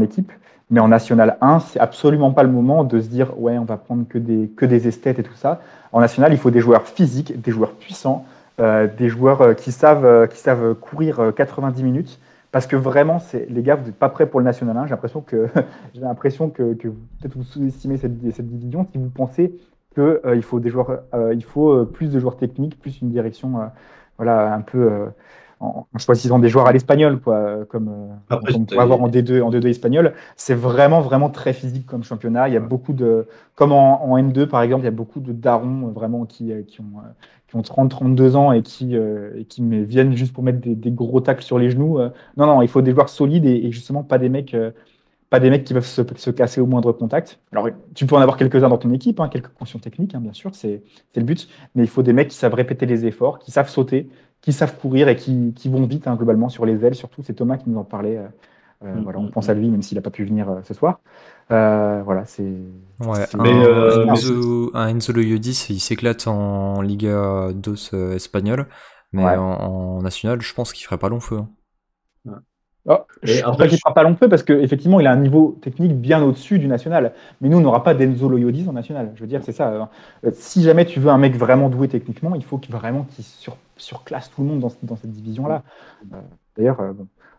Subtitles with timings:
[0.00, 0.32] l'équipe.
[0.70, 3.76] Mais en National 1, c'est absolument pas le moment de se dire ouais, on va
[3.76, 5.60] prendre que des, esthètes et tout ça.
[5.92, 8.24] En National, il faut des joueurs physiques, des joueurs puissants,
[8.60, 12.20] euh, des joueurs euh, qui savent, euh, qui savent courir 90 minutes.
[12.52, 13.18] Parce que vraiment,
[13.48, 14.86] les gars, vous n'êtes pas prêts pour le National 1.
[15.94, 19.56] J'ai l'impression que, que, peut-être vous sous-estimez cette, division si vous pensez
[19.94, 20.60] qu'il il faut
[21.48, 23.70] faut plus de joueurs techniques, plus une direction,
[24.18, 25.10] voilà, un peu
[25.60, 27.88] en, choisissant des joueurs à l'espagnol, quoi, comme,
[28.30, 30.14] euh, on peut avoir en D2, en D2 espagnol.
[30.36, 32.48] C'est vraiment, vraiment très physique comme championnat.
[32.48, 35.32] Il y a beaucoup de, comme en, N2 par exemple, il y a beaucoup de
[35.32, 37.02] darons euh, vraiment qui, euh, qui ont,
[37.46, 41.20] qui ont 30, 32 ans et qui, et qui viennent juste pour mettre des, gros
[41.20, 41.98] tacles sur les genoux.
[42.36, 44.56] non, non, il faut des joueurs solides et, justement pas des mecs
[45.30, 47.38] pas des mecs qui peuvent se, se, casser au moindre contact.
[47.52, 50.32] Alors, tu peux en avoir quelques-uns dans ton équipe, hein, quelques conscients techniques, hein, bien
[50.32, 50.82] sûr, c'est
[51.14, 54.10] le but, mais il faut des mecs qui savent répéter les efforts, qui savent sauter,
[54.40, 56.94] qui savent courir et qui, qui vont vite, hein, globalement, sur les ailes.
[56.94, 58.16] Surtout, c'est Thomas qui nous en parlait.
[58.16, 58.26] Euh,
[58.84, 60.60] euh mm, voilà, on mm, pense à lui, même s'il n'a pas pu venir euh,
[60.64, 61.00] ce soir.
[61.50, 62.54] Euh, voilà, c'est.
[63.00, 68.66] Ouais, un, Enzo, un Enzo Loyodis, il s'éclate en Liga 2 espagnole,
[69.12, 71.40] mais en, national, je pense qu'il ferait pas long feu.
[72.28, 72.40] Hein.
[72.86, 76.00] Oh, je après, qu'il fera pas long feu parce qu'effectivement, il a un niveau technique
[76.00, 77.12] bien au-dessus du national.
[77.40, 79.12] Mais nous, on n'aura pas d'Enzo Loyodis en national.
[79.16, 79.90] Je veux dire, c'est ça.
[80.32, 84.30] Si jamais tu veux un mec vraiment doué techniquement, il faut vraiment qu'il sur surclasse
[84.30, 85.62] tout le monde dans, dans cette division-là.
[86.12, 86.16] Euh,
[86.56, 86.92] d'ailleurs, euh,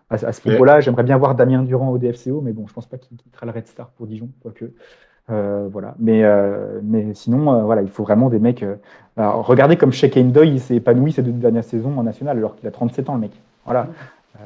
[0.10, 2.98] à, ce niveau-là, j'aimerais bien voir Damien Durand au DFCO, mais bon, je pense pas
[2.98, 4.66] qu'il quittera le Red Star pour Dijon, quoique.
[5.30, 5.96] Euh, voilà.
[6.00, 6.24] Mais,
[6.84, 8.66] mais sinon, voilà, il faut vraiment des mecs.
[9.16, 12.72] regardez comme Shane Doy s'est épanoui ces deux dernières saisons en national alors qu'il a
[12.72, 13.32] 37 ans, le mec.
[13.64, 13.88] Voilà.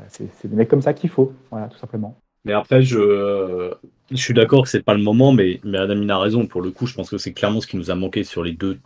[0.10, 2.16] c'est des mecs comme ça qu'il faut, voilà, tout simplement.
[2.44, 3.74] Mais après, je,
[4.12, 6.46] je suis d'accord que c'est pas le moment, mais, mais Adamine a raison.
[6.46, 8.52] Pour le coup, je pense que c'est clairement ce qui nous a manqué sur les
[8.52, 8.78] deux,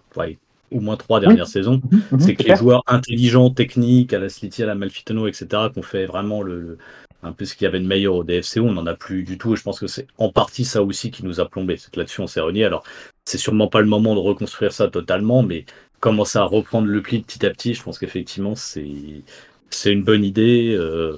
[0.72, 4.30] au moins trois dernières saisons, mhm, mhm, c'est que les joueurs intelligents, techniques, à la
[4.30, 6.78] Slity, à la Malfitano, etc., qu'on fait vraiment le,
[7.24, 9.38] un peu ce qu'il y avait de meilleur au DFCO, on n'en a plus du
[9.38, 9.54] tout.
[9.54, 11.78] Et je pense que c'est en partie ça aussi qui nous a plombé.
[11.78, 12.66] C'est que là-dessus, on s'est renié.
[12.66, 12.84] Alors,
[13.26, 15.66] c'est sûrement pas le moment de reconstruire ça totalement, mais
[16.00, 19.24] commencer à reprendre le pli petit à petit, je pense qu'effectivement, c'est,
[19.70, 20.74] c'est une bonne idée.
[20.78, 21.18] Euh,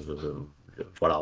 [1.00, 1.22] voilà.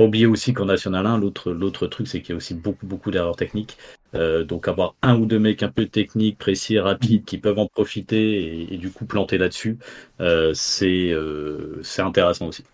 [0.00, 2.86] Pas oublier aussi qu'en National 1, l'autre, l'autre truc, c'est qu'il y a aussi beaucoup,
[2.86, 3.76] beaucoup d'erreurs techniques.
[4.14, 7.66] Euh, donc avoir un ou deux mecs un peu techniques, précis, rapides, qui peuvent en
[7.66, 9.78] profiter et, du coup planter là-dessus,
[10.22, 12.64] euh, euh, c'est intéressant aussi.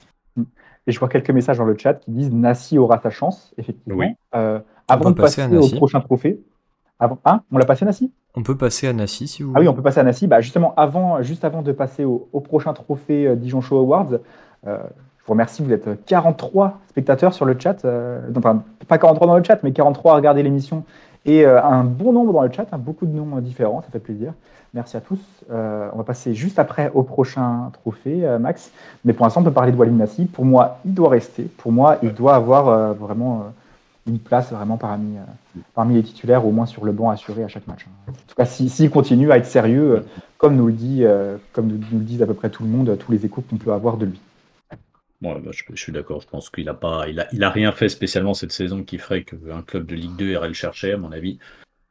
[0.86, 4.04] Et je vois quelques messages dans le chat qui disent Nassi aura sa chance, effectivement.
[4.31, 6.38] avant de passer, au prochain trophée.
[7.00, 7.19] Avant...
[7.25, 8.12] Hein on l'a passé à Nassi?
[8.36, 9.59] On peut passer à Nassi si vous voulez.
[9.59, 10.28] Ah oui, on peut passer à Nassi.
[10.28, 14.20] Bah, justement, avant, juste avant de passer au, prochain trophée Dijon Show Awards,
[15.26, 17.84] vous remercie, vous êtes 43 spectateurs sur le chat.
[18.37, 20.84] enfin, pas 43 dans le chat, mais 43 à regarder l'émission
[21.26, 23.98] et euh, un bon nombre dans le chat, hein, beaucoup de noms différents, ça fait
[23.98, 24.32] plaisir.
[24.72, 25.19] Merci à tous.
[25.50, 28.70] Euh, on va passer juste après au prochain trophée, euh, Max.
[29.04, 30.26] Mais pour l'instant, on peut parler de Walim Nassi.
[30.26, 31.42] Pour moi, il doit rester.
[31.42, 33.47] Pour moi, il doit avoir vraiment
[34.06, 35.16] une place vraiment parmi,
[35.75, 37.86] parmi les titulaires, au moins sur le banc assuré à chaque match.
[37.88, 38.10] Hein.
[38.10, 40.04] En tout cas, s'il continue à être sérieux,
[40.38, 41.04] comme nous le dit,
[41.53, 43.72] comme nous, le disent à peu près tout le monde, tous les échos qu'on peut
[43.72, 44.20] avoir de lui.
[45.22, 46.21] Bah, je, suis d'accord.
[46.21, 48.99] Je pense qu'il a pas, il a, il a rien fait spécialement cette saison qui
[48.99, 51.38] ferait qu'un club de Ligue 2 irait le chercher, à mon avis.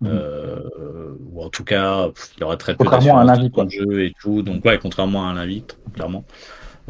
[0.01, 0.09] Mhm.
[0.13, 4.41] Euh, ou en tout cas, il aurait très peu de jeu et tout.
[4.41, 6.25] Donc ouais, contrairement à un invite, clairement.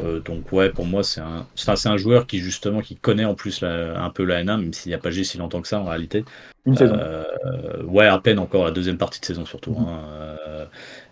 [0.00, 3.34] Euh, donc ouais, pour moi, c'est un, c'est un joueur qui justement, qui connaît en
[3.34, 5.80] plus un peu la N1, même s'il n'y a pas joué si longtemps que ça
[5.80, 6.24] en réalité.
[6.66, 6.96] Une saison.
[6.98, 9.76] Euh, ouais, à peine encore la deuxième partie de saison surtout.
[9.78, 10.36] Hein.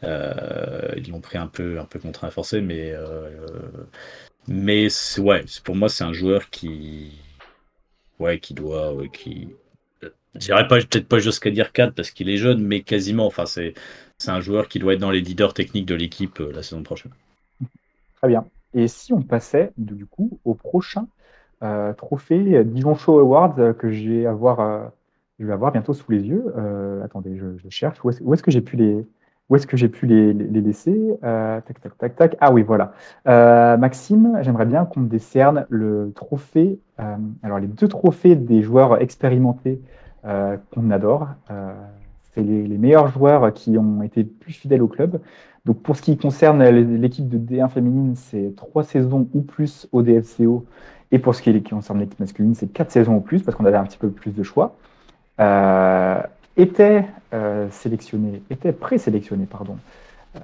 [0.02, 2.92] ils l'ont pris un peu, un peu contraint forcé, mais
[4.46, 4.88] mais
[5.18, 7.18] ouais, pour moi, c'est un joueur qui.
[8.18, 8.94] Ouais, qui doit.
[9.12, 9.48] qui...
[10.34, 13.26] Je dirais peut-être pas jusqu'à dire 4 parce qu'il est jeune, mais quasiment.
[13.26, 13.74] Enfin, c'est
[14.26, 17.12] un joueur qui doit être dans les leaders techniques de l'équipe euh, la saison prochaine.
[18.16, 18.44] Très bien.
[18.74, 21.06] Et si on passait, du coup, au prochain
[21.62, 24.90] euh, trophée Dijon Show Awards euh, que je vais avoir,
[25.38, 26.52] je vais avoir bientôt sous les yeux.
[27.04, 27.98] attendez, je, je cherche.
[28.04, 29.06] Où est-ce que j'ai pu les,
[29.50, 32.36] où est-ce que j'ai pu les, laisser euh, Tac, tac, tac, tac.
[32.40, 32.92] Ah oui, voilà.
[33.28, 39.00] Euh, Maxime, j'aimerais bien qu'on décerne le trophée, euh, alors les deux trophées des joueurs
[39.00, 39.80] expérimentés
[40.72, 41.28] qu'on adore.
[42.32, 45.20] c'est les, meilleurs joueurs qui ont été plus fidèles au club.
[45.66, 50.00] Donc pour ce qui concerne l'équipe de D1 féminine, c'est trois saisons ou plus au
[50.00, 50.64] DFCO.
[51.12, 53.76] Et pour ce qui concerne l'équipe masculine, c'est quatre saisons ou plus, parce qu'on avait
[53.76, 54.76] un petit peu plus de choix
[56.56, 59.76] était euh, sélectionné, était présélectionné, pardon.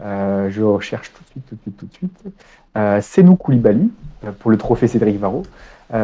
[0.02, 2.34] Euh, je recherche tout de suite, tout de suite, tout de suite.
[2.76, 3.90] Euh, Koulibaly
[4.24, 5.44] euh, pour le trophée Cédric Varro.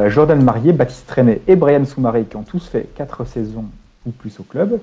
[0.08, 3.67] Jordan Marié, Baptiste Trenet et Brian Soumaré qui ont tous fait quatre saisons
[4.05, 4.81] ou plus au club.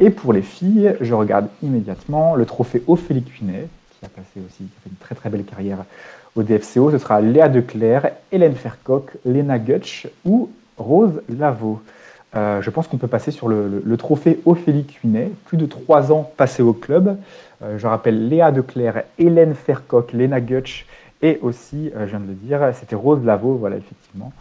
[0.00, 4.56] et pour les filles, je regarde immédiatement le trophée Ophélie Cuinet, qui a passé aussi,
[4.56, 5.84] qui a fait une très très belle carrière
[6.34, 6.92] au DFCO.
[6.92, 10.48] Ce sera Léa Declerc, Hélène Fercoq, Léna Gutsch ou
[10.78, 11.82] Rose Lavo.
[12.34, 15.30] Euh, je pense qu'on peut passer sur le, trophée Ophélie Cuinet.
[15.46, 17.16] Plus de trois ans passés au club.
[17.62, 20.86] Euh, je rappelle Léa Declerc, Hélène Fercoq, Léna Gutsch
[21.22, 24.32] et aussi, je viens de le dire, c'était Rose Lavo, voilà, effectivement.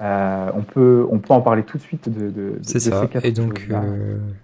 [0.00, 3.06] on, peut, on peut en parler tout de suite de, de, C'est ça.
[3.22, 3.68] et donc,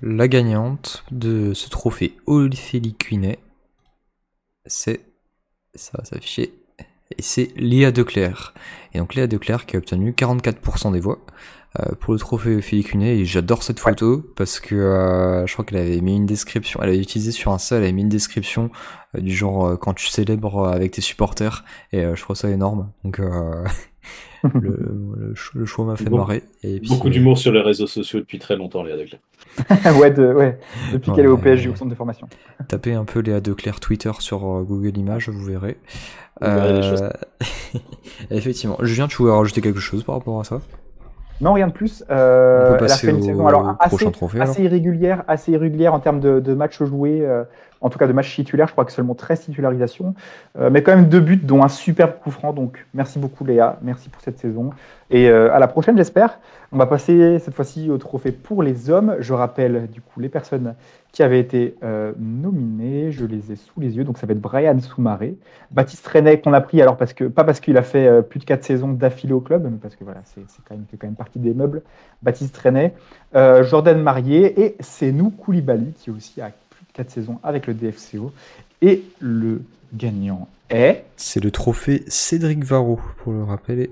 [0.03, 3.39] la gagnante de ce trophée Ophélie Cuinet,
[4.67, 5.01] c'est.
[5.75, 6.53] Ça va s'afficher
[7.17, 8.55] et c'est Léa Declerc.
[8.93, 11.19] Et donc Léa Declerc qui a obtenu 44% des voix
[11.81, 15.65] euh, pour le trophée Philippe Cunet et j'adore cette photo parce que euh, je crois
[15.65, 18.09] qu'elle avait mis une description, elle avait utilisé sur un seul, elle avait mis une
[18.09, 18.71] description
[19.15, 22.91] euh, du genre quand tu célèbres avec tes supporters et je trouve ça énorme.
[23.05, 23.21] Donc
[24.55, 26.43] le, le, choix m'a fait marrer.
[26.63, 29.21] Et Beaucoup d'humour sur les réseaux sociaux depuis très longtemps, Léa Declerc.
[29.99, 30.59] ouais, ouais,
[30.93, 32.29] depuis qu'elle est au PSG, au centre de formation.
[32.69, 35.79] Tapez un peu Léa Declerc Twitter sur Google Images, vous verrez.
[36.43, 37.11] Euh...
[38.31, 38.77] Effectivement.
[38.83, 40.61] Julien, tu voulais rajouter quelque chose par rapport à ça?
[41.41, 42.05] Non, rien de plus.
[42.11, 46.83] Euh, elle a fait une saison alors, assez, irrégulière, assez irrégulière en termes de, matchs
[46.83, 47.45] joués, euh,
[47.81, 48.67] en tout cas de matchs titulaires.
[48.67, 50.15] Je crois que seulement 13 titularisations,
[50.59, 52.53] euh, mais quand même deux buts, dont un superbe coup franc.
[52.53, 54.71] Donc merci beaucoup Léa, merci pour cette saison.
[55.11, 56.39] Et euh, à la prochaine, j'espère.
[56.71, 59.17] On va passer cette fois-ci au trophée pour les hommes.
[59.21, 60.75] Je rappelle du coup les personnes
[61.13, 63.11] qui avaient été euh, nominées.
[63.11, 64.05] Je les ai sous les yeux.
[64.05, 65.37] Donc ça va être Brian Soumaré,
[65.71, 68.39] Baptiste René qu'on a pris alors parce que pas parce qu'il a fait euh, plus
[68.39, 71.39] de 4 saisons d'affilée au club, mais parce que voilà, c'est quand même quand partie
[71.39, 71.83] des meubles.
[72.23, 72.93] Baptiste René,
[73.33, 76.51] Jordan Marié et c'est nous Koulibaly qui aussi a
[76.99, 78.33] 4 saisons avec le DFCO.
[78.83, 79.63] Et le
[79.95, 81.05] gagnant est.
[81.17, 83.91] C'est le trophée Cédric Varro pour le rappeler.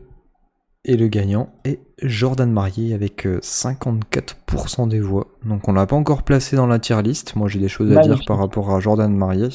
[0.84, 5.26] Et le gagnant est Jordan Marié avec 54% euh, des voix.
[5.44, 7.34] Donc on l'a pas encore placé dans la tier list.
[7.34, 9.48] Moi j'ai des choses à dire par rapport à Jordan Marié.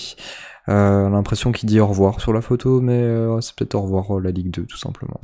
[0.71, 4.19] Euh, l'impression qu'il dit au revoir sur la photo, mais euh, c'est peut-être au revoir
[4.19, 5.19] la Ligue 2 tout simplement.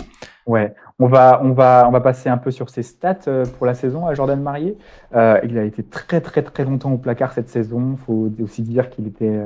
[0.46, 3.74] Ouais, on va, on va, on va passer un peu sur ses stats pour la
[3.74, 4.78] saison à Jordan Marié.
[5.14, 7.98] il a été très très très longtemps au placard cette saison.
[7.98, 9.42] Il faut aussi dire qu'il était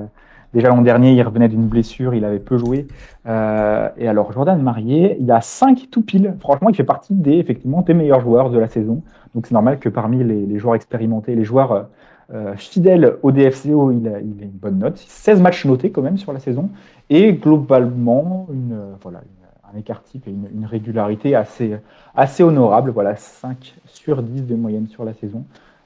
[0.53, 2.87] Déjà l'an dernier, il revenait d'une blessure, il avait peu joué.
[3.25, 6.35] Euh, et alors Jordan Marié, il a 5 tout pile.
[6.41, 9.01] Franchement, il fait partie des effectivement des meilleurs joueurs de la saison.
[9.33, 11.87] Donc c'est normal que parmi les, joueurs expérimentés, les joueurs
[12.33, 14.97] euh, euh, fidèles au DFCO, il a, une bonne note.
[14.97, 16.69] 16 matchs notés quand même sur la saison.
[17.09, 19.21] Et globalement, une, voilà,
[19.73, 21.77] un écart type et une, régularité assez,
[22.15, 22.91] assez honorable.
[22.91, 25.43] Voilà, 5 sur 10 de moyenne sur la saison.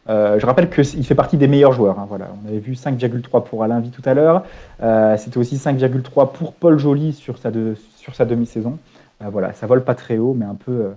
[0.08, 2.00] Euh, je rappelle qu'il fait partie des meilleurs joueurs.
[2.00, 2.28] Hein, voilà.
[2.44, 4.44] On avait vu 5,3 pour Alain Vie tout à l'heure.
[4.84, 7.52] Euh, c'était aussi 5,3 pour Paul Joly sur sa,
[7.98, 8.78] sur sa demi-saison.
[9.24, 10.92] Euh, voilà, ça vole pas très haut, mais un peu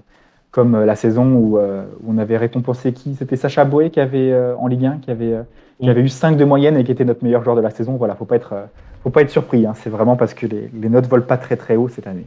[0.50, 1.58] comme la saison où,
[2.06, 3.14] on avait récompensé qui?
[3.14, 5.34] C'était Sacha Boé qui avait en Ligue 1, qui avait,
[5.80, 7.96] qui avait eu 5 de moyenne et qui était notre meilleur joueur de la saison.
[7.96, 8.54] Voilà, faut pas être,
[9.02, 9.66] faut pas être surpris.
[9.66, 9.74] Hein.
[9.76, 12.26] C'est vraiment parce que les, les, notes volent pas très très haut cette année.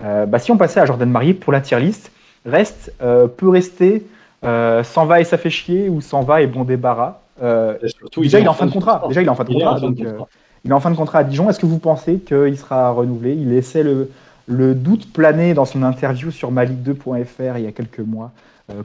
[0.00, 2.12] bah, si on passait à Jordan Marié pour la tier list,
[2.44, 4.04] reste peut rester
[4.44, 7.20] euh, s'en va et ça fait chier ou s'en va et bon débarras.
[7.42, 7.78] Euh,
[8.16, 9.04] déjà, il est en fin de contrat.
[9.08, 9.78] Déjà, il est en fin de contrat.
[9.82, 10.18] Euh,
[10.64, 11.48] il est en fin de contrat à Dijon.
[11.48, 13.34] Est-ce que vous pensez qu'il sera renouvelé?
[13.34, 14.10] Il laissait le,
[14.46, 18.32] le, doute planer dans son interview sur maligue2.fr il y a quelques mois.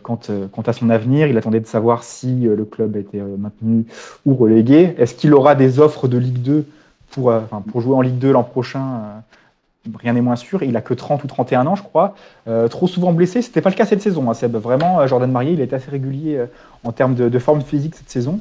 [0.04, 0.20] Quant,
[0.52, 3.86] quant, à son avenir, il attendait de savoir si le club était maintenu
[4.26, 4.96] ou relégué.
[4.98, 6.66] Est-ce qu'il aura des offres de Ligue 2
[7.12, 7.32] pour,
[7.76, 9.22] jouer en Ligue 2 l'an prochain
[9.96, 10.64] rien n'est moins sûr.
[10.64, 12.16] Il a que 30 ou 31 ans, je crois.
[12.48, 13.42] Euh, trop souvent blessé.
[13.42, 14.30] C'était pas le cas cette saison.
[14.30, 14.56] Hein, Seb.
[14.56, 16.46] Vraiment, euh, Jordan Marié, il est assez régulier euh,
[16.84, 18.40] en termes de, forme physique cette saison.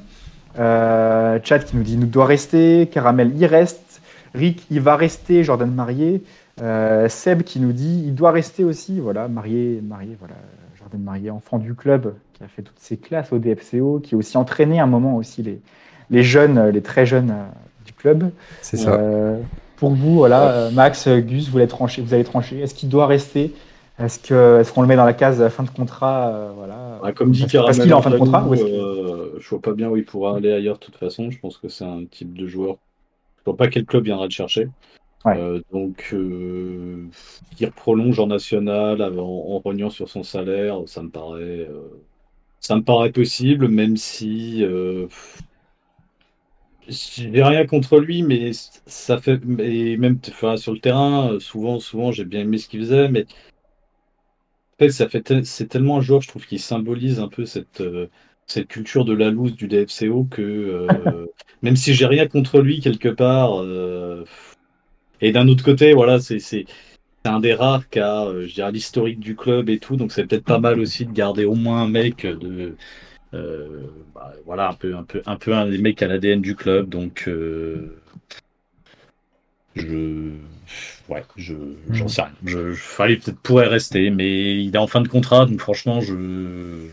[0.57, 2.89] Chad qui nous dit nous doit rester.
[2.91, 4.01] Caramel, il reste.
[4.35, 5.45] Rick, il va rester.
[5.45, 6.23] Jordan Marié.
[6.59, 9.01] Seb qui nous dit il doit rester aussi.
[9.01, 10.35] Voilà, Marié, Marié, voilà.
[10.79, 14.19] Jordan Marié, enfant du club, qui a fait toutes ses classes au DFCO, qui a
[14.19, 15.61] aussi entraîné un moment aussi les,
[16.11, 17.35] les jeunes, les très jeunes
[17.85, 18.31] du club.
[18.63, 18.99] C'est ça.
[19.77, 22.01] Pour vous, voilà, euh, Max, euh, Gus, vous allez trancher.
[22.01, 22.61] Vous allez trancher.
[22.61, 23.55] Est-ce qu'il doit rester?
[23.99, 27.13] Est-ce que est-ce qu'on le met dans la case fin de contrat euh, Voilà?
[27.13, 28.47] comme dit Parce qu'il est en fin de contrat.
[28.53, 31.31] Je je vois pas bien où il pourra aller ailleurs de toute façon.
[31.31, 32.77] Je pense que c'est un type de joueur.
[33.39, 34.69] Je vois pas quel club viendra le chercher.
[35.73, 36.15] Donc,
[37.57, 41.69] qu'il prolonge en national en, en rognant sur son salaire, ça me paraît,
[42.61, 44.65] ça me paraît possible, même si
[46.89, 48.53] j'ai rien contre lui, mais
[48.87, 49.41] ça fait.
[49.59, 50.19] Et même
[50.57, 53.27] sur le terrain, souvent, souvent, j'ai bien aimé ce qu'il faisait, mais.
[54.79, 57.81] En fait, ça fait c'est tellement un joueur, je trouve, qui symbolise un peu cette,
[57.81, 58.09] euh,
[58.47, 61.27] cette culture de la loose du DFCO que euh,
[61.63, 64.25] même si j'ai rien contre lui quelque part, euh,
[65.21, 66.67] et d'un autre côté, voilà, c'est
[67.25, 70.45] un des rares qui a, je dirais, l'historique du club et tout, donc c'est peut-être
[70.45, 72.77] pas mal aussi de garder au moins un mec de
[73.35, 73.83] euh,
[74.15, 76.89] bah, voilà, un peu, un peu, un peu un des mecs à l'ADN du club.
[76.89, 77.99] Donc, euh,
[79.75, 80.31] Je.
[81.09, 81.55] Ouais, je,
[81.91, 82.33] j'en sais rien.
[82.45, 86.89] Je, fallait peut-être pourrait rester, mais il est en fin de contrat, donc franchement, je.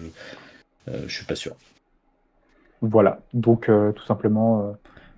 [0.87, 1.55] je suis pas sûr.
[2.81, 4.75] Voilà, donc tout simplement.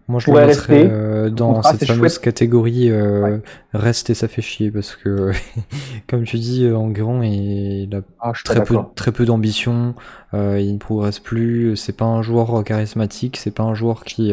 [0.07, 3.39] Moi, je le mettrais euh, dans cette fameuse catégorie euh,
[3.73, 5.31] reste et ça fait chier parce que,
[6.07, 9.95] comme tu dis, euh, en grand, il a ah, très, peu, très peu d'ambition,
[10.35, 11.75] euh, il ne progresse plus.
[11.75, 14.31] C'est pas un joueur charismatique, c'est pas un joueur qui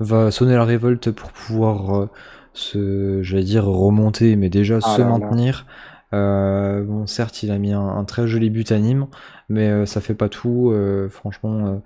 [0.00, 2.08] va sonner la révolte pour pouvoir
[2.52, 5.64] se, j'allais dire, remonter, mais déjà ah se maintenir.
[6.10, 9.06] bon, certes, il a mis un, un, très joli but à Nîmes,
[9.48, 10.74] mais ça fait pas tout.
[11.08, 11.80] franchement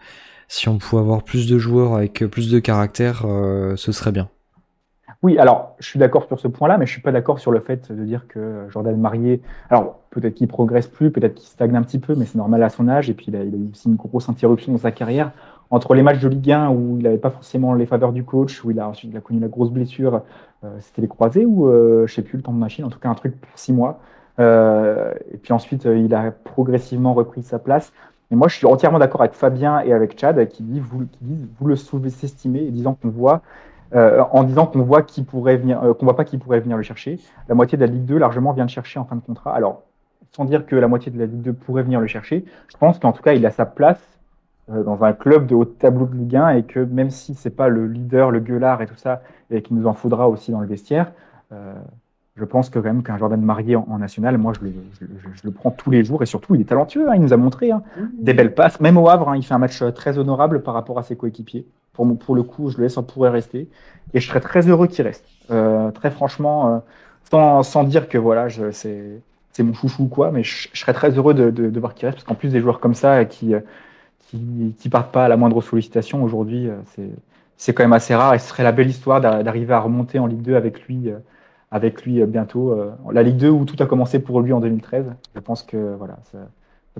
[0.49, 4.29] si on pouvait avoir plus de joueurs avec plus de caractère, euh, ce serait bien.
[5.23, 7.61] Oui, alors je suis d'accord sur ce point-là, mais je suis pas d'accord sur le
[7.61, 11.83] fait de dire que Jordan Marié, alors peut-être qu'il progresse plus, peut-être qu'il stagne un
[11.83, 13.97] petit peu, mais c'est normal à son âge, et puis il a, eu aussi une
[13.97, 15.33] grosse interruption dans sa carrière.
[15.71, 18.65] Entre les matchs de Ligue 1 où il n'avait pas forcément les faveurs du coach,
[18.65, 20.23] où il a ensuite il a connu la grosse blessure,
[20.65, 22.89] euh, c'était les croisés ou je euh, je sais plus le temps de machine, en
[22.89, 24.01] tout cas un truc pour six mois.
[24.39, 27.93] et puis ensuite il a progressivement repris sa place.
[28.31, 31.77] Et moi, je suis entièrement d'accord avec Fabien et avec Chad qui, disent vous le
[31.77, 33.43] sous-estimez disant qu'on voit
[33.95, 36.77] euh, en disant qu'on voit qui pourrait venir, euh, qu'on voit pas qui pourrait venir
[36.77, 37.19] le chercher.
[37.49, 39.55] La moitié de la Ligue 2 largement vient le chercher en fin de contrat.
[39.55, 39.83] Alors,
[40.33, 42.99] sans dire que la moitié de la Ligue 2 pourrait venir le chercher, je pense
[42.99, 44.03] qu'en tout cas, il a sa place
[44.71, 47.49] euh, dans un club de haut tableau de Ligue 1 et que même si c'est
[47.49, 50.61] pas le leader, le gueulard et tout ça, et qu'il nous en faudra aussi dans
[50.61, 51.13] le vestiaire,
[52.39, 55.07] je pense que quand même qu'un Jordan Marié en, national, moi je le, je,
[55.45, 57.73] le, prends tous les jours et surtout il est talentueux, hein, il nous a montré
[57.73, 57.83] hein.
[57.97, 58.03] mmh.
[58.21, 60.75] des belles passes, même au Havre, hein, il fait un match euh, très honorable par
[60.75, 61.67] rapport à ses coéquipiers.
[61.93, 63.69] Pour, pour le coup, je le laisse, en pourrait rester
[64.15, 65.25] et je serais très heureux qu'il reste.
[65.51, 66.79] Euh, très franchement, euh,
[67.29, 69.23] sans, sans, dire que voilà, c'est
[69.59, 72.19] mon chouchou ou quoi, mais je, serais très heureux de, de, de voir qu'il reste
[72.19, 73.55] parce qu'en plus des joueurs comme ça qui,
[74.29, 76.71] qui, qui partent pas à la moindre sollicitation aujourd'hui,
[77.57, 80.27] c'est quand même assez rare et ce serait la belle histoire d'arriver à remonter en
[80.27, 81.11] Ligue 2 avec lui
[81.71, 82.73] avec lui euh, bientôt.
[82.73, 85.13] Euh, la Ligue 2 où tout a commencé pour lui en 2013.
[85.35, 86.39] Je pense que voilà, ça,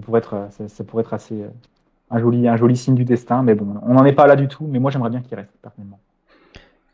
[0.01, 1.49] pourrait, être, ça, pourrait être assez euh,
[2.11, 3.43] un joli, un joli signe du destin.
[3.43, 4.67] Mais bon, on n'en est pas là du tout.
[4.69, 6.01] Mais moi, j'aimerais bien qu'il reste personnellement.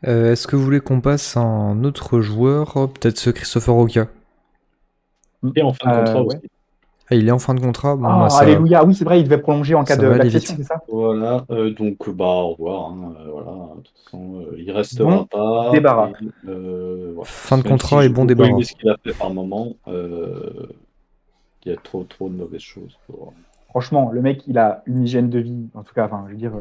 [0.03, 4.07] Est-ce que vous voulez qu'on passe à un autre joueur Peut-être ce Christopher Oka
[5.55, 6.37] Et en fin de contrat aussi.
[7.09, 7.95] Ah, il est en fin de contrat.
[7.95, 8.83] Bon, ah, bah, alléluia.
[8.83, 11.45] Oui, c'est vrai, il devait prolonger en cas de l'accession, c'est ça Voilà.
[11.51, 12.89] Euh, donc, bah, au revoir.
[12.89, 13.51] Hein, euh, voilà.
[13.75, 15.69] De toute façon, euh, il restera bon, pas.
[15.71, 16.11] Débarras.
[16.43, 17.23] voilà.
[17.23, 18.59] Fin de contrat et bon débarras.
[18.63, 19.73] ce qu'il a fait par moment.
[19.87, 19.93] il
[21.65, 22.97] y a trop, trop de mauvaises choses.
[23.05, 23.33] Pour...
[23.69, 26.39] Franchement, le mec, il a une hygiène de vie, en tout cas, enfin, je veux
[26.39, 26.53] dire,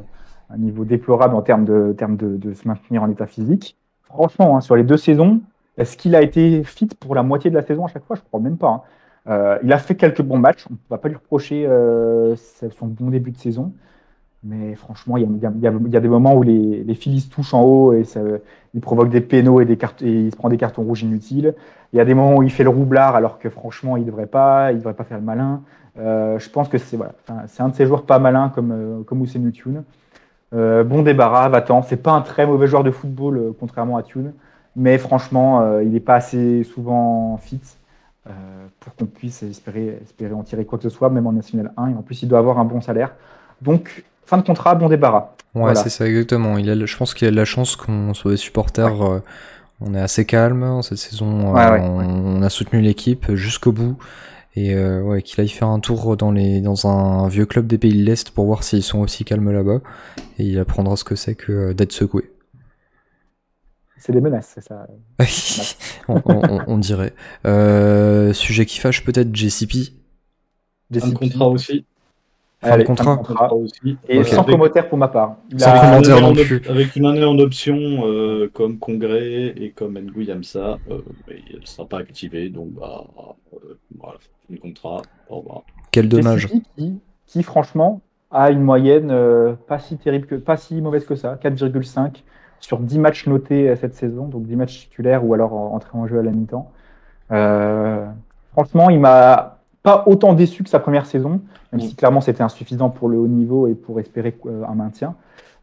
[0.50, 3.78] un niveau déplorable en termes de, termes de, de se maintenir en état physique.
[4.02, 5.40] Franchement, hein, sur les deux saisons,
[5.78, 8.16] est-ce qu'il a été fit pour la moitié de la saison à chaque fois?
[8.16, 8.68] Je ne crois même pas.
[8.68, 8.82] Hein.
[9.28, 10.66] Euh, il a fait quelques bons matchs.
[10.68, 13.72] On ne va pas lui reprocher euh, son bon début de saison.
[14.46, 16.98] Mais franchement, il y, a, des moments où les, les
[17.30, 18.20] touchent en haut et ça,
[18.74, 21.54] il provoque des pénaux et, des et il se prend des cartons rouges inutiles.
[21.94, 24.06] Il y a des moments où il fait le roublard alors que franchement, il ne
[24.06, 25.62] devrait pas, il devrait pas faire le malin.
[25.98, 26.98] Euh, je pense que c'est
[27.58, 29.82] un de ces joueurs pas malins comme, comme Hussein Tune.
[30.52, 31.80] Bon débarras, va-t'en.
[31.80, 34.34] C'est pas un très mauvais joueur de football, contrairement à Tune.
[34.76, 37.60] Mais franchement, il n'est pas assez souvent fit.
[38.26, 38.32] Euh,
[38.80, 41.88] pour qu'on puisse espérer, espérer en tirer quoi que ce soit, même en National 1.
[41.90, 43.12] Et en plus, il doit avoir un bon salaire.
[43.60, 45.34] Donc, fin de contrat, bon débarras.
[45.54, 46.56] Ouais, c'est ça, exactement.
[46.56, 49.02] Il a, je pense qu'il a de la chance qu'on soit des supporters.
[49.02, 49.18] Euh,
[49.82, 51.54] on est assez calme cette saison.
[51.54, 53.98] Euh, on, a soutenu l'équipe jusqu'au bout.
[54.56, 57.92] Et ouais, qu'il aille faire un tour dans, les, dans un vieux club des pays
[57.92, 59.80] de l'Est pour voir s'ils sont aussi calmes là-bas.
[60.38, 62.30] Et il apprendra ce que c'est que d'être secoué.
[63.96, 64.86] C'est des menaces, c'est ça.
[66.08, 67.12] on, dirait.
[67.46, 69.94] Euh, sujet qui fâche peut-être JCP.
[71.02, 71.84] Un contrat aussi.
[72.64, 73.54] Fin de contrat.
[73.54, 73.96] aussi.
[74.08, 75.36] Et sans commentaire pour ma part.
[75.56, 76.62] sans commentaire non plus.
[76.68, 81.86] Avec une année en option euh, comme Congrès et comme Nguyamsa, euh, il ne sera
[81.86, 82.48] pas activé.
[82.48, 83.04] Donc, bah,
[83.54, 84.18] euh, voilà,
[84.52, 85.02] un contrat.
[85.28, 85.62] Au revoir.
[85.90, 86.48] Quel dommage.
[86.76, 89.14] Qui, qui, franchement, a une moyenne
[89.68, 92.22] pas si terrible que, pas si mauvaise que ça, 4,5
[92.60, 96.06] sur 10 matchs notés euh, cette saison, donc 10 matchs titulaires ou alors entrés en
[96.06, 96.70] jeu à la mi-temps.
[97.30, 98.06] Euh,
[98.52, 101.42] franchement, il m'a pas autant déçu que sa première saison,
[101.72, 105.14] même si clairement c'était insuffisant pour le haut niveau et pour espérer euh, un maintien.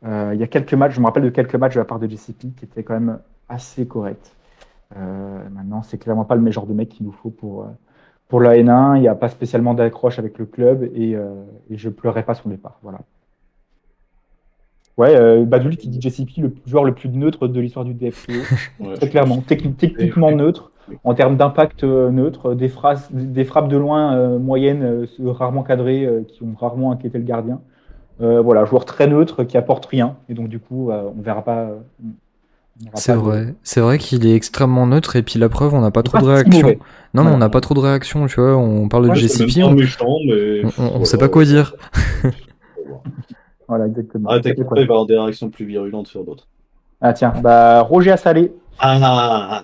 [0.04, 2.08] il y a quelques matchs, je me rappelle de quelques matchs de la part de
[2.08, 3.20] JCP qui étaient quand même
[3.50, 4.36] assez corrects.
[4.96, 7.68] maintenant, c'est clairement pas le meilleur de mec qu'il nous faut pour,
[8.28, 8.98] pour la N1.
[8.98, 11.12] Il n'y a pas spécialement d'accroche avec le club et,
[11.70, 12.78] et je pleurerai pas son départ.
[12.84, 13.00] Voilà.
[14.98, 18.34] Ouais, euh, Badouli qui dit JCP, le joueur le plus neutre de l'histoire du DFCO.
[18.96, 19.42] Très clairement.
[19.42, 20.72] techniquement neutre,
[21.04, 26.08] en termes d'impact euh, neutre, des, phrases, des frappes de loin euh, moyennes, rarement cadrées,
[26.28, 27.62] qui ont rarement inquiété le gardien.
[28.20, 30.18] voilà, joueur très neutre qui apporte rien.
[30.30, 31.70] Et donc, du coup, on verra pas.
[32.96, 36.04] C'est vrai, c'est vrai qu'il est extrêmement neutre et puis la preuve, on n'a pas
[36.04, 36.76] trop de réaction.
[37.14, 38.58] Non, mais on n'a pas trop de réaction, tu vois.
[38.58, 39.76] On parle de JCP, on...
[40.80, 41.76] on, sait pas quoi dire.
[43.72, 44.28] voilà, exactement.
[44.30, 46.46] Ah, t'inquiète pas, il va avoir des réactions plus virulentes sur d'autres.
[47.00, 48.52] Ah tiens, bah Roger Assalé.
[48.80, 49.64] Ah,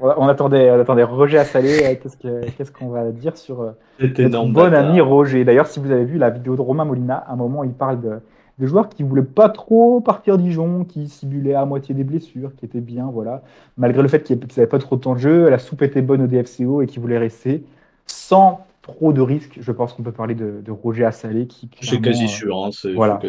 [0.00, 2.00] on attendait, on attendait Roger Assalé.
[2.02, 3.70] Qu'est-ce qu'on va dire sur euh,
[4.00, 7.34] notre bon ami Roger D'ailleurs, si vous avez vu la vidéo de Romain Molina, à
[7.34, 8.18] un moment, il parle de
[8.58, 12.64] des joueurs qui voulaient pas trop partir Dijon, qui simulaient à moitié des blessures, qui
[12.64, 13.42] étaient bien, voilà.
[13.78, 16.22] Malgré le fait qu'ils n'avaient pas trop de temps de jeu, la soupe était bonne
[16.22, 17.62] au DFCO et qui voulaient rester
[18.06, 19.58] sans trop de risques.
[19.60, 21.68] Je pense qu'on peut parler de, Roger Assalé qui.
[21.80, 22.64] C'est quasi sûr.
[22.64, 23.20] Hein, voilà.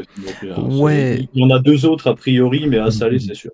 [0.57, 1.27] ouais.
[1.33, 3.51] Il y en a deux autres a priori, mais Assalé, c'est sûr.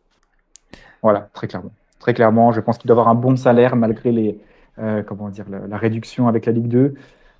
[1.01, 1.71] Voilà, très clairement.
[1.99, 4.39] Très clairement, je pense qu'il doit avoir un bon salaire malgré les,
[4.79, 6.93] euh, comment dire, la, réduction avec la Ligue 2.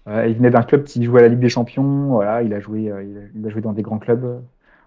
[0.07, 2.07] Euh, il venait d'un club qui jouait à la Ligue des Champions.
[2.07, 3.03] Voilà, il a joué, euh,
[3.35, 4.39] il a joué dans des grands clubs euh,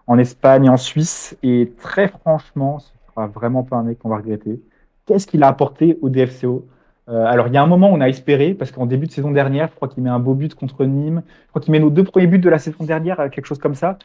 [0.07, 1.37] en Espagne, en Suisse.
[1.43, 4.61] Et très franchement, ce sera vraiment pas un mec qu'on va regretter.
[5.07, 6.67] Qu'est-ce qu'il a apporté au DFCO
[7.11, 9.69] alors, il y a un moment on a espéré, parce qu'en début de saison dernière,
[9.69, 11.23] je crois qu'il met un beau but contre Nîmes.
[11.45, 13.75] Je crois qu'il met nos deux premiers buts de la saison dernière, quelque chose comme
[13.75, 13.99] ça.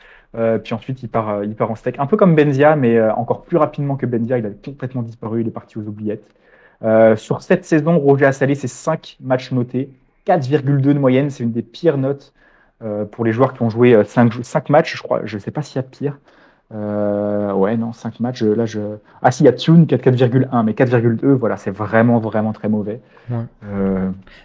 [0.64, 2.00] puis ensuite, il part, en steak.
[2.00, 4.40] Un peu comme Benzia, mais encore plus rapidement que Benzia.
[4.40, 6.28] Il a complètement disparu, il est parti aux oubliettes.
[7.16, 9.90] sur cette saison, Roger Assalé, c'est 5 matchs notés.
[10.26, 12.34] 4,2 de moyenne, c'est une des pires notes
[12.82, 15.22] euh, pour les joueurs qui ont joué 5, euh, 5 matchs, je crois.
[15.26, 16.20] Je ne sais pas s'il y a pire.
[16.74, 18.42] Euh, ouais, non, 5 matchs.
[18.42, 18.80] Là, je...
[19.22, 23.02] Ah, si, il y a Tune, 4,1, mais 4,2, voilà, c'est vraiment, vraiment très mauvais.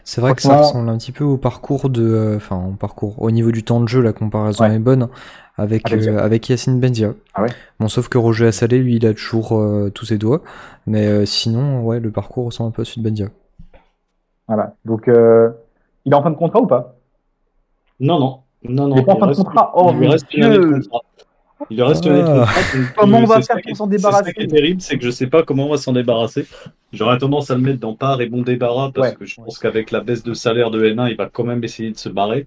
[0.04, 2.34] c'est vrai que ça ressemble un petit peu au parcours de.
[2.36, 3.20] Enfin, au parcours.
[3.22, 5.08] Au niveau du temps de jeu, la comparaison est bonne
[5.56, 7.14] avec, avec Yacine Benzia.
[7.34, 7.48] Ah ouais
[7.78, 9.60] bon, sauf que Roger Assalé, lui, il a toujours
[9.94, 10.42] tous ses doigts.
[10.86, 13.26] Mais sinon, ouais, le parcours ressemble un peu à celui de Benzia.
[14.46, 14.74] Voilà.
[14.84, 16.96] Donc, il est en fin de contrat ou pas?
[17.98, 18.40] Non, non.
[18.62, 18.96] Non, non.
[18.96, 19.72] Il est pas en fin de contrat?
[19.74, 21.00] Oh, il reste une année de contrat.
[21.68, 22.46] Il reste ah.
[22.46, 22.46] contrat.
[22.96, 25.26] comment on va faire pour s'en débarrasser Ce qui est terrible, c'est que je sais
[25.26, 26.46] pas comment on va s'en débarrasser.
[26.92, 29.90] J'aurais tendance à le mettre dans part et bon débarras parce que je pense qu'avec
[29.90, 32.46] la baisse de salaire de N1, il va quand même essayer de se barrer.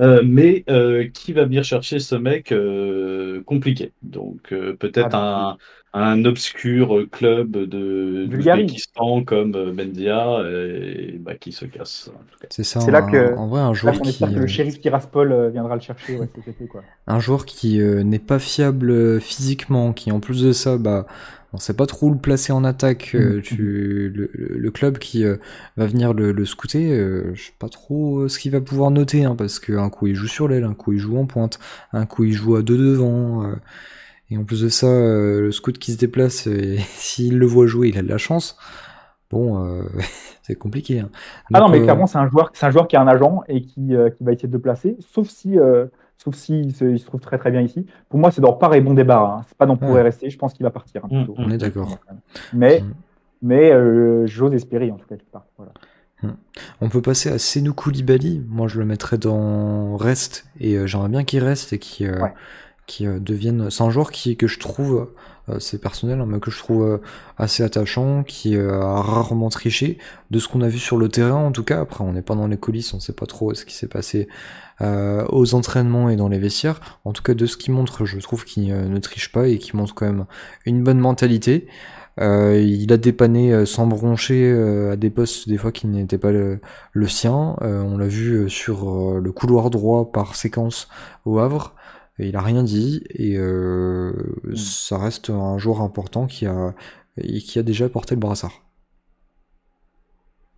[0.00, 5.56] Euh, mais euh, qui va venir chercher ce mec euh, compliqué Donc peut-être ah, un,
[5.96, 12.10] un obscur club de d'Uzbékistan comme Mendia et, bah, qui se casse.
[12.50, 12.80] C'est ça.
[12.80, 16.18] C'est là que en vrai un joueur qui que le shérif Tiraspol viendra le chercher
[16.18, 16.82] ouais, cet été, quoi.
[17.06, 21.06] Un joueur qui n'est pas fiable physiquement, qui en plus de ça bah
[21.54, 23.12] on sait pas trop où le placer en attaque.
[23.14, 23.42] Euh, mm.
[23.42, 25.36] tu, le, club qui euh,
[25.76, 29.36] va venir le, scouter, euh, je sais pas trop ce qu'il va pouvoir noter, hein,
[29.36, 31.60] parce qu'un coup il joue sur l'aile, un coup il joue en pointe,
[31.92, 33.48] un coup il joue à deux devant.
[34.30, 36.48] Et en plus de ça, le scout qui se déplace,
[36.96, 38.56] s'il le voit jouer, il a de la chance.
[39.30, 39.82] Bon,
[40.42, 41.00] c'est compliqué.
[41.00, 41.10] Hein.
[41.52, 43.62] ah non, mais clairement, c'est un joueur, c'est un joueur qui a un agent et
[43.62, 45.58] qui, qui va essayer de le placer, sauf si
[46.24, 47.86] sauf s'il se, il se trouve très très bien ici.
[48.08, 49.38] Pour moi, c'est dans part et bon débarras.
[49.38, 49.44] Hein.
[49.48, 50.30] C'est pas dans pourrait rester.
[50.30, 51.04] Je pense qu'il va partir.
[51.04, 51.98] Hein, on est d'accord.
[52.52, 52.82] Mais,
[53.42, 55.16] mais euh, j'ose espérer en tout cas
[56.80, 58.42] On peut passer à Senou Koulibaly.
[58.48, 62.26] Moi, je le mettrais dans reste et euh, j'aimerais bien qu'il reste et qu'il euh,
[63.00, 63.70] devienne.
[63.70, 65.10] C'est un joueur qui, que je trouve,
[65.58, 67.00] c'est personnel, hein, mais que je trouve
[67.38, 69.98] assez attachant, qui a rarement triché.
[70.30, 71.80] De ce qu'on a vu sur le terrain, en tout cas.
[71.80, 74.28] Après, on n'est pas dans les coulisses, on sait pas trop ce qui s'est passé
[74.80, 76.80] euh, aux entraînements et dans les vestiaires.
[77.04, 79.58] En tout cas, de ce qu'il montre, je trouve qu'il euh, ne triche pas et
[79.58, 80.26] qu'il montre quand même
[80.66, 81.68] une bonne mentalité.
[82.20, 84.52] Euh, il a dépanné sans broncher
[84.90, 86.60] à des postes des fois qui n'étaient pas le,
[87.06, 87.56] sien.
[87.60, 90.88] on l'a vu sur le couloir droit par séquence
[91.24, 91.74] au Havre.
[92.18, 94.56] Il a rien dit et mm.
[94.56, 96.74] ça reste un joueur important qui a,
[97.16, 98.64] qui a déjà porté le brassard.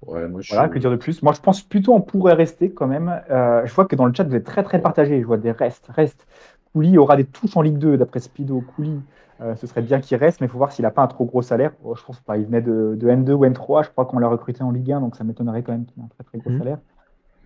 [0.06, 1.22] Ouais, moi, je voilà, que dire de plus?
[1.22, 3.20] Moi, je pense plutôt on pourrait rester quand même.
[3.30, 5.20] Euh, je vois que dans le chat, vous êtes très très partagé.
[5.20, 6.26] Je vois des restes, restes.
[6.72, 8.60] Couli aura des touches en Ligue 2, d'après Speedo.
[8.60, 9.00] Couli,
[9.40, 11.24] euh, ce serait bien qu'il reste, mais il faut voir s'il n'a pas un trop
[11.24, 11.72] gros salaire.
[11.82, 12.36] Oh, je pense pas.
[12.36, 13.84] Il venait de, N2 ou N3.
[13.84, 16.04] Je crois qu'on l'a recruté en Ligue 1, donc ça m'étonnerait quand même qu'il ait
[16.04, 16.58] un très très gros mmh.
[16.58, 16.78] salaire.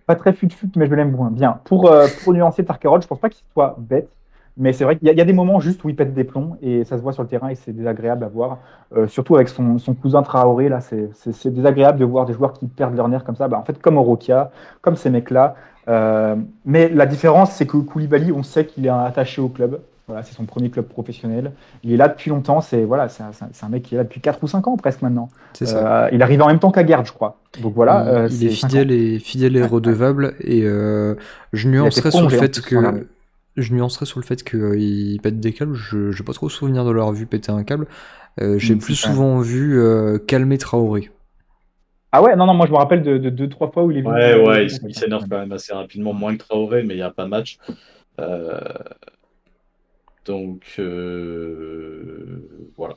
[0.05, 1.29] Pas très fut-fut, mais je l'aime bien.
[1.31, 1.59] Bien.
[1.63, 4.09] Pour, euh, pour nuancer Tarkerol, je pense pas qu'il soit bête.
[4.57, 6.83] Mais c'est vrai qu'il y, a des moments juste où il pète des plombs et
[6.83, 8.57] ça se voit sur le terrain et c'est désagréable à voir.
[8.95, 12.95] Euh, surtout avec son, cousin Traoré, là, c'est désagréable de voir des joueurs qui perdent
[12.95, 13.47] leur nerf comme ça.
[13.47, 15.55] Bah, en fait, comme Orokia, comme ces mecs-là.
[15.87, 16.35] Euh,
[16.65, 19.79] mais la différence, c'est que Koulibaly, on sait qu'il est attaché au club.
[20.07, 21.51] Voilà, c'est son premier club professionnel.
[21.83, 22.61] Il est là depuis longtemps.
[22.61, 25.29] C'est voilà, c'est un, mec qui est là depuis 4 ou 5 ans presque maintenant.
[25.61, 27.39] Euh, il arrive en même temps qu'Aguerd, je crois.
[27.61, 28.27] Donc voilà.
[28.29, 30.35] Il, est, fidèle et fidèle et redevable.
[30.41, 33.07] Et je nuancerais sur le fait que
[33.57, 35.75] je nuancerais sur le fait qu'il pète des câbles.
[35.75, 37.87] Je n'ai pas trop souvenir de l'avoir vu péter un câble.
[38.39, 41.09] Euh, j'ai mm, plus souvent vu euh, calmer Traoré.
[42.13, 44.01] Ah ouais, non, non, moi je me rappelle de, deux, trois fois où il est
[44.01, 44.13] venu.
[44.13, 47.11] Ouais, ouais, il, s'énerve quand même assez rapidement, moins que Traoré, mais il n'y a
[47.11, 47.57] pas de match.
[48.19, 48.59] Euh,
[50.25, 50.79] donc,
[52.77, 52.95] voilà.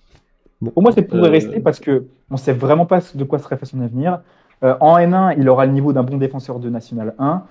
[0.72, 3.66] Pour moi, c'est pourrait rester parce que on sait vraiment pas de quoi serait fait
[3.66, 4.20] son avenir.
[4.62, 7.42] en N1, il aura le niveau d'un bon défenseur de National 1.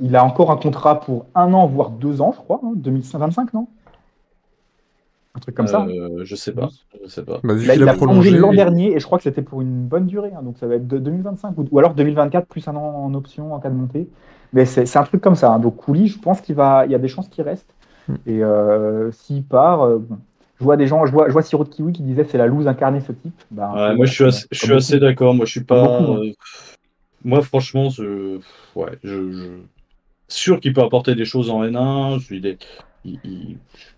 [0.00, 3.46] il a encore un contrat pour un an, voire deux ans, je crois, 2025, hein,
[3.52, 3.66] non?
[5.34, 6.68] Un truc comme ça euh, Je sais pas.
[7.02, 7.40] Je sais pas.
[7.44, 10.32] Bah, il a, prolongé l'an dernier et je crois que c'était pour une bonne durée.
[10.36, 13.54] Hein, donc ça va être de 2025 ou, alors 2024 plus un an en option
[13.54, 14.08] en cas de montée.
[14.52, 15.52] Mais c'est un truc comme ça.
[15.52, 15.60] Hein.
[15.60, 17.72] Donc Couli, je pense qu'il va, il y a des chances qu'il reste.
[18.26, 19.98] Et euh, s'il part, euh,
[20.58, 22.46] je vois des gens, je vois, je vois Siro de Kiwi qui disait c'est la
[22.46, 23.34] loose incarnée ce type.
[23.50, 25.34] Bah, moi je suis assez, je suis assez d'accord.
[25.34, 26.00] Moi je suis pas.
[26.00, 26.32] Hein.
[27.24, 28.38] moi franchement, je,
[28.74, 29.58] ouais, je,
[30.28, 32.18] sûr qu'il peut apporter des choses en N1.
[32.18, 32.58] Je suis des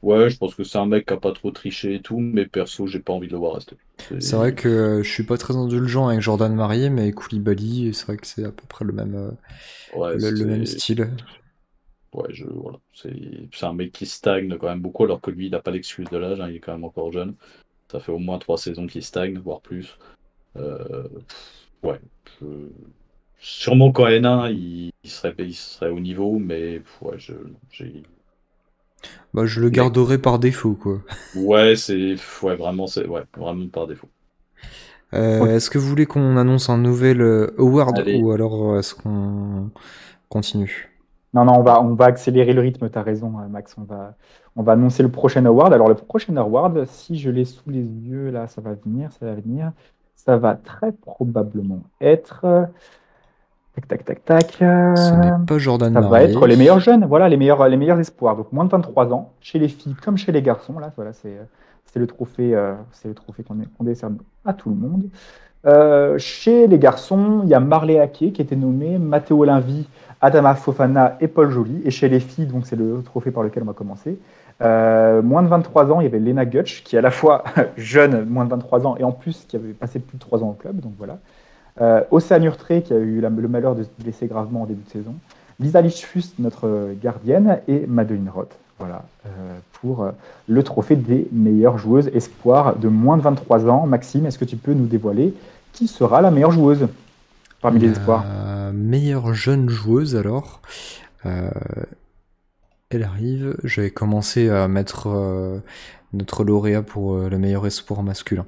[0.02, 2.46] Ouais, je pense que c'est un mec qui a pas trop triché et tout, mais
[2.46, 3.76] perso, j'ai pas envie de le voir rester.
[4.20, 8.06] C'est vrai que euh, je suis pas très indulgent avec Jordan Marié, mais Koulibaly, c'est
[8.06, 11.10] vrai que c'est à peu près le même, euh, le, même style.
[12.12, 12.78] Ouais, je, voilà.
[12.94, 16.08] C'est un mec qui stagne quand même beaucoup, alors que lui, il a pas d'excuse
[16.10, 17.34] de l'âge, hein, il est quand même encore jeune.
[17.90, 19.98] Ça fait au moins trois saisons qu'il stagne, voire plus.
[20.56, 21.08] Euh,
[21.82, 22.00] ouais.
[23.38, 28.02] Sûrement qu'en N1, il, serait, il serait au niveau, mais ouais, j'ai
[29.34, 31.00] bah, je le garderai par défaut, quoi.
[31.34, 34.08] Ouais, c'est ouais, vraiment, c'est ouais, vraiment par défaut.
[35.14, 39.70] Euh, est-ce que vous voulez qu'on annonce un nouvel euh, award ou alors est-ce qu'on
[40.28, 40.91] continue?
[41.34, 43.74] Non, non, on va, on va accélérer le rythme, tu as raison, Max.
[43.78, 44.14] On va,
[44.56, 45.72] on va annoncer le prochain award.
[45.72, 49.26] Alors, le prochain award, si je l'ai sous les yeux, là, ça va venir, ça
[49.26, 49.72] va venir.
[50.14, 52.68] Ça va très probablement être.
[53.74, 54.56] Tac, tac, tac, tac.
[54.58, 57.98] Ce n'est pas Jordan Ça va être les meilleurs jeunes, voilà, les meilleurs, les meilleurs
[57.98, 58.36] espoirs.
[58.36, 60.78] Donc moins de 23 ans, chez les filles comme chez les garçons.
[60.78, 61.38] Là, voilà, c'est,
[61.86, 65.04] c'est le trophée, euh, c'est le trophée qu'on, décerne à tout le monde.
[65.64, 69.86] Euh, chez les garçons, il y a Marley Hacké qui était nommé, Matteo Linvi,
[70.22, 71.82] Adama Fofana et Paul Joly.
[71.84, 74.18] Et chez les filles, donc c'est le trophée par lequel on va commencer.
[74.62, 77.44] Euh, moins de 23 ans, il y avait Lena Gutsch, qui est à la fois
[77.76, 80.50] jeune, moins de 23 ans, et en plus qui avait passé plus de 3 ans
[80.50, 80.80] au club.
[80.80, 81.18] Donc voilà.
[81.80, 84.90] Euh, Océane Urtré, qui a eu le malheur de se blesser gravement en début de
[84.90, 85.14] saison.
[85.60, 88.56] Lisa Lichfust, notre gardienne, et Madeline Roth.
[88.78, 89.30] Voilà, euh,
[89.80, 90.10] pour euh,
[90.48, 93.86] le trophée des meilleures joueuses espoirs de moins de 23 ans.
[93.86, 95.34] Maxime, est-ce que tu peux nous dévoiler
[95.72, 96.88] qui sera la meilleure joueuse?
[97.62, 98.24] Parmi les espoirs
[98.74, 100.60] Meilleure jeune joueuse alors.
[101.24, 103.56] elle arrive.
[103.64, 105.62] Je vais commencer à mettre
[106.12, 108.44] notre lauréat pour le meilleur espoir masculin.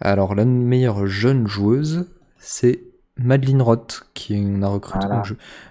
[0.00, 2.06] Alors la meilleure jeune joueuse,
[2.38, 2.80] c'est
[3.18, 5.06] Madeleine Roth qui on a recruté.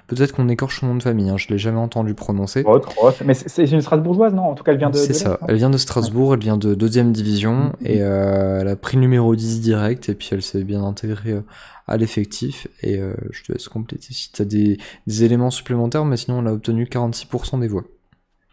[0.08, 2.62] Peut-être qu'on écorche son nom de famille, hein, je l'ai jamais entendu prononcer.
[2.64, 3.22] Roth, Roth.
[3.26, 4.44] Mais c'est une Strasbourgeoise, non?
[4.44, 4.98] En tout cas, elle vient de.
[4.98, 7.88] C'est ça, elle vient de Strasbourg, elle vient de deuxième division mm-hmm.
[7.88, 11.42] et euh, elle a pris numéro 10 direct et puis elle s'est bien intégrée euh,
[11.88, 12.68] à l'effectif.
[12.84, 16.40] Et euh, je te laisse compléter si tu as des, des, éléments supplémentaires, mais sinon
[16.40, 17.84] on a obtenu 46% des voix.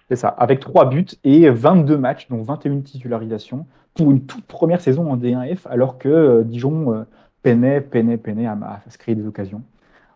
[0.09, 4.80] C'est ça, avec 3 buts et 22 matchs, donc 21 titularisations pour une toute première
[4.80, 7.07] saison en D1F, alors que Dijon
[7.44, 9.62] peinait, peinait, peinait à, à, se créer des occasions.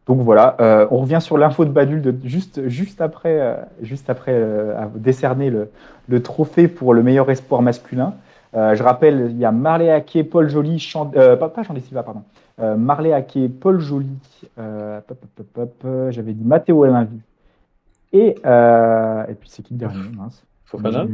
[0.06, 4.08] Donc voilà, euh, on revient sur l'info de Badul de, juste, juste après, euh, juste
[4.08, 5.70] après euh, décerner le,
[6.08, 8.14] le, trophée pour le meilleur espoir masculin.
[8.54, 12.22] je rappelle, il y a Marley Hacké, Paul Joly, pas, pas Jean Silva, pardon.
[12.76, 14.16] Marley Hacké, Paul Joly,
[14.56, 17.20] j'avais dit Matteo Alinvi.
[18.14, 21.04] Et, et puis c'est qui le dernier mince Fofana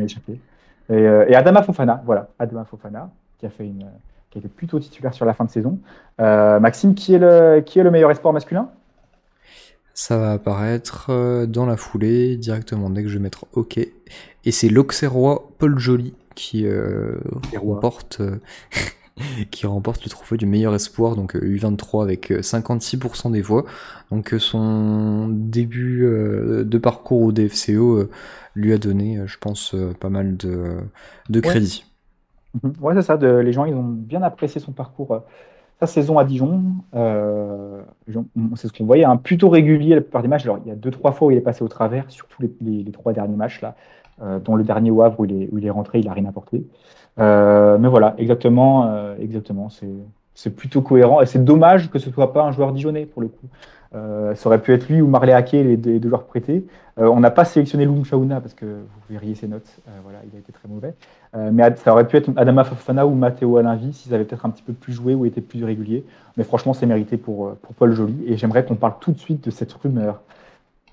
[0.91, 3.87] et, et, Adama Fofana, voilà, Adama Fofana, qui a fait une,
[4.35, 5.79] qui était plutôt titulaire sur la fin de saison.
[6.21, 8.69] Euh, Maxime, qui est, le, qui est le meilleur espoir masculin?
[9.95, 13.79] Ça va apparaître euh, dans la foulée, directement dès que je vais mettre OK.
[13.79, 17.15] Et c'est l'Auxerrois Paul Joly qui euh,
[17.57, 18.21] remporte.
[19.53, 23.65] qui remporte le trophée du meilleur espoir, donc U23 avec 56% des voix.
[24.11, 28.09] Donc son début de parcours au DFCO
[28.57, 30.79] lui a donné, je pense, pas mal de,
[31.29, 31.85] de crédit.
[32.81, 33.17] Ouais, c'est ça.
[33.17, 35.19] les gens, ils ont bien apprécié son parcours, euh,
[35.81, 36.63] sa saison à Dijon.
[36.95, 37.83] Euh,
[38.55, 40.45] c'est ce qu'on voyait, hein, plutôt régulier la plupart des matchs.
[40.45, 42.85] Alors, il y a deux, trois fois où il est passé au travers, surtout les,
[42.93, 43.75] trois derniers matchs, là,
[44.23, 46.65] euh, dont le dernier au Havre où il est, rentré, il n'a rien apporté.
[47.19, 49.69] mais voilà, exactement, exactement.
[50.35, 51.21] C'est plutôt cohérent.
[51.21, 53.47] Et c'est dommage que ce soit pas un joueur dijonnais, pour le coup.
[53.95, 56.65] Euh, ça aurait pu être lui ou Marley Hacké, les deux, joueurs prêtés.
[56.97, 59.81] On n'a pas sélectionné Lung Shauna parce que vous verriez ses notes.
[60.05, 60.95] Voilà, il a été très mauvais.
[61.35, 64.63] Mais ça aurait pu être Adama Fofana ou Matteo Alinvi s'ils avaient peut-être un petit
[64.63, 66.05] peu plus joué ou été plus réguliers.
[66.37, 68.25] Mais franchement, c'est mérité pour, pour Paul Joly.
[68.27, 70.21] Et j'aimerais qu'on parle tout de suite de cette rumeur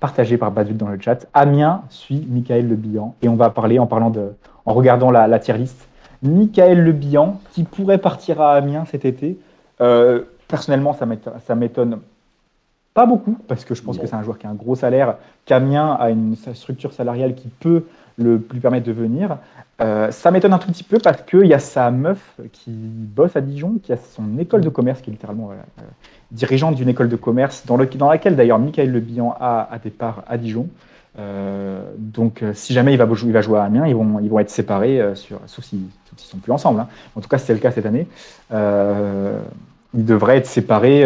[0.00, 1.26] partagée par Badul dans le chat.
[1.32, 3.14] Amiens suit Michael Le Bihan.
[3.22, 4.32] Et on va parler en, parlant de,
[4.66, 5.86] en regardant la, la tier list.
[6.22, 9.38] Michael Le Bihan, qui pourrait partir à Amiens cet été.
[10.48, 11.98] personnellement, ça m'étonne
[12.94, 15.16] Pas beaucoup, parce que je pense que c'est un joueur qui a un gros salaire.
[15.46, 17.84] Camien a une structure salariale qui peut
[18.18, 19.38] le, lui permettre de venir.
[19.80, 23.34] Euh, ça m'étonne un tout petit peu parce qu'il y a sa meuf qui bosse
[23.36, 25.82] à Dijon, qui a son école de commerce, qui est littéralement euh,
[26.30, 29.78] dirigeante d'une école de commerce, dans, le, dans laquelle d'ailleurs Michael Le Bihan a à
[29.78, 30.68] départ à Dijon.
[31.18, 35.02] Euh, donc, si jamais il va, jouer à Amiens, ils vont, ils vont être séparés,
[35.14, 36.80] sur, sauf s'ils ne sont plus ensemble.
[36.80, 36.88] Hein.
[37.16, 38.06] En tout cas, c'est le cas cette année.
[38.50, 41.00] il devrait être séparé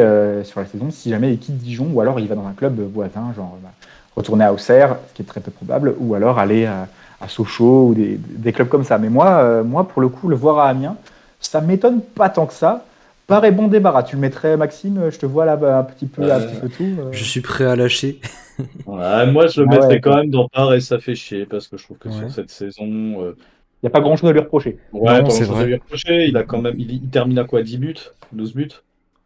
[0.45, 2.79] sur la saison si jamais il quitte Dijon, ou alors il va dans un club
[2.93, 3.71] voisin, genre bah,
[4.17, 6.89] retourner à Auxerre, ce qui est très peu probable, ou alors aller à
[7.21, 8.99] à Sochaux ou des, des, clubs comme ça.
[8.99, 10.97] Mais moi, euh, moi, pour le coup, le voir à Amiens,
[11.41, 12.85] ça m'étonne pas tant que ça.
[13.27, 14.05] Pareil, bon débarras.
[14.05, 16.85] Tu le mettrais, Maxime Je te vois là un petit peu, un petit peu tout.
[16.85, 17.09] Euh.
[17.11, 18.21] Je suis prêt à lâcher.
[18.87, 21.77] moi, je le ah mettrais quand même dans part et ça fait chier parce que
[21.77, 22.87] je trouve que sur cette saison.
[22.87, 23.37] Euh,
[23.83, 24.79] il n'y a pas grand chose à lui reprocher.
[24.93, 26.27] Ouais, pas grand chose à lui reprocher.
[26.29, 27.95] Il, a quand même, il, termine à quoi 10 buts
[28.33, 28.69] 12 buts?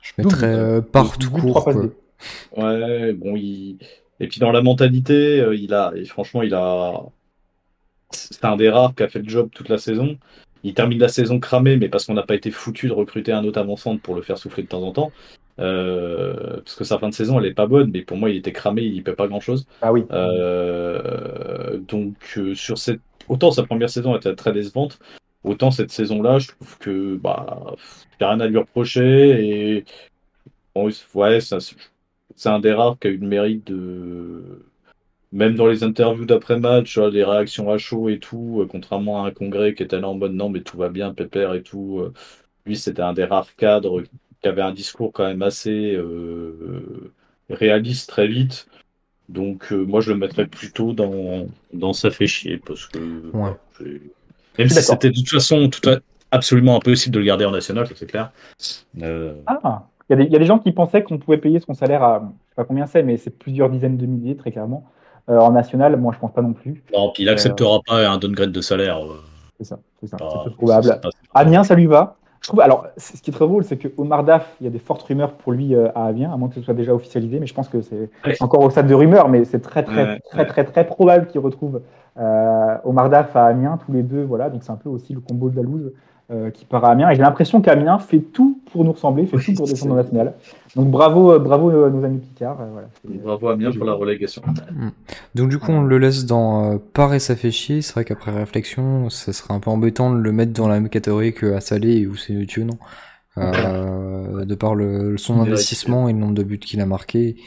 [0.02, 1.68] Je mettrais partout court.
[2.56, 3.76] Ouais, bon, il...
[4.20, 7.02] Et puis dans la mentalité, il a, et franchement, il a,
[8.10, 10.18] c'est un des rares qui a fait le job toute la saison.
[10.62, 13.44] Il termine la saison cramé, mais parce qu'on n'a pas été foutu de recruter un
[13.44, 15.12] autre avant-centre pour le faire souffler de temps en temps.
[15.58, 18.36] Euh, parce que sa fin de saison, elle est pas bonne, mais pour moi, il
[18.36, 19.66] était cramé, il ne peut pas grand-chose.
[19.82, 20.04] Ah oui.
[20.10, 23.00] Euh, donc, euh, sur cette...
[23.28, 24.98] autant sa première saison était très décevante,
[25.44, 27.74] autant cette saison-là, je trouve que bah,
[28.20, 29.78] n'y a rien à lui reprocher.
[29.78, 29.84] Et
[31.14, 31.38] ouais,
[32.40, 34.64] c'est un des rares qui a eu le mérite de
[35.30, 39.30] même dans les interviews d'après-match, les réactions à chaud et tout, euh, contrairement à un
[39.30, 42.00] congrès qui était là en mode non, mais tout va bien, pépère et tout.
[42.00, 42.14] Euh,
[42.64, 44.02] lui, c'était un des rares cadres
[44.42, 47.12] qui avait un discours quand même assez euh,
[47.50, 48.68] réaliste très vite.
[49.28, 52.56] Donc, moi, je le mettrais plutôt dans, dans ça fait chier.
[52.56, 52.98] Parce que.
[54.58, 55.88] Même si c'était de toute façon tout
[56.30, 58.32] absolument impossible de le garder en national, c'est clair.
[59.46, 62.18] Ah, il y, a des gens qui pensaient qu'on pouvait payer son salaire à.
[62.20, 64.84] Je sais pas combien c'est, mais c'est plusieurs dizaines de milliers, très clairement.
[65.28, 66.82] Euh, en national, moi je pense pas non plus.
[66.92, 68.98] Non, puis il acceptera euh, pas un downgrade de salaire.
[68.98, 69.20] Euh.
[69.58, 71.00] C'est ça, c'est ça, c'est peu probable.
[71.34, 72.16] Amiens, ça lui va.
[72.40, 74.70] Je trouve, alors, ce qui est très drôle, c'est que Omar Daf, il y a
[74.70, 77.46] des fortes rumeurs pour lui à Amiens, à moins que ce soit déjà officialisé, mais
[77.46, 78.08] je pense que c'est
[78.40, 81.82] encore au stade de rumeurs, mais c'est très, très, très, très, très, probable qu'il retrouve
[82.16, 85.50] Omar Daf à Amiens, tous les deux, voilà, donc c'est un peu aussi le combo
[85.50, 85.92] de la loose.
[86.32, 87.10] Euh, qui part à Amiens.
[87.10, 90.34] Et j'ai l'impression qu'Amiens fait tout pour nous ressembler, fait tout pour descendre en national.
[90.76, 92.56] Donc bravo, euh, bravo euh, nos amis Picard.
[92.70, 94.40] voilà, bravo Amiens pour la relégation.
[94.46, 94.90] Mm.
[95.34, 97.82] Donc du coup, on le laisse dans Par et ça fait chier.
[97.82, 100.88] C'est vrai qu'après réflexion, ça serait un peu embêtant de le mettre dans la même
[100.88, 102.78] catégorie que à Salé ou c'est Dieu non?
[103.36, 107.38] de par le, son investissement et le nombre de buts qu'il a marqué.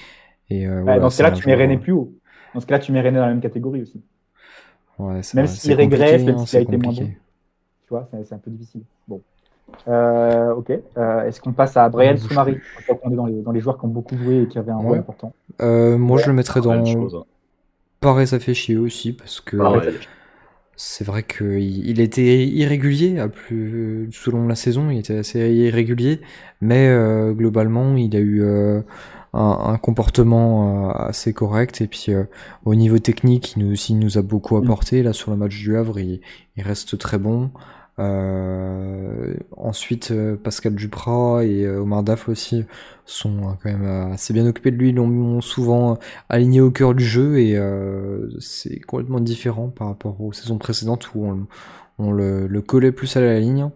[0.50, 2.12] Et, dans ce cas-là, tu mets René plus haut.
[2.54, 4.04] Dans ce cas-là, tu mets René dans la même catégorie aussi.
[5.00, 7.10] même s'il régresse, même hein, s'il a été moins bon
[8.24, 8.82] c'est un peu difficile.
[9.08, 9.22] Bon.
[9.88, 10.72] Euh, ok.
[10.98, 12.58] Euh, est-ce qu'on passe à Brian Soumari
[13.04, 14.78] On est dans les, dans les, joueurs qui ont beaucoup joué et qui avaient un
[14.78, 15.34] rôle important.
[15.62, 16.72] Euh, moi, je le mettrais dans.
[16.72, 17.24] Hein.
[18.00, 19.58] Pareil, ça fait chier aussi parce que
[20.76, 26.20] c'est vrai qu'il il était irrégulier à plus selon la saison, il était assez irrégulier,
[26.60, 26.94] mais
[27.34, 28.44] globalement, il a eu
[29.34, 32.08] un, comportement assez correct et puis
[32.66, 34.64] au niveau technique, il nous aussi nous a beaucoup mm.
[34.64, 35.04] apporté.
[35.04, 36.20] Là, sur le match du Havre, il,
[36.58, 37.52] il reste très bon.
[38.00, 42.66] Euh, ensuite, euh, Pascal Duprat et euh, Omar Daf aussi
[43.06, 44.90] sont quand même assez bien occupés de lui.
[44.90, 47.60] Ils l'ont souvent aligné au cœur du jeu et
[48.40, 51.48] c'est complètement différent par rapport aux saisons précédentes où
[52.00, 53.70] on, le, collait plus à la ligne.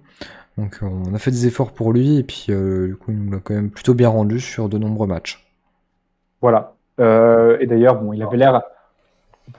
[0.57, 3.39] Donc on a fait des efforts pour lui et puis du coup il nous l'a
[3.43, 5.45] quand même plutôt bien rendu sur de nombreux matchs.
[6.41, 6.73] Voilà.
[6.97, 8.61] et d'ailleurs bon, il avait l'air un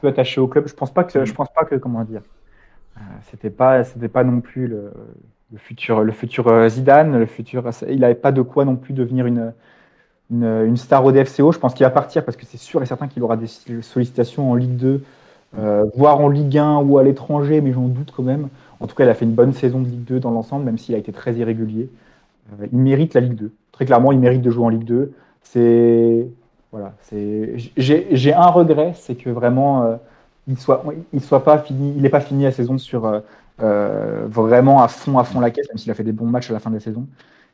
[0.01, 0.67] peu attaché au club.
[0.67, 2.23] Je pense pas que je pense pas que comment dire
[3.31, 4.93] c'était pas, c'était pas non plus le,
[5.57, 7.65] futur, le futur euh, Zidane, le futur.
[7.89, 9.53] Il n'avait pas de quoi non plus devenir une,
[10.31, 11.53] une, star au DFCO.
[11.53, 13.49] Je pense qu'il va partir parce que c'est sûr et certain qu'il aura des
[13.83, 15.03] sollicitations en Ligue 2,
[15.59, 18.49] euh, voire en Ligue 1 ou à l'étranger, mais j'en doute quand même.
[18.81, 20.79] En tout cas, il a fait une bonne saison de Ligue 2 dans l'ensemble, même
[20.79, 21.91] s'il a été très irrégulier.
[22.73, 23.53] il mérite la Ligue 2.
[23.73, 25.13] Très clairement, il mérite de jouer en Ligue 2.
[25.43, 26.27] C'est
[26.71, 27.55] voilà, c'est.
[27.77, 29.99] J'ai un regret, c'est que vraiment
[30.49, 30.83] il soit,
[31.13, 33.21] il soit pas fini, il n'est pas fini la saison sur euh,
[33.63, 36.51] euh, vraiment à fond, à fond la caisse, même s'il a fait des bons matchs
[36.51, 37.07] à la fin de la saison.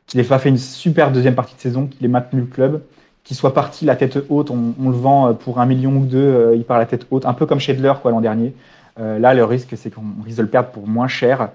[0.07, 2.81] Qu'il n'ait pas fait une super deuxième partie de saison, qu'il ait maintenu le club,
[3.23, 6.55] qu'il soit parti la tête haute, on, le vend pour un million ou deux, euh,
[6.55, 8.53] il part la tête haute, un peu comme Schedler quoi l'an dernier.
[8.97, 11.49] là, le risque, c'est qu'on risque de le perdre pour moins cher,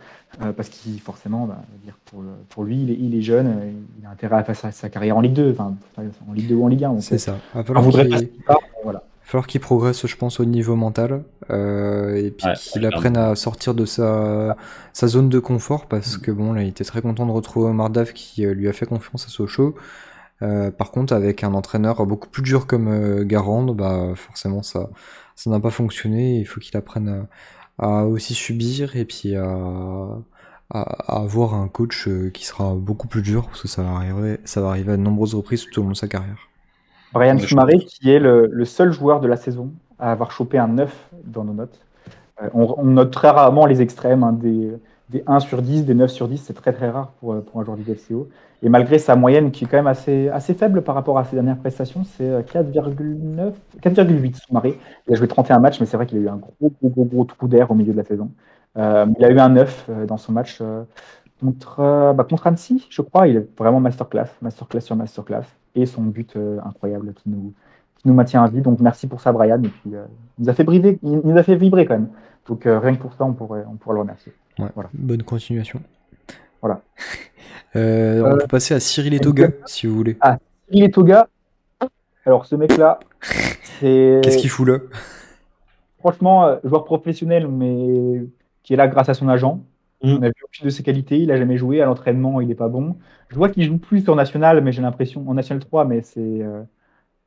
[0.56, 1.56] parce qu'il forcément, bah,
[2.04, 3.54] pour, pour, lui, il est, il est, jeune,
[3.98, 5.74] il a intérêt à faire sa, carrière en Ligue 2, enfin
[6.28, 7.00] en Ligue 2 ou en Ligue 1.
[7.00, 7.36] C'est ça.
[7.54, 8.08] On voudrait
[8.46, 13.16] pas voilà falloir qu'il progresse, je pense, au niveau mental, euh, et puis qu'il apprenne
[13.16, 14.56] à sortir de sa,
[14.92, 16.20] sa zone de confort, parce mm.
[16.20, 18.86] que bon, là, il était très content de retrouver Mardaf qui euh, lui a fait
[18.86, 19.76] confiance à Sochaux.
[20.40, 24.88] par contre, avec un entraîneur beaucoup plus dur comme Garand, bah forcément ça
[25.36, 26.38] ça n'a pas fonctionné.
[26.40, 27.26] Il faut qu'il apprenne
[27.78, 29.46] à, aussi subir et puis à,
[30.70, 30.82] à,
[31.22, 34.70] avoir un coach qui sera beaucoup plus dur parce que ça va arriver, ça va
[34.70, 36.49] arriver à de nombreuses reprises tout au long de sa carrière.
[37.12, 41.08] Brian Soumaré, qui est le, seul joueur de la saison à avoir chopé un 9
[41.24, 41.78] dans nos notes.
[42.42, 44.78] Euh, on, note très rarement les extrêmes, hein, des,
[45.26, 47.82] 1 sur 10, des 9 sur 10, c'est très très rare pour, un joueur du
[47.82, 48.28] DFCO.
[48.62, 51.34] Et malgré sa moyenne qui est quand même assez, assez faible par rapport à ses
[51.34, 54.78] dernières prestations, c'est 4,9, 4,8 Soumaré.
[55.08, 57.04] Il a joué 31 matchs, mais c'est vrai qu'il a eu un gros, gros, gros,
[57.04, 58.30] gros trou d'air au milieu de la saison.
[58.78, 60.62] Euh, il a eu un 9 euh, dans son match
[61.40, 63.26] contre, bah, contre Annecy, je crois.
[63.26, 67.52] Il est vraiment masterclass, masterclass sur masterclass et son but euh, incroyable qui nous,
[68.04, 68.60] nous maintient à vie.
[68.60, 69.62] Donc merci pour ça, Brian.
[69.62, 70.04] Et puis, euh,
[70.38, 72.08] il, nous a fait briver, il nous a fait vibrer quand même.
[72.46, 74.32] Donc euh, rien que pour ça, on pourrait, on pourrait le remercier.
[74.58, 74.90] voilà.
[74.92, 75.80] Bonne continuation.
[76.60, 76.80] Voilà.
[77.74, 80.16] on peut passer à Cyril Etoga, si vous voulez.
[80.20, 81.28] Ah, Cyril Etoga.
[82.26, 83.00] Alors ce mec-là,
[83.80, 84.20] c'est.
[84.22, 84.78] Qu'est-ce qu'il fout là?
[85.98, 88.24] Franchement, joueur professionnel, mais
[88.62, 89.60] qui est là grâce à son agent.
[90.02, 90.14] Mm.
[90.14, 91.80] On n'a vu aucune de ses qualités, il n'a jamais joué.
[91.80, 92.96] À l'entraînement, il n'est pas bon.
[93.28, 96.20] Je vois qu'il joue plus en national, mais j'ai l'impression, en national 3, mais c'est.
[96.20, 96.62] Euh,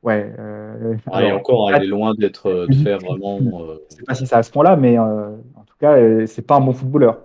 [0.02, 0.32] ouais.
[0.38, 3.38] Euh, ah, et encore, il est loin d'être euh, de faire vraiment.
[3.40, 3.78] Euh...
[3.90, 6.60] Je sais pas si c'est à ce point-là, mais en tout cas, c'est pas un
[6.60, 7.20] bon footballeur.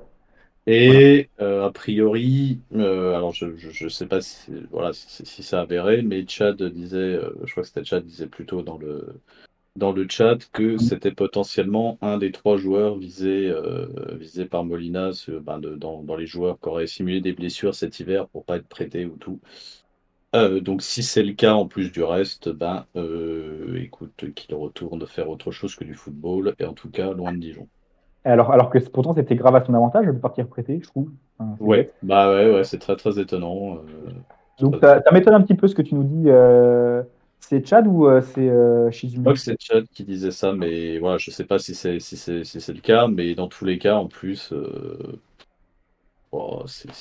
[0.67, 6.25] Et a priori, alors je ne sais pas si, voilà, si, si ça avéré, mais
[6.27, 9.19] Chad disait, je crois que c'était Chad disait plutôt dans le,
[9.79, 10.79] dans le chat que mm.
[10.79, 13.87] c'était potentiellement un des trois joueurs visés, euh,
[14.19, 15.09] visés par Molina
[15.41, 19.05] ben, dans, les joueurs qui auraient simulé des blessures cet hiver pour pas être prêtés
[19.05, 19.39] ou tout.
[20.35, 25.03] Euh, donc si c'est le cas en plus du reste, ben euh, écoute qu'il retourne
[25.07, 27.67] faire autre chose que du football et en tout cas loin de Dijon.
[28.25, 31.09] Alors, alors que pourtant c'était grave à son avantage de partir prêté, je trouve.
[31.59, 33.79] ouais, bah ouais, ouais c'est très très étonnant.
[34.59, 36.29] donc ça, m'étonne un petit peu ce que tu nous dis.
[37.39, 39.17] C'est Chad ou euh, c'est euh, Shizumi?
[39.17, 41.99] Je crois que c'est Chad qui disait ça, mais voilà, je sais pas si c'est
[41.99, 45.19] si c'est si le cas, mais dans tous les cas, en plus, euh...
[46.31, 46.91] oh, c'est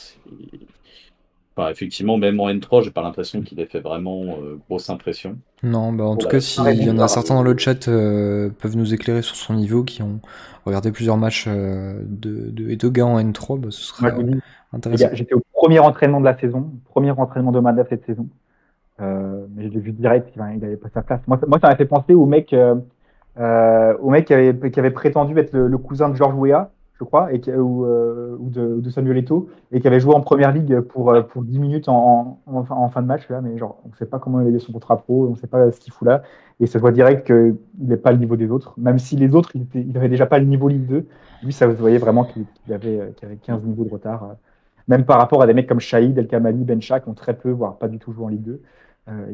[1.67, 5.37] effectivement, même en N3, j'ai pas l'impression qu'il ait fait vraiment euh, grosse impression.
[5.63, 8.77] Non, bah en tout cas, s'il y en a certains dans le chat euh, peuvent
[8.77, 10.21] nous éclairer sur son niveau, qui ont
[10.65, 14.13] regardé plusieurs matchs euh, de, de Edoga en N3, bah, ce serait
[14.73, 15.09] intéressant.
[15.13, 18.29] J'étais au premier entraînement de la saison, premier entraînement de Madaf cette saison.
[19.01, 21.21] Euh, mais je l'ai vu direct, il n'avait pas sa place.
[21.27, 22.75] Moi, ça m'a fait penser au mec, euh,
[23.39, 27.05] euh, au mec qui avait, qui avait prétendu être le, cousin de Georges Weah, je
[27.05, 30.81] crois, et ou, ou, de, de, Samuel Eto'o, et qui avait joué en première ligue
[30.81, 33.29] pour, pour 10 minutes en, en, fin de match.
[33.29, 35.31] Là, mais genre, on ne sait pas comment il a eu son contrat pro, on
[35.31, 36.23] ne sait pas ce qu'il fout là.
[36.59, 38.75] Et ça se voit direct qu'il n'est pas le niveau des autres.
[38.77, 41.07] Même si les autres, il n'avait déjà pas le niveau Ligue 2.
[41.45, 44.35] Lui, ça vous voyait vraiment qu'il avait, avait 15 niveaux de retard.
[44.89, 47.51] Même par rapport à des mecs comme Shahid, El Kamali, Bencha, qui ont très peu,
[47.51, 48.61] voire pas du tout joué en Ligue 2.
[49.09, 49.33] Euh,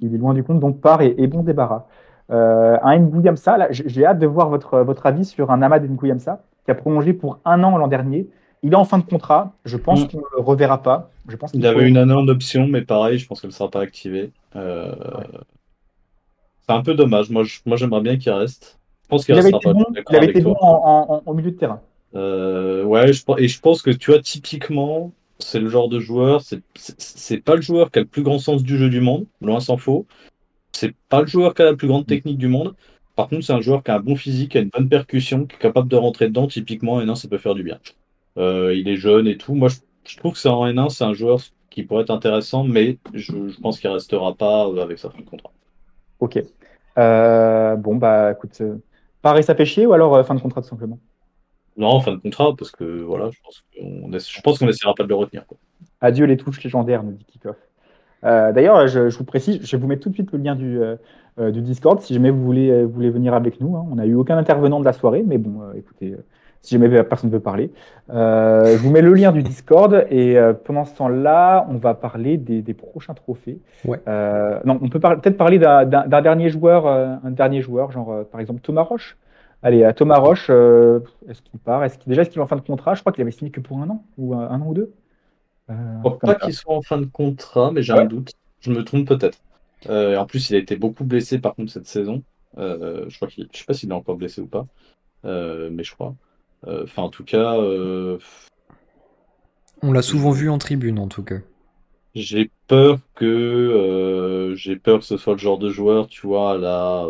[0.00, 1.86] il, est, loin du compte, donc part et, bon débarras.
[2.30, 6.70] Euh, un Nguyamsa, j'ai hâte de voir votre, votre avis sur un Ahmad Nguyamsa qui
[6.70, 8.28] a prolongé pour un an l'an dernier.
[8.62, 9.52] Il est en fin de contrat.
[9.64, 10.08] Je pense mm.
[10.08, 11.10] qu'on ne le reverra pas.
[11.28, 13.70] Je pense il, avait une année en option, mais pareil, je pense qu'elle ne sera
[13.70, 14.32] pas activée.
[14.56, 14.92] Euh,
[16.66, 17.30] c'est un peu dommage.
[17.30, 18.80] Moi, moi j'aimerais bien qu'il reste.
[19.04, 19.72] Je pense qu'il restera pas.
[19.72, 21.80] Bon, il avait été bon en, en, milieu de terrain.
[22.14, 26.42] ouais, je, et je pense que tu vois, typiquement, c'est le genre de joueur,
[26.76, 29.60] c'est pas le joueur qui a le plus grand sens du jeu du monde, loin
[29.60, 30.06] s'en faut.
[30.72, 32.74] C'est pas le joueur qui a la plus grande technique du monde.
[33.16, 35.46] Par contre, c'est un joueur qui a un bon physique, qui a une bonne percussion,
[35.46, 37.00] qui est capable de rentrer dedans typiquement.
[37.00, 37.78] Et non, ça peut faire du bien.
[38.38, 39.54] Euh, il est jeune et tout.
[39.54, 39.68] Moi,
[40.04, 43.32] je, trouve que c'est en N1, c'est un joueur qui pourrait être intéressant, mais je,
[43.60, 45.52] pense qu'il restera pas avec sa fin de contrat.
[46.20, 46.42] Ok.
[46.98, 48.62] Euh, bon, bah écoute,
[49.22, 50.98] Paris, ça fait chier ou alors euh, fin de contrat tout simplement?
[51.76, 55.04] Non, fin de contrat, parce que voilà, je pense qu'on je pense qu'on essaiera pas
[55.04, 55.44] de le retenir.
[56.00, 57.56] Adieu les touches légendaires, nous dit Kickoff.
[58.24, 60.80] Euh, D'ailleurs, je, vous précise, je vais vous mettre tout de suite le lien du,
[60.80, 60.96] euh,
[61.40, 63.76] euh, du Discord si jamais vous voulez, euh, vous voulez venir avec nous.
[63.76, 63.86] Hein.
[63.90, 66.14] On n'a eu aucun intervenant de la soirée, mais bon, écoutez,
[66.60, 67.72] si jamais personne ne veut parler.
[68.08, 72.62] je vous mets le lien du Discord et pendant ce temps-là, on va parler des,
[72.62, 73.58] des prochains trophées.
[73.84, 73.98] Ouais.
[74.64, 78.82] non, on peut peut-être parler d'un dernier joueur, un dernier joueur, genre par exemple Thomas
[78.82, 79.16] Roche.
[79.62, 81.84] Allez, à Thomas Roche, euh, est-ce qu'il part?
[81.84, 82.94] Est-ce Déjà, est-ce qu'il est en fin de contrat?
[82.94, 84.92] Je crois qu'il avait signé que pour un an, ou un, an ou deux.
[85.70, 88.32] Euh, pas qu'il soit en fin de contrat, mais j'ai un doute.
[88.60, 89.38] Je me trompe peut-être.
[89.88, 92.24] Euh, en plus, il a été beaucoup blessé par contre cette saison.
[92.58, 94.66] Euh, je crois qu'il, je sais pas s'il est encore blessé ou pas,
[95.24, 96.14] mais je crois.
[96.66, 97.56] Enfin, en tout cas.
[99.84, 101.38] On l'a souvent vu en tribune, en tout cas.
[102.14, 107.06] J'ai peur que j'ai peur que ce soit le genre de joueur, tu vois, là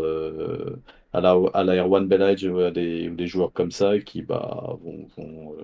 [1.13, 5.07] à la, à la Erwan Bellage ou des, des, joueurs comme ça qui bah, vont,
[5.17, 5.57] vont,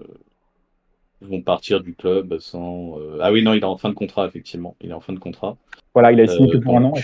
[1.20, 2.98] vont partir du club sans.
[2.98, 4.76] Euh, ah oui, non, il est en fin de contrat, effectivement.
[4.80, 5.56] Il est en fin de contrat.
[5.94, 6.94] Voilà, il a signé que pour un an.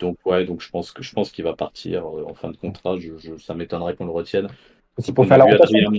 [0.00, 2.96] Donc, ouais, donc je pense que je pense qu'il va partir en fin de contrat.
[2.98, 4.48] Je, ça m'étonnerait qu'on le retienne.
[4.96, 5.90] Aussi pour faire la rotation.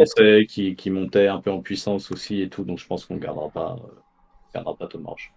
[0.47, 3.19] qui, qui, montait un peu en puissance aussi et tout, donc je pense qu'on ne
[3.19, 3.77] gardera pas,
[4.53, 5.31] gardera pas Tom Marsh.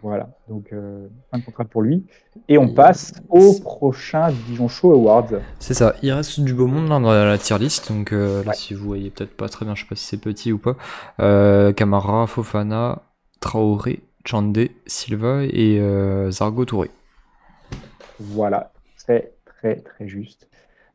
[0.00, 2.06] Voilà, donc euh, un contrat pour lui.
[2.48, 5.40] Et on passe au prochain Dijon Show Awards.
[5.58, 7.90] C'est ça, il reste du beau monde dans la tier list.
[7.90, 10.20] Donc euh, là, si vous voyez peut-être pas très bien, je sais pas si c'est
[10.20, 10.76] petit ou pas.
[11.20, 13.02] Euh, Camara, Fofana,
[13.40, 15.82] Traoré, Chande, Silva et
[16.30, 16.90] Zargo Touré.
[18.20, 20.48] Voilà, très très très juste.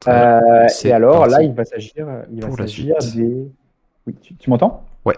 [0.08, 3.52] et alors là, il va s'agir, il va s'agir des.
[4.08, 4.86] Oui, tu m'entends?
[5.06, 5.16] Ouais.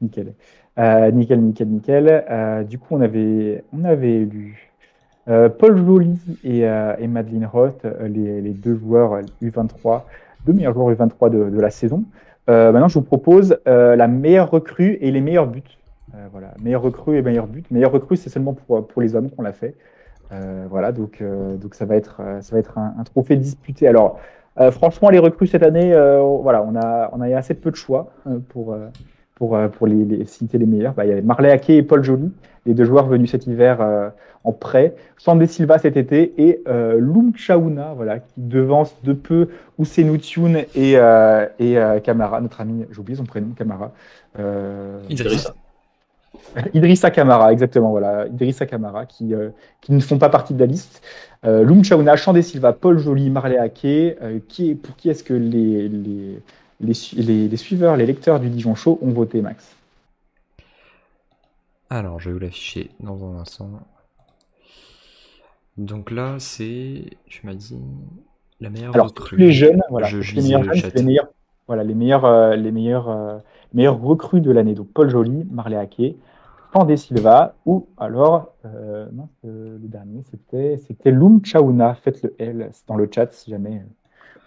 [0.00, 0.34] Nickel.
[0.78, 2.24] Euh, nickel, nickel, nickel.
[2.30, 4.70] Euh, du coup, on avait, on lu
[5.28, 10.02] euh, Paul Joly et, Madeleine Roth, les, deux joueurs U23,
[10.46, 12.04] deux meilleurs joueurs U23 de, la saison.
[12.46, 15.78] maintenant, je vous propose la meilleure recrue et les meilleurs buts.
[16.32, 17.64] voilà, meilleure recrue et meilleurs buts.
[17.70, 19.74] Meilleure recrue, c'est seulement pour, les hommes qu'on l'a fait.
[20.70, 21.22] voilà, donc,
[21.60, 23.88] donc ça va être, un trophée disputé.
[23.88, 24.20] Alors,
[24.70, 25.92] franchement, les recrues cette année,
[26.40, 28.12] voilà, on a, on a assez peu de choix
[28.48, 28.76] pour
[29.38, 30.94] pour, euh, pour les, citer les meilleurs.
[30.94, 32.30] Bah, il y avait Marley Ake et Paul Joly,
[32.66, 34.10] les deux joueurs venus cet hiver euh,
[34.44, 34.94] en prêt.
[35.16, 40.64] Sandé Silva cet été et euh, Lum Chaouna, voilà, qui devance de peu Ousseinou Tune
[40.74, 43.92] et, euh, et Camara, notre ami, j'ai oublié son prénom, Camara.
[45.08, 45.54] Idrissa.
[46.74, 48.26] Idrissa Camara, exactement, voilà.
[48.26, 49.32] Idrissa Camara, qui,
[49.80, 51.02] qui ne font pas partie de la liste.
[51.46, 54.18] Euh, Lum Chaouna, Chandé Silva, Paul Joly, Marley Ake.
[54.48, 56.42] qui, pour qui est-ce que les, les
[56.80, 59.76] les, suiveurs, les lecteurs du Dijon Show ont voté, Max
[61.90, 63.70] Alors, je vais vous l'afficher dans un instant.
[65.76, 67.78] Donc là, c'est, tu m'as dit,
[68.60, 68.94] la meilleure.
[68.94, 71.28] Alors, tous les jeunes, voilà, les meilleurs les meilleurs,
[71.66, 73.38] voilà, les meilleurs, euh, les meilleurs, euh,
[73.74, 74.74] meilleurs recrues de l'année.
[74.74, 76.16] Donc, Paul Joly, Marley Haquet,
[76.72, 79.06] Pandé Silva, ou alors, euh,
[79.42, 81.94] le dernier, c'était, c'était Lum Chaouna.
[81.94, 83.82] Faites le L dans le chat si jamais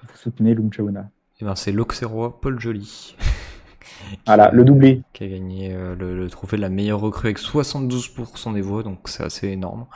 [0.03, 1.09] vous soutenez Lum Chaouna.
[1.41, 3.15] Eh ben, c'est l'Auxerrois Paul Joly.
[4.27, 5.01] voilà, le doublé.
[5.13, 8.99] Qui a gagné euh, le, trophée de la meilleure recrue avec 72% des voix, donc
[9.05, 9.87] c'est assez énorme.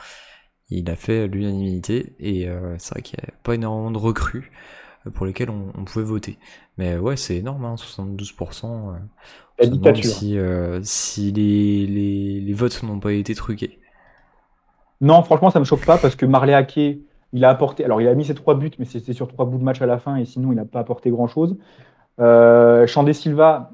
[0.68, 4.50] Il a fait l'unanimité, et euh, c'est vrai qu'il n'y a pas énormément de recrues
[5.06, 6.38] euh, pour lesquelles on, pouvait voter.
[6.78, 8.96] Mais ouais, c'est énorme, hein, 72%.
[10.02, 10.38] si,
[10.82, 13.78] si les, les, les, votes n'ont pas été truqués.
[15.00, 17.02] Non, franchement, ça me choque pas parce que Marley Hackey
[17.32, 19.58] il a apporté, alors il a mis ses trois buts, mais c'était sur trois bouts
[19.58, 21.56] de match à la fin, et sinon il n'a pas apporté grand-chose.
[22.20, 23.72] Euh, Chandé Silva,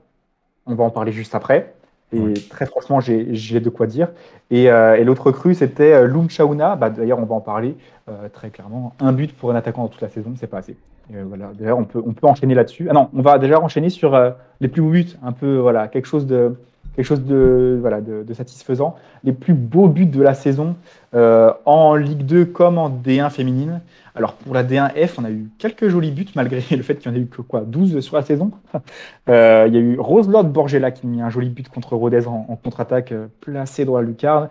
[0.67, 1.75] on va en parler juste après.
[2.15, 4.09] Et très franchement, j'ai de quoi dire.
[4.51, 6.77] Et, euh, l'autre cru, c'était euh, Lum Chaouna.
[6.77, 7.75] Bah, D'ailleurs, on va en parler
[8.09, 8.93] euh, très clairement.
[9.01, 10.77] Un but pour un attaquant dans toute la saison, c'est pas assez.
[11.11, 11.53] voilà.
[11.59, 12.89] D'ailleurs, on peut, on peut enchaîner là-dessus.
[12.91, 14.19] Ah non, on va déjà enchaîner sur
[14.61, 15.17] les plus beaux buts.
[15.23, 16.55] Un peu, voilà, quelque chose de,
[16.95, 17.81] quelque chose de,
[18.33, 18.97] satisfaisant.
[19.25, 20.77] Les plus beaux buts de la saison
[21.15, 23.81] euh, en Ligue 2 comme en D1 féminine.
[24.15, 27.15] Alors pour la D1F, on a eu quelques jolis buts malgré le fait qu'il y
[27.15, 28.51] en ait eu que quoi 12 sur la saison.
[29.29, 32.43] Euh, il y a eu Roselord Borgella qui met un joli but contre Rodez en,
[32.57, 34.49] contre-attaque euh, placé dans la lucarne.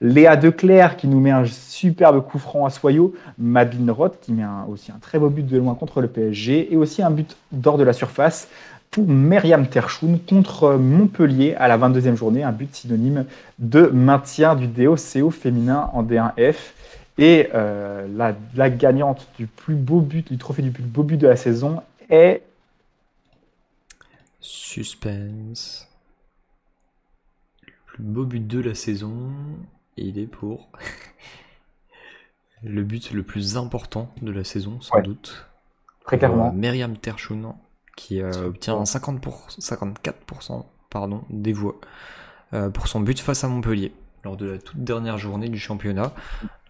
[0.00, 3.12] Léa Declerc qui nous met un superbe coup franc à Soyaux.
[3.36, 6.76] Madeline Roth qui met aussi un très beau but de loin contre le PSG et
[6.78, 8.48] aussi un but d'or de la surface
[8.94, 13.26] pour Myriam Terchoun contre Montpellier à la 22e journée, un but synonyme
[13.58, 16.54] de maintien du DOCO féminin en D1F.
[17.18, 18.06] Et euh,
[18.54, 21.82] la, gagnante du plus beau but, du trophée du plus beau but de la saison
[22.08, 22.42] est.
[24.38, 25.88] Suspense.
[27.66, 29.32] Le plus beau but de la saison,
[29.96, 30.68] il est pour.
[32.62, 35.48] le but le plus important de la saison, sans doute.
[36.06, 36.52] Très clairement.
[36.52, 37.54] Myriam Terchoun
[37.96, 39.20] qui euh, obtient 50
[39.58, 41.76] 54% pardon, des voix
[42.52, 43.92] euh, pour son but face à Montpellier
[44.24, 46.12] lors de la toute dernière journée du championnat,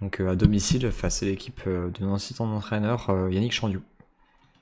[0.00, 3.80] donc euh, à domicile face à l'équipe de notre assistant d'entraîneur Yannick Chandiou.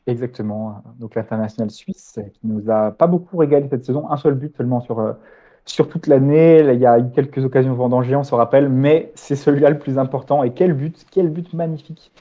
[0.07, 4.55] Exactement, donc l'international suisse qui nous a pas beaucoup régalé cette saison, un seul but
[4.57, 5.15] seulement sur,
[5.65, 6.59] sur toute l'année.
[6.59, 9.99] Il y a eu quelques occasions vendangées, on se rappelle, mais c'est celui-là le plus
[9.99, 10.43] important.
[10.43, 12.13] Et quel but, quel but magnifique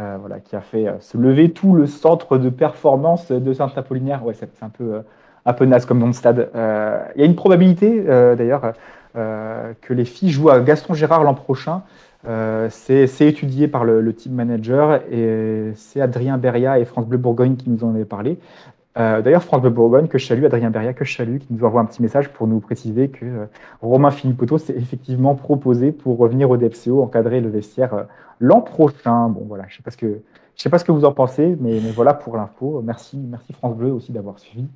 [0.00, 4.26] euh, voilà, qui a fait euh, se lever tout le centre de performance de Saint-Apollinaire.
[4.26, 5.00] Ouais, c'est un peu, euh,
[5.46, 6.50] un peu naze comme nom de stade.
[6.52, 8.72] Il y a une probabilité, d'ailleurs,
[9.14, 11.82] que les filles jouent à Gaston Gérard l'an prochain.
[12.70, 17.70] c'est étudié par le, team manager et c'est Adrien Beria et France Bleu Bourgogne qui
[17.70, 18.38] nous en avaient parlé.
[18.96, 21.80] D'ailleurs, France Bleu Bourgogne, que je salue, Adrien Beria, que je salue, qui nous envoie
[21.80, 23.48] un petit message pour nous préciser que
[23.82, 28.06] Romain Philippotto s'est effectivement proposé pour revenir au DFCO, encadrer le vestiaire
[28.38, 29.28] l'an prochain.
[29.28, 30.20] Bon, voilà, je ne sais, pas ce que,
[30.54, 32.82] sais pas ce que vous en pensez, mais, voilà pour l'info.
[32.84, 34.66] Merci, merci France Bleu aussi d'avoir suivi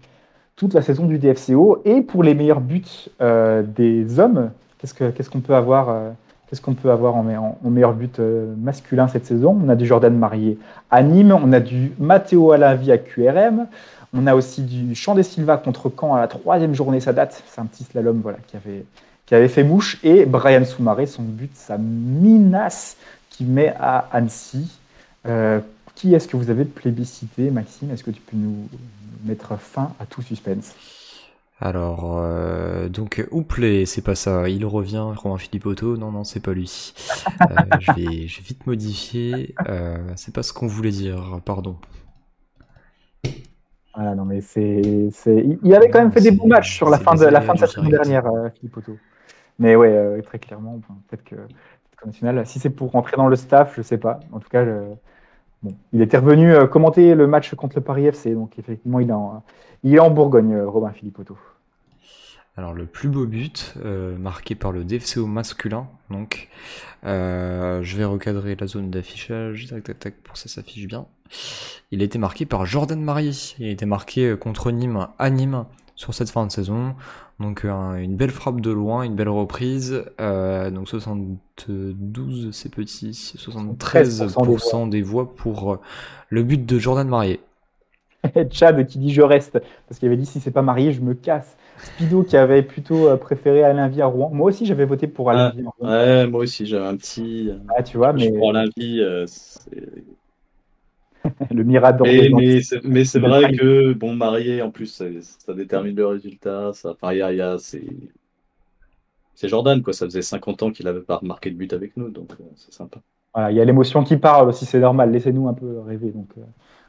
[0.57, 1.83] toute la saison du DFCO.
[1.85, 6.15] Et pour les meilleurs buts des hommes, qu'est-ce qu'on peut avoir
[6.49, 7.25] Qu'est-ce qu'on peut avoir en,
[7.65, 8.19] meilleur but
[8.57, 9.61] masculin cette saison?
[9.63, 10.59] On a du Jordan Marié
[10.91, 13.67] à Nîmes, on a du Matteo Alavi à QRM,
[14.15, 17.43] on a aussi du Champ Silva contre Caen à la troisième journée, ça date.
[17.47, 18.57] C'est un petit slalom voilà, qui,
[19.35, 19.99] avait, fait mouche.
[20.03, 22.97] Et Brian Soumaré, son but, sa minace
[23.31, 24.79] qui met à Annecy.
[25.27, 25.61] Euh,
[25.95, 27.91] qui est-ce que vous avez plébiscité, Maxime?
[27.91, 28.69] Est-ce que tu peux nous
[29.25, 30.75] mettre fin à tout suspense?
[31.61, 36.39] Alors, euh, donc, Ouplé, c'est pas ça, il revient, Romain Philippe Otto, non, non, c'est
[36.39, 36.95] pas lui.
[37.41, 39.57] Euh, je, vais, je vais vite modifier,
[40.15, 41.77] c'est pas ce qu'on voulait dire, pardon.
[44.01, 47.17] Ah non, mais c'est, Il avait quand même fait des bons matchs sur la fin
[47.17, 48.97] de la fin de sa saison dernière, euh, Philippe Otto.
[49.59, 51.35] Mais ouais, euh, très clairement, peut-être que
[52.45, 54.21] si c'est pour rentrer dans le staff, je sais pas.
[54.31, 54.65] En tout cas,
[55.65, 59.11] bon, il était revenu euh, commenter le match contre le Paris FC, donc effectivement, il
[59.11, 59.43] est en,
[59.83, 61.37] il est en Bourgogne, Robin Philippe Otto.
[62.57, 63.75] Alors le plus beau but,
[64.17, 66.49] marqué par le DFCO masculin, donc
[67.03, 71.07] je vais recadrer la zone d'affichage, tac tac tac, pour que ça s'affiche bien.
[71.91, 73.33] Il a été marqué par Jordan Marier.
[73.59, 75.65] Il a été marqué contre Nîmes à Nîmes
[75.95, 76.95] sur cette fin de saison.
[77.41, 80.05] Donc une belle frappe de loin, une belle reprise.
[80.21, 85.81] Euh, donc 72, c'est petit, 73% des voix pour euh,
[86.31, 87.41] le but de Jordan Marier.
[88.51, 91.15] Chad qui dit je reste, parce qu'il avait dit si c'est pas marié, je me
[91.15, 91.57] casse.
[91.79, 94.31] Spido qui avait plutôt euh, préféré Alain Vie à Rouen.
[94.33, 97.53] Moi aussi j'avais voté pour Alain ah, Ouais, moi aussi j'avais un petit.
[97.77, 98.33] Ah, tu vois, mais.
[98.33, 99.01] Pour Alain Vie,
[101.51, 102.07] le Mirador.
[102.07, 106.73] Mais, mais c'est vrai que, bon, marié, en plus, ça, détermine le résultat.
[106.75, 106.95] Ça,
[109.39, 109.93] c'est Jordan, quoi.
[109.93, 112.73] Ça faisait 50 ans qu'il n'avait pas marqué de but avec nous, donc euh, c'est
[112.73, 112.99] sympa.
[113.51, 115.13] il y a l'émotion qui parle aussi, c'est normal.
[115.13, 116.11] Laissez-nous un peu rêver.
[116.11, 116.43] Donc, euh,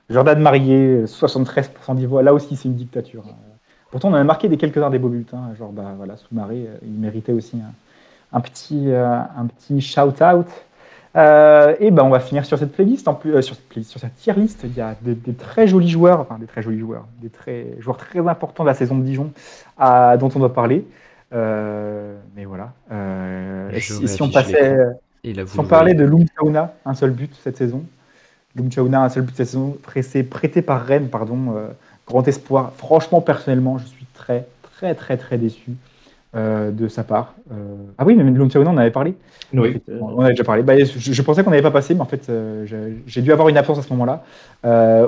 [0.10, 2.24] Jordan marié, 73% des voix.
[2.24, 3.24] Là aussi, c'est une dictature.
[3.92, 5.28] Pourtant, on a marqué des quelques-uns des beaux buts.
[5.32, 5.54] Hein.
[5.60, 7.56] Genre, bah, voilà, euh, il méritait aussi
[8.34, 10.48] un, petit, un petit shout-out.
[11.18, 14.00] Euh, et ben on va finir sur cette playlist, en plus, euh, sur, cette sur
[14.00, 14.62] cette tier list.
[14.64, 17.98] Il y a des, très jolis joueurs, enfin des très jolis joueurs, des très, joueurs
[17.98, 19.32] très importants de la saison de Dijon
[19.78, 20.86] à, dont on doit parler.
[21.34, 22.74] Euh, mais voilà.
[23.80, 24.78] si, on passait,
[25.24, 27.84] si on parlait de Lum Chauna, un seul but cette saison.
[28.56, 31.56] Lum Chauna, un seul but cette saison, pressé, prêté par Rennes, pardon,
[32.08, 32.74] grand espoir.
[32.78, 35.72] Franchement, personnellement, je suis très, très, très, très déçu
[36.36, 37.34] euh, de sa part.
[37.52, 37.56] Euh,
[37.98, 39.16] ah oui, mais de on en avait parlé.
[39.52, 39.82] Oui.
[40.00, 40.62] On avait déjà parlé.
[40.62, 42.68] Bah, je, pensais qu'on n'avait pas passé, mais en fait, euh,
[43.08, 44.24] j'ai dû avoir une absence à ce moment-là.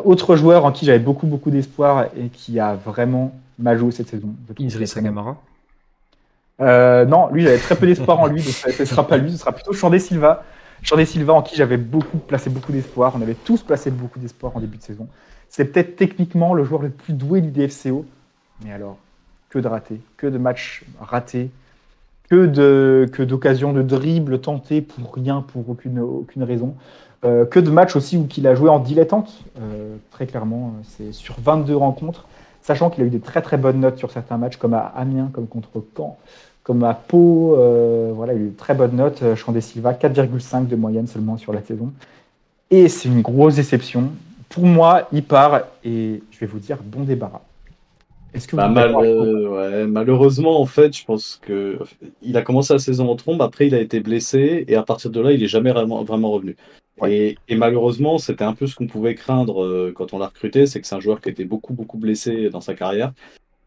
[0.03, 4.07] autre joueur en qui j'avais beaucoup, beaucoup d'espoir et qui a vraiment mal joué cette
[4.07, 4.30] saison.
[4.57, 5.38] Idriss Sagamara
[6.59, 9.38] Non, lui, j'avais très peu d'espoir en lui, donc ce ne sera pas lui, ce
[9.38, 10.43] sera plutôt Chandé Silva.
[10.82, 13.13] Chandé Silva, en qui j'avais beaucoup placé beaucoup d'espoir.
[13.15, 15.07] On avait tous placé beaucoup d'espoir en début de saison.
[15.49, 18.05] C'est peut-être techniquement le joueur le plus doué du DFCO.
[18.65, 18.97] Mais alors,
[19.52, 21.52] que de ratés, que de matchs ratés,
[22.30, 26.74] que de que d'occasions de dribble tentées pour rien, pour aucune, aucune raison.
[27.24, 31.12] Euh, que de matchs aussi où il a joué en dilettante, euh, très clairement, c'est
[31.12, 32.26] sur 22 rencontres,
[32.64, 35.30] sachant qu'il a eu des très très bonnes notes sur certains matchs, comme à Amiens,
[35.32, 36.18] comme contre Caen,
[36.64, 39.36] comme à Pau, euh, voilà, il a eu de très bonnes notes.
[39.36, 41.91] Chandé Silva, 4,5 de moyenne seulement sur la saison.
[42.72, 44.10] Et c'est une grosse déception.
[44.49, 47.41] Pour moi, il part, et je vais vous dire, bon débarras.
[48.54, 51.80] Bah, euh, malheureusement, en fait, je pense que
[52.22, 55.12] il a commencé la saison en trombe, après il a été blessé, et à partir
[55.12, 56.56] de là, il est jamais vraiment, vraiment revenu.
[57.08, 60.80] Et, malheureusement, c'était un peu ce qu'on pouvait craindre euh, quand on l'a recruté, c'est
[60.80, 63.12] que c'est un joueur qui était beaucoup, beaucoup blessé dans sa carrière.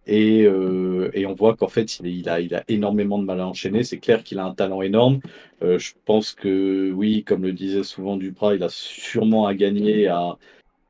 [0.06, 3.40] Et, euh, et on voit qu'en fait, il, il, a, il a énormément de mal
[3.40, 3.82] à enchaîner.
[3.82, 5.18] C'est clair qu'il a un talent énorme.
[5.62, 10.36] je pense que, oui, comme le disait souvent Duprat, il a sûrement à gagner à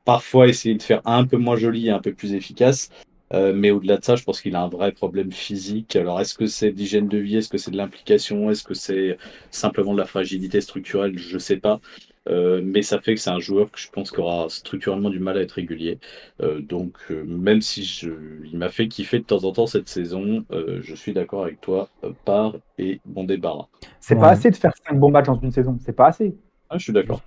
[0.05, 2.91] parfois essayer de faire un peu moins joli et un peu plus efficace.
[3.33, 5.97] Euh, mais au-delà de ça, je pense qu'il a un vrai problème physique.
[5.97, 7.37] Alors, est-ce que c'est d'hygiène de vie?
[7.37, 8.51] Est-ce que c'est de l'implication?
[8.51, 9.16] Est-ce que c'est
[9.51, 11.18] simplement de la fragilité structurelle?
[11.18, 11.81] Je ne sais pas.
[12.27, 15.18] Euh, mais ça fait que c'est un joueur que je pense qu'il aura structurellement du
[15.18, 15.99] mal à être régulier.
[16.43, 18.11] Euh, donc, même si je,
[18.45, 21.89] il m'a fait kiffer de temps en temps cette saison, je suis d'accord avec toi,
[22.25, 23.66] par et bon débarras.
[24.01, 26.35] C'est pas assez de faire 5 bons matchs dans une saison, c'est pas assez.
[26.70, 27.20] Ah, je suis d'accord.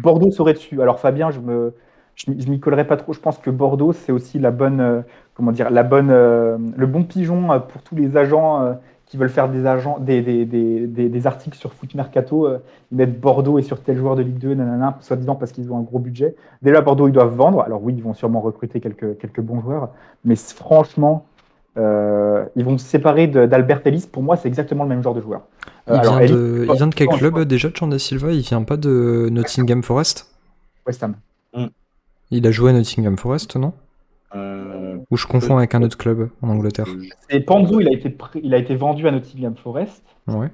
[0.00, 0.80] Bordeaux serait dessus.
[0.80, 1.74] Alors, Fabien, je me
[2.16, 3.12] je, ne m'y collerai pas trop.
[3.12, 5.00] Je pense que Bordeaux, c'est aussi la bonne, euh,
[5.34, 9.28] comment dire, la bonne, euh, le bon pigeon euh, pour tous les agents qui veulent
[9.28, 12.48] faire des, agents, des, des, des, des articles sur Foot Mercato.
[12.90, 15.78] ils mettent Bordeaux et sur tel joueur de Ligue 2, nanana, soi-disant parce qu'ils ont
[15.78, 16.34] un gros budget.
[16.62, 17.60] Déjà, Bordeaux, ils doivent vendre.
[17.60, 19.90] Alors oui, ils vont sûrement recruter quelques, quelques bons joueurs.
[20.24, 21.26] Mais franchement,
[21.76, 24.08] ils vont se séparer d'Albert Ellis.
[24.10, 25.42] Pour moi, c'est exactement le même genre de joueur.
[25.86, 28.32] il, vient de, il, vient de, quel club déjà, Chandé Silva?
[28.32, 30.30] Il vient pas de Nottingham Forest?
[30.86, 31.14] West Ham.
[32.34, 33.72] Il a joué à Nottingham Forest, non?
[34.34, 36.88] Euh, Ou je confonds avec un autre club en Angleterre.
[37.30, 40.02] Et Panzo, il a été, il a été vendu à Nottingham Forest.
[40.26, 40.48] Ouais.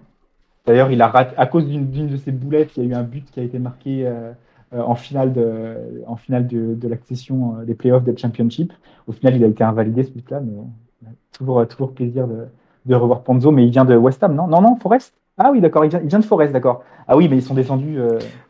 [0.66, 3.02] D'ailleurs, il a raté, à cause d'une de ses boulettes, il y a eu un
[3.02, 4.32] but qui a été marqué euh,
[4.74, 8.74] euh, en finale de, en finale de, de l'accession des playoffs de Championship.
[9.06, 12.44] Au final, il a été invalidé ce but-là, mais toujours, toujours plaisir de,
[12.84, 13.52] de, revoir Panzo.
[13.52, 14.48] Mais il vient de West Ham, non?
[14.48, 15.14] Non, non, Forest?
[15.38, 16.84] Ah oui, d'accord, il vient, il vient de Forest, d'accord.
[17.08, 17.98] Ah oui, mais ils sont descendus.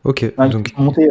[0.03, 0.33] ok.
[0.49, 0.77] donc...
[0.77, 1.09] montés,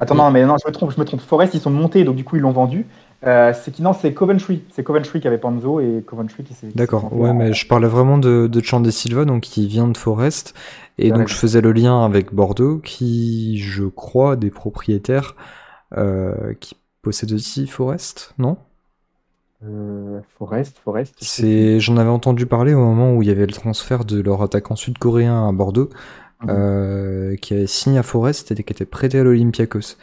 [0.00, 1.20] Attends, non, mais non, je me trompe, je me trompe.
[1.20, 2.86] Forest, ils sont montés, donc du coup, ils l'ont vendu.
[3.26, 4.62] Euh, c'est qui non, c'est Coventry.
[4.70, 6.68] C'est Coventry qui avait Panzo et Coventry qui s'est.
[6.74, 7.12] D'accord.
[7.12, 10.54] Ouais, mais je parlais vraiment de, de Chandé Silva, donc qui vient de Forest,
[10.98, 15.34] et donc je faisais le lien avec Bordeaux, qui, je crois, des propriétaires
[15.96, 18.56] euh, qui possèdent aussi Forest, non?
[19.64, 21.16] Euh, Forest, Forest.
[21.18, 24.42] C'est, j'en avais entendu parler au moment où il y avait le transfert de leur
[24.42, 25.90] attaquant sud-coréen à Bordeaux.
[26.42, 26.50] Mhm.
[26.50, 29.96] Euh, qui avait signé à Forest et qui était prêté à l'Olympiakos.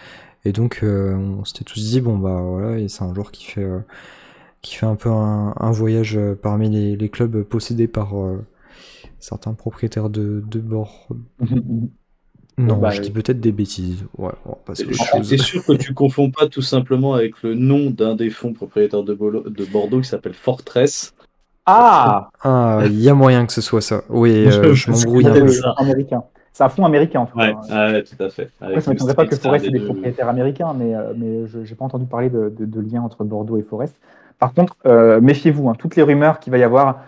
[0.44, 3.64] Et donc euh, on s'était tous dit bon bah voilà, c'est un joueur qui fait
[3.64, 3.80] euh,
[4.62, 8.14] qui fait un peu un, voyage parmi les, les, clubs possédés par
[9.20, 11.08] certains propriétaires de, de bord.
[11.40, 11.90] Mhm.
[12.58, 14.06] Non, bah, je dis peut-être des bêtises.
[14.18, 14.32] Ouais,
[14.74, 19.04] C'est sûr que tu confonds pas tout simplement avec le nom d'un des fonds propriétaires
[19.04, 21.14] de, de Bordeaux qui s'appelle Fortress.
[21.66, 24.02] Ah Ah, il y a moyen que ce soit ça.
[24.10, 25.52] Oui, euh, je m'embrouille un peu.
[25.78, 26.24] américain.
[26.54, 27.38] C'est un fonds américain en fait.
[27.38, 28.50] Ouais, ouais tout à fait.
[28.62, 31.60] Après, ça ne m'étonnerait pas que Forest ait des propriétaires américains, mais, euh, mais je
[31.60, 33.96] n'ai pas entendu parler de, de, lien entre Bordeaux et Forest.
[34.40, 37.00] Par contre, euh, méfiez-vous, hein, toutes les rumeurs qu'il va y avoir,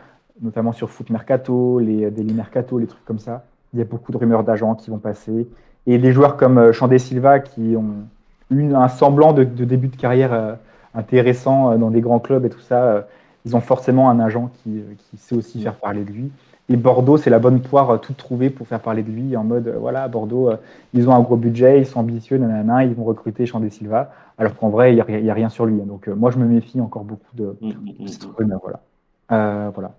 [0.41, 3.43] notamment sur Foot Mercato, les Daily Mercato, les trucs comme ça,
[3.74, 5.47] il y a beaucoup de rumeurs d'agents qui vont passer.
[5.86, 8.05] Et des joueurs comme Chandé Silva qui ont
[8.51, 10.58] eu un semblant de, de début de carrière
[10.93, 13.05] intéressant dans des grands clubs et tout ça
[13.48, 16.32] ils ont forcément un agent qui, euh, qui, sait aussi faire parler de lui.
[16.70, 19.45] Et Bordeaux, c'est la bonne poire euh, toute trouvée pour faire parler de lui en
[19.45, 20.52] mode, euh, voilà, Bordeaux,
[20.93, 24.56] ils ont un gros budget, ils sont ambitieux, nanana, ils vont recruter Chandé Silva, alors
[24.58, 25.80] qu'en vrai, il n'y a, rien sur lui.
[25.80, 28.60] Donc moi, je me méfie encore beaucoup de, mmh, mmh, mmh, cette rumeur.
[28.62, 28.82] Voilà.
[29.32, 29.93] Euh, voilà.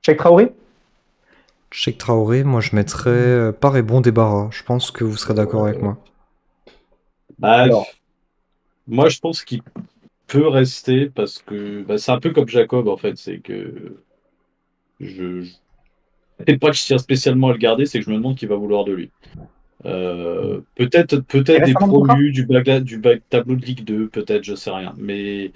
[0.00, 0.54] Cheikh Traoré?
[1.70, 4.48] Cheikh Traoré, moi je mettrais par et bon débarras.
[4.50, 5.96] Je pense que vous serez d'accord avec moi.
[7.38, 7.86] Bah, alors,
[8.86, 9.62] moi je pense qu'il
[10.32, 13.98] peut rester parce que bah, c'est un peu comme Jacob en fait, c'est que
[14.98, 15.44] je,
[16.38, 18.46] peut pas que je tiens spécialement à le garder, c'est que je me demande qui
[18.46, 19.10] va vouloir de lui.
[19.84, 24.54] Euh, peut-être peut-être des promus du bac, du bac tableau de Ligue 2, peut-être, je
[24.54, 24.94] sais rien.
[24.96, 25.52] Mais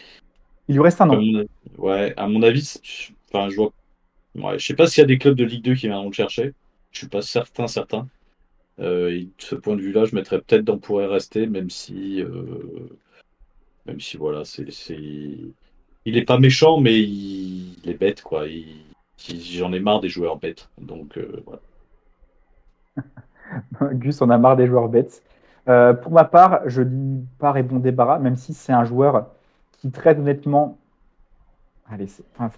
[0.69, 1.23] il lui reste un an.
[1.79, 2.79] ouais, à mon avis,
[3.33, 3.73] enfin, je vois.
[4.35, 6.13] Ouais, je sais pas s'il y a des clubs de Ligue 2 qui viendront le
[6.13, 6.53] chercher.
[6.91, 8.09] Je suis pas certain, certain.
[8.79, 12.91] Euh, de ce point de vue-là, je mettrais peut-être dans pourrait rester, même si euh,
[13.87, 14.67] même si voilà, c'est,
[16.05, 18.45] il est pas méchant, mais il, est bête quoi.
[19.19, 20.69] J'en ai marre des joueurs bêtes.
[20.81, 21.43] Donc euh.
[23.93, 25.23] Gus en a marre des joueurs bêtes.
[25.69, 29.27] Euh, pour ma part, je dis pas et bon débarras, même si c'est un joueur
[29.73, 30.79] qui très honnêtement,
[31.91, 32.07] allez,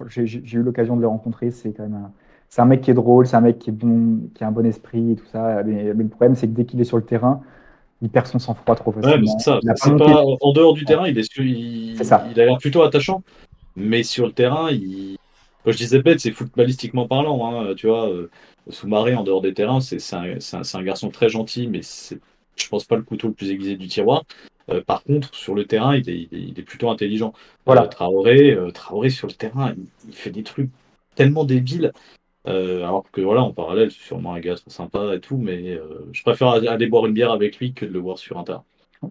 [0.08, 2.12] j'ai, eu l'occasion de le rencontrer, c'est quand un,
[2.50, 4.52] c'est un mec qui est drôle, c'est un mec qui est bon, qui a un
[4.52, 5.62] bon esprit et tout ça.
[5.64, 7.42] mais le problème, c'est que dès qu'il est sur le terrain,
[8.00, 9.38] il perd son sang-froid trop facilement.
[9.38, 9.60] ça.
[10.40, 13.22] en dehors du terrain, il, est, il, il a l'air plutôt attachant.
[13.76, 15.16] Mais sur le terrain, il...
[15.64, 17.46] quand je disais bête, c'est footballistiquement parlant.
[17.46, 18.30] Hein, tu vois, euh,
[18.70, 20.36] sous-marin, en dehors des terrains, c'est un,
[20.74, 22.18] un, garçon très gentil, mais c'est,
[22.56, 24.24] je pense pas le couteau le plus aiguisé du tiroir.
[24.70, 27.32] Euh, par contre, sur le terrain, il est, il est plutôt intelligent.
[27.66, 27.84] Voilà.
[27.84, 29.74] Euh, Traoré, Traoré, sur le terrain,
[30.06, 30.70] il, fait des trucs
[31.14, 31.92] tellement débiles.
[32.48, 35.74] Euh, alors que voilà, en parallèle, c'est sûrement un gars très sympa et tout, mais
[35.74, 38.58] euh, je préfère aller boire une bière avec lui que de le voir sur Inter.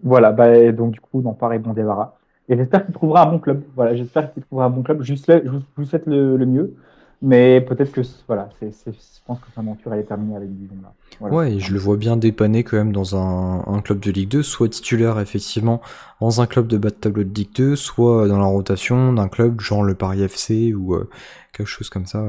[0.03, 2.15] Voilà, bah, donc du coup, dans Paris, bon débarras.
[2.49, 3.63] Et j'espère qu'il trouvera un bon club.
[3.75, 5.01] Voilà, j'espère qu'il trouvera un bon club.
[5.03, 6.73] Juste je vous souhaite le, mieux.
[7.21, 8.91] Mais peut-être que voilà, c'est, je
[9.25, 11.29] pense que sa aventure elle est terminée avec Dijon là.
[11.31, 14.43] Ouais, et je le vois bien dépanner quand même dans un, club de Ligue 2,
[14.43, 15.81] soit titulaire effectivement
[16.21, 19.29] dans un club de bas de tableau de Ligue 2, soit dans la rotation d'un
[19.29, 21.09] club genre le Paris FC ou euh,
[21.53, 22.23] quelque chose comme ça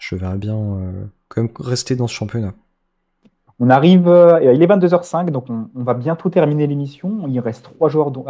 [0.00, 2.52] je verrais bien euh, quand même rester dans ce championnat.
[3.62, 7.26] On arrive, euh, il est 22h05, donc on, va bientôt terminer l'émission.
[7.28, 8.24] Il reste trois joueurs dont,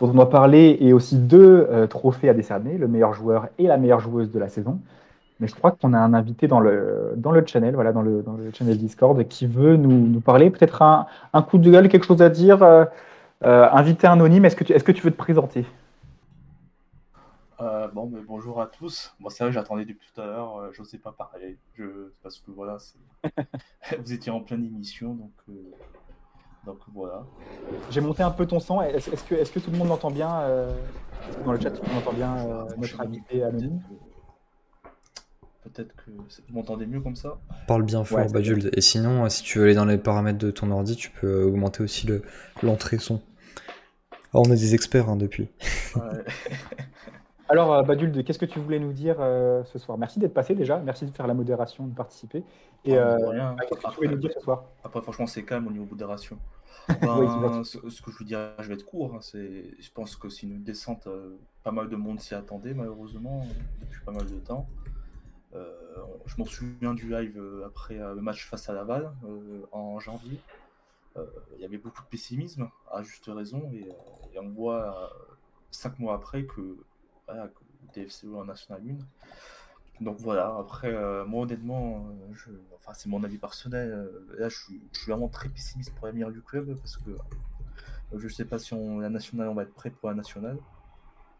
[0.00, 3.76] on doit parler et aussi deux euh, trophées à décerner, le meilleur joueur et la
[3.76, 4.78] meilleure joueuse de la saison.
[5.40, 8.22] Mais je crois qu'on a un invité dans le, channel, voilà, dans le,
[8.54, 10.50] channel Discord, qui veut nous, parler.
[10.50, 12.64] Peut-être un, coup de gueule, quelque chose à dire.
[13.42, 15.66] invité anonyme, est-ce que tu veux te présenter?
[17.62, 19.14] Euh, bon, mais bonjour à tous.
[19.20, 20.56] Moi, c'est vrai, j'attendais depuis tout à l'heure.
[20.56, 21.56] Euh, je n'osais pas parler.
[21.78, 22.10] Je...
[22.22, 22.76] Parce que voilà,
[23.98, 25.14] vous étiez en pleine émission.
[25.14, 25.52] Donc, euh,
[26.66, 27.24] donc voilà.
[27.90, 28.82] J'ai monté un peu ton son.
[28.82, 30.42] Est-ce que, est que tout le monde entend bien
[31.44, 33.80] Dans le chat, tout le monde entend bien notre invité anonyme?
[35.62, 37.38] Peut-être que vous m'entendez mieux comme ça?
[37.68, 38.70] Parle bien fort, Badule.
[38.72, 41.82] Et sinon, si tu veux aller dans les paramètres de ton ordi, tu peux augmenter
[41.82, 42.08] aussi
[42.62, 43.20] l'entrée son.
[44.34, 45.48] Oh, on est des experts hein, depuis.
[47.48, 49.98] Alors, euh, Badulde, qu'est-ce que tu voulais nous dire euh, ce soir?
[49.98, 52.44] Merci d'être passé déjà, merci de faire la modération, de participer.
[52.84, 54.64] Et Ah, euh, qu'est-ce que tu voulais nous dire ce soir?
[54.84, 56.38] Après, franchement, c'est calme au niveau modération.
[57.00, 59.14] Ben, ce, ce que je vous dirais, je vais être court.
[59.14, 61.06] hein, c'est, je pense que c'est une descente.
[61.06, 63.46] euh, pas mal de monde s'y attendait, malheureusement,
[63.80, 64.66] depuis pas mal de temps.
[65.54, 69.12] Je m'en souviens du live après le match face à Laval
[69.70, 70.40] en janvier.
[71.16, 73.86] Il y avait beaucoup de pessimisme, à juste raison, et,
[74.34, 75.12] et on voit
[75.70, 76.78] cinq mois après que,
[77.34, 77.50] le
[77.94, 78.82] DFCE en National
[80.00, 80.04] 1.
[80.04, 83.90] Donc voilà, après, euh, moi honnêtement, euh, je, enfin, c'est mon avis personnel.
[83.92, 87.10] euh, là, je suis, je suis vraiment très pessimiste pour l'avenir du club parce que
[87.10, 90.58] euh, je sais pas si on, la nationale, on va être prêt pour la nationale.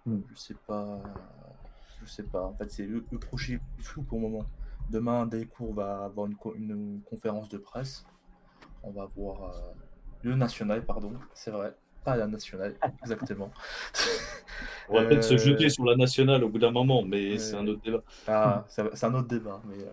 [0.06, 0.20] Mm.
[0.32, 1.02] Je sais pas.
[2.00, 2.42] Je sais pas.
[2.44, 4.44] En fait, c'est le, le projet flou pour le moment.
[4.90, 8.04] Demain, Delcourt va avoir une, co- une conférence de presse.
[8.82, 9.72] On va voir euh,
[10.22, 11.76] le national, pardon, c'est vrai.
[12.04, 13.50] Pas la nationale, exactement.
[14.88, 17.38] On va peut-être se Euh, jeter sur la nationale au bout d'un moment, mais euh,
[17.38, 18.02] c'est un autre débat.
[18.26, 19.86] Ah, c'est c'est un autre débat, mais, euh,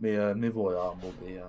[0.00, 0.92] mais, euh, mais voilà.
[1.00, 1.42] Bon, mais, euh,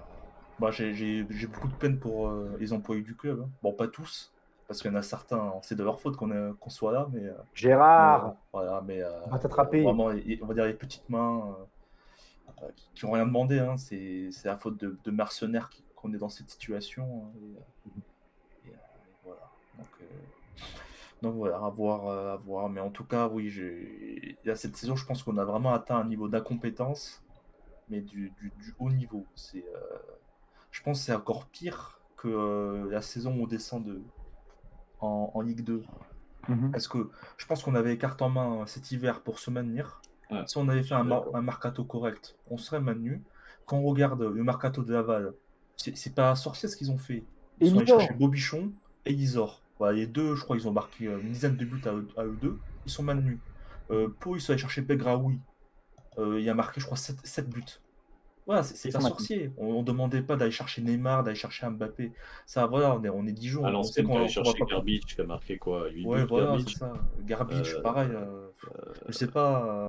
[0.59, 3.41] moi, j'ai- beaucoup de peine pour euh, les employés du club.
[3.41, 3.49] hein.
[3.61, 4.31] Bon, pas tous,
[4.67, 7.23] parce qu'il y en a certains, c'est de leur faute qu'on qu'on soit là, mais,
[7.23, 9.83] euh, Gérard, mais, euh, voilà, mais euh, on va t'attraper.
[9.83, 13.59] vraiment, on va dire les petites mains euh, euh, qui, qui ont rien demandé.
[13.59, 17.03] Hein, c'est c'est la faute de, de mercenaires qui- qu'on est dans cette situation.
[17.03, 17.91] hein, et, euh,
[18.65, 19.41] et, euh, et voilà.
[19.77, 20.05] Donc, euh,
[21.21, 22.69] donc voilà, à voir, euh, à voir.
[22.69, 24.37] Mais en tout cas, oui, j'ai...
[24.45, 27.23] là, cette saison, je pense qu'on a vraiment atteint un niveau d'incompétence,
[27.89, 29.25] mais du, du- du haut niveau.
[29.35, 29.97] C'est, euh,
[30.71, 34.01] Je pense que c'est encore pire que euh, la saison où on descend de...
[34.99, 35.83] en, en Ligue 2.
[36.47, 36.71] Mhm.
[36.71, 40.01] Parce que je pense qu'on avait carte en main cet hiver pour se maintenir.
[40.31, 40.43] Ouais.
[40.47, 43.23] Si on avait fait un, mar- un mercato correct, on serait maintenu.
[43.65, 45.33] Quand on regarde le mercato de Laval,
[45.77, 47.23] c'est c'est pas sorcier ce qu'ils ont fait.
[47.59, 47.99] Ils Et sont allés Lisor.
[48.01, 48.71] chercher Bobichon
[49.05, 49.61] et Isor.
[49.79, 52.07] Voilà, les deux, je crois, ils ont marqué euh, une dizaine de buts à eux,
[52.17, 52.57] à eux deux.
[52.85, 53.39] Ils sont maintenus.
[53.91, 55.39] Euh, Pau, ils sont allés chercher Begraoui.
[56.17, 57.63] Euh, il a marqué, je crois, 7, buts.
[58.45, 59.51] Voilà, c'est pas sorcier.
[59.57, 62.11] On, on demandait pas d'aller chercher Neymar, d'aller chercher Mbappé.
[62.45, 63.65] Ça, voilà, on est, on est Dijon.
[63.65, 66.45] À on l'ancienne, allait chercher pas- Garbage qui a marqué quoi 8 Ouais, buts, voilà,
[66.47, 66.63] Garbage.
[66.67, 66.93] c'est ça.
[67.21, 68.09] Garbage, Euh, pareil.
[68.13, 68.47] euh,
[69.07, 69.87] je sais pas.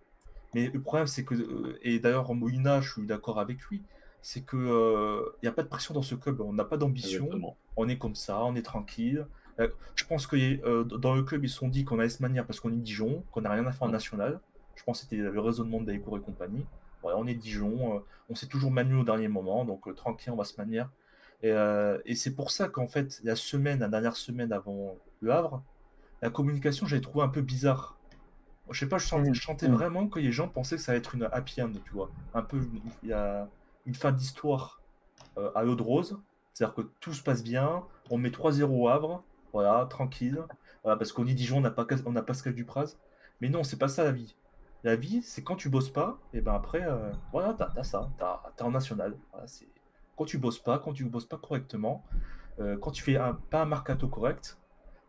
[0.55, 1.35] Mais le problème, c'est que.
[1.83, 3.83] Et d'ailleurs, Moïna, je suis d'accord avec lui.
[4.23, 6.41] C'est que il n'y a pas de pression dans ce club.
[6.41, 7.29] On n'a pas d'ambition.
[7.77, 9.27] On est comme ça, on est tranquille.
[9.59, 12.45] Je pense que euh, dans le club, ils se sont dit qu'on allait se manière
[12.45, 14.41] parce qu'on est Dijon, qu'on n'a rien à faire en national.
[14.75, 16.65] Je pense que c'était le raisonnement de Daecourt et compagnie.
[17.03, 17.99] On est Dijon, euh,
[18.29, 20.91] on s'est toujours manu au dernier moment, donc euh, tranquille, on va se manière.
[21.43, 21.53] Et,
[22.07, 25.63] et c'est pour ça qu'en fait, la semaine, la dernière semaine avant le Havre,
[26.23, 27.99] la communication, j'avais trouvé un peu bizarre.
[28.71, 29.75] Je sais pas, je sentais, je sentais Mhm.
[29.75, 32.11] vraiment que les gens pensaient que ça allait être une happy end, tu vois.
[32.35, 32.61] Un peu,
[33.03, 33.47] il y a
[33.85, 34.81] une fin d'histoire
[35.55, 36.19] à l'eau de rose.
[36.53, 39.23] C'est-à-dire que tout se passe bien, on met 3-0 au Havre,
[39.57, 40.39] voilà, tranquille.
[40.83, 42.97] Voilà, parce qu'on dit Dijon, on n'a pas, on n'a Pascal Dupraz.
[43.41, 44.37] Mais non, c'est pas ça la vie.
[44.85, 48.11] La vie, c'est quand tu bosses pas, et ben après, euh, voilà, t'as as ça,
[48.19, 49.17] t'as t'es en national.
[49.33, 49.67] Voilà, c'est
[50.17, 52.05] quand tu bosses pas, quand tu bosses pas correctement,
[52.61, 54.59] euh, quand tu fais un, pas un mercato correct,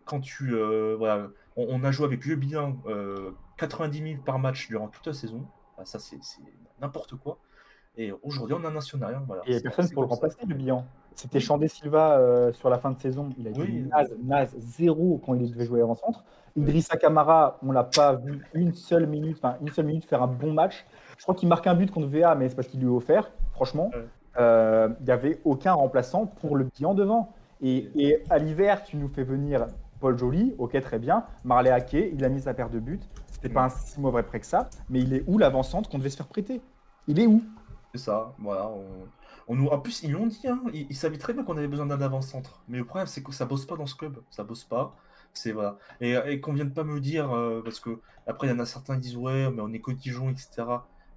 [0.06, 1.28] quand tu, euh, voilà,
[1.58, 5.14] on, on a joué avec le bilan euh, 90 000 par match durant toute la
[5.14, 5.46] saison.
[5.78, 6.42] Bah, ça, c'est c'est
[6.82, 7.40] n'importe quoi.
[7.98, 9.16] Et aujourd'hui, on a un national.
[9.16, 10.86] hein, Voilà, Et il n'y a personne pour le remplacer, le bilan.
[11.18, 13.30] C'était Chandé Silva euh, sur la fin de saison.
[13.40, 13.86] Il a Oui.
[13.92, 16.24] naze, naze, zéro quand il devait jouer avant-centre.
[16.56, 20.28] Idrissa Camara, on l'a pas vu une seule minute, enfin une seule minute faire un
[20.28, 20.86] bon match.
[21.18, 23.32] Je crois qu'il marque un but contre VA, mais c'est parce qu'il lui a offert.
[23.52, 23.92] Franchement.
[24.40, 27.34] Euh, il n'y avait aucun remplaçant pour le bilan devant.
[27.60, 29.66] Et, et à l'hiver, tu nous fais venir
[30.00, 31.24] Paul Joly, ok, très bien.
[31.44, 33.00] Marley Hacké, il a mis sa paire de buts.
[33.32, 36.12] C'était pas un si mauvais prêt que ça, mais il est où l'avant-centre qu'on devait
[36.12, 36.62] se faire prêter?
[37.08, 37.42] Il est où?
[37.96, 38.68] C'est ça, voilà.
[38.68, 38.84] On,
[39.48, 41.68] on nous, en plus, ils l'ont dit, hein, ils, ils savaient très bien qu'on avait
[41.68, 42.62] besoin d'un avant-centre.
[42.68, 44.20] Mais le problème, c'est que ça bosse pas dans ce club.
[44.30, 44.92] Ça bosse pas.
[45.34, 45.78] C'est voilà.
[46.02, 48.66] Et, et qu'on vienne pas me dire, euh, parce que après, il y en a
[48.66, 50.64] certains qui disent, ouais, mais on est Cotijon, etc.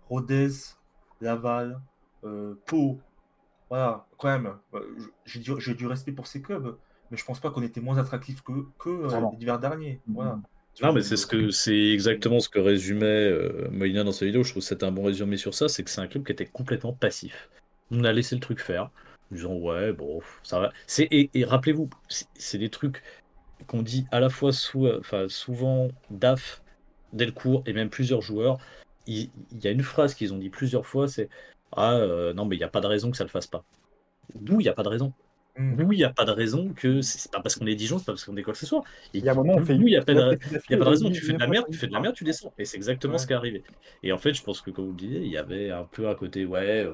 [0.08, 0.50] Rodez,
[1.20, 1.80] Laval,
[2.24, 3.00] euh, Pau.
[3.68, 4.56] Voilà, quand même.
[4.74, 4.80] euh,
[5.24, 6.76] J'ai du, respect pour ces clubs,
[7.10, 8.52] mais je pense pas qu'on était moins attractifs que,
[8.86, 10.00] euh, l'hiver dernier.
[10.08, 10.40] Voilà.
[10.82, 14.42] Non, mais c'est ce que c'est exactement ce que résumait euh, Molina dans sa vidéo.
[14.44, 15.68] Je trouve que c'était un bon résumé sur ça.
[15.68, 17.50] C'est que c'est un club qui était complètement passif.
[17.90, 18.90] On a laissé le truc faire,
[19.30, 20.72] disant ouais, bon, ça va.
[20.98, 23.02] Et, rappelez-vous, c'est- des trucs
[23.66, 26.62] qu'on dit à la fois souvent Daf,
[27.12, 28.58] Delcourt et même plusieurs joueurs.
[29.06, 29.30] Il,
[29.60, 31.28] y a une phrase qu'ils ont dit plusieurs fois, c'est
[31.72, 33.64] ah euh, non mais il n'y a pas de raison que ça le fasse pas.
[34.34, 35.12] D'où il n'y a pas de raison.
[35.56, 35.82] Mm.
[35.82, 38.06] Oui, il n'y a pas de raison que c'est pas parce qu'on est Dijon, c'est
[38.06, 38.82] pas parce qu'on est quoi que ce soit.
[39.12, 39.74] Il y a un moment, on fait.
[39.74, 41.10] il n'y a pas de, a pas de raison.
[41.10, 42.52] Tu fais de la merde, tu fais de la merde, tu descends.
[42.58, 43.62] Et c'est exactement ce qui est arrivé.
[44.02, 46.08] Et en fait, je pense que, comme vous le disiez, il y avait un peu
[46.08, 46.92] à côté, ouais, euh,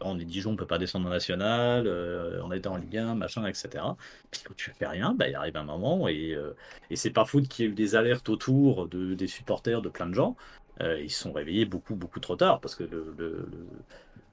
[0.00, 3.14] on est Dijon, on peut pas descendre en national, euh, on était en Ligue 1,
[3.14, 3.84] machin, etc.
[4.30, 6.56] Puis quand tu fais rien, bah, il arrive un moment et, euh,
[6.90, 9.88] et c'est pas fou qu'il y ait eu des alertes autour de, des supporters de
[9.88, 10.36] plein de gens.
[10.80, 13.48] ils se sont réveillés beaucoup, beaucoup trop tard parce que le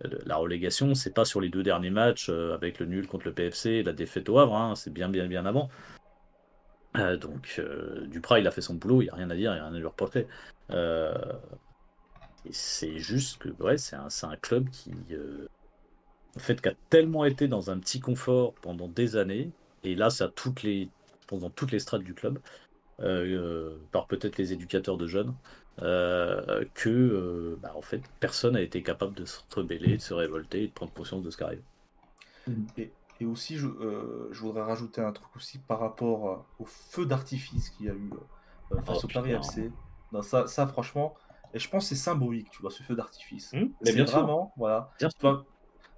[0.01, 3.33] la relégation, c'est pas sur les deux derniers matchs euh, avec le nul contre le
[3.33, 5.69] PFC la défaite au Havre, hein, c'est bien, bien, bien avant.
[6.97, 9.51] Euh, donc, euh, Duprat, il a fait son boulot, il n'y a rien à dire,
[9.51, 10.27] il n'y a rien à lui reporter.
[12.51, 14.91] c'est juste que ouais, c'est un, club qui,
[16.37, 19.51] fait, qui a tellement été dans un petit confort pendant des années,
[19.83, 20.89] et là, ça toutes les,
[21.31, 22.39] dans toutes les strates du club,
[23.91, 25.33] par peut-être les éducateurs de jeunes,
[25.81, 30.13] euh, que euh, bah, en fait personne n'a été capable de se rebeller, de se
[30.13, 31.61] révolter et de prendre conscience de ce qui arrive.
[32.77, 37.05] Et, et aussi, je, euh, je, voudrais rajouter un truc aussi par rapport au feu
[37.05, 38.09] d'artifice qu'il y a eu
[38.85, 39.69] face oh, au Paris FC.
[40.13, 41.15] Non, ça, ça, franchement,
[41.53, 43.51] et je pense que c'est symbolique, tu vois, ce feu d'artifice.
[43.51, 44.91] Mmh, mais bien vraiment, voilà.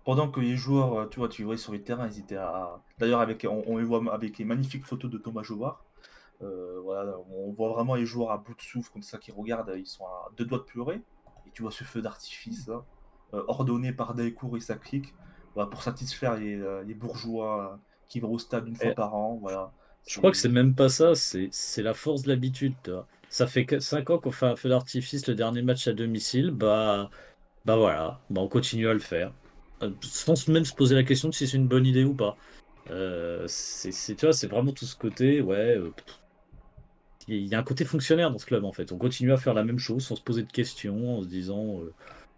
[0.06, 2.80] pendant que les joueurs, tu vois, tu vois sur les terrains, ils étaient à.
[2.98, 5.84] D'ailleurs, avec, on, on, les voit avec les magnifiques photos de Thomas Jovard.
[6.44, 9.74] Euh, voilà, on voit vraiment les joueurs à bout de souffle comme ça qui regardent,
[9.76, 11.02] ils sont à deux doigts de pleurer.
[11.48, 12.70] Et tu vois ce feu d'artifice
[13.34, 15.14] euh, ordonné par Delcourt et sa clique,
[15.56, 19.38] voilà, pour satisfaire les, euh, bourgeois qui vont au stade une fois par an.
[19.42, 19.72] Voilà.
[20.08, 22.76] Je crois que c'est même pas ça, c'est la force de l'habitude.
[23.30, 27.10] Ça fait 5 ans qu'on fait un feu d'artifice le dernier match à domicile, bah,
[27.66, 29.34] bah voilà, bah on continue à le faire.
[30.02, 32.38] Sans même se poser la question de si c'est une bonne idée ou pas.
[33.48, 35.78] c'est tu vois, c'est vraiment tout ce côté, ouais,
[37.28, 38.92] il y a un côté fonctionnaire dans ce club en fait.
[38.92, 41.80] On continue à faire la même chose sans se poser de questions, en se disant
[41.80, 41.94] euh,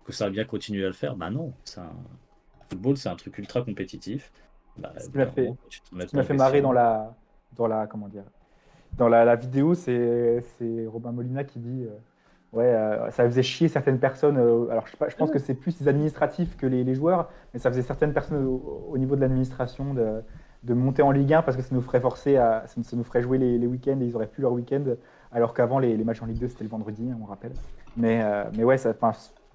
[0.05, 1.15] que ça va bien continuer à le faire.
[1.15, 1.93] Bah non, c'est un...
[2.69, 4.31] football, c'est un truc ultra compétitif.
[4.77, 7.13] Bah, ce qui m'a fait, fait marrer dans la,
[7.55, 8.23] dans la, comment dire,
[8.97, 10.41] dans la, vidéo, c'est
[10.87, 11.83] Robin Molina qui dit.
[11.83, 11.95] Euh,
[12.53, 14.37] ouais, euh, ça faisait chier certaines personnes.
[14.37, 17.69] alors, je, je pense que c'est plus les administratifs que les, les, joueurs, mais ça
[17.69, 20.21] faisait certaines personnes au, niveau de l'administration de,
[20.63, 23.21] de monter en Ligue 1 parce que ça nous ferait forcer à, ça nous ferait
[23.21, 24.83] jouer les, week-ends et ils auraient plus leur week-end,
[25.31, 27.53] alors qu'avant les, matchs en Ligue 2 c'était le vendredi, hein, on rappelle.
[27.95, 28.93] Mais, euh, mais ouais, ça,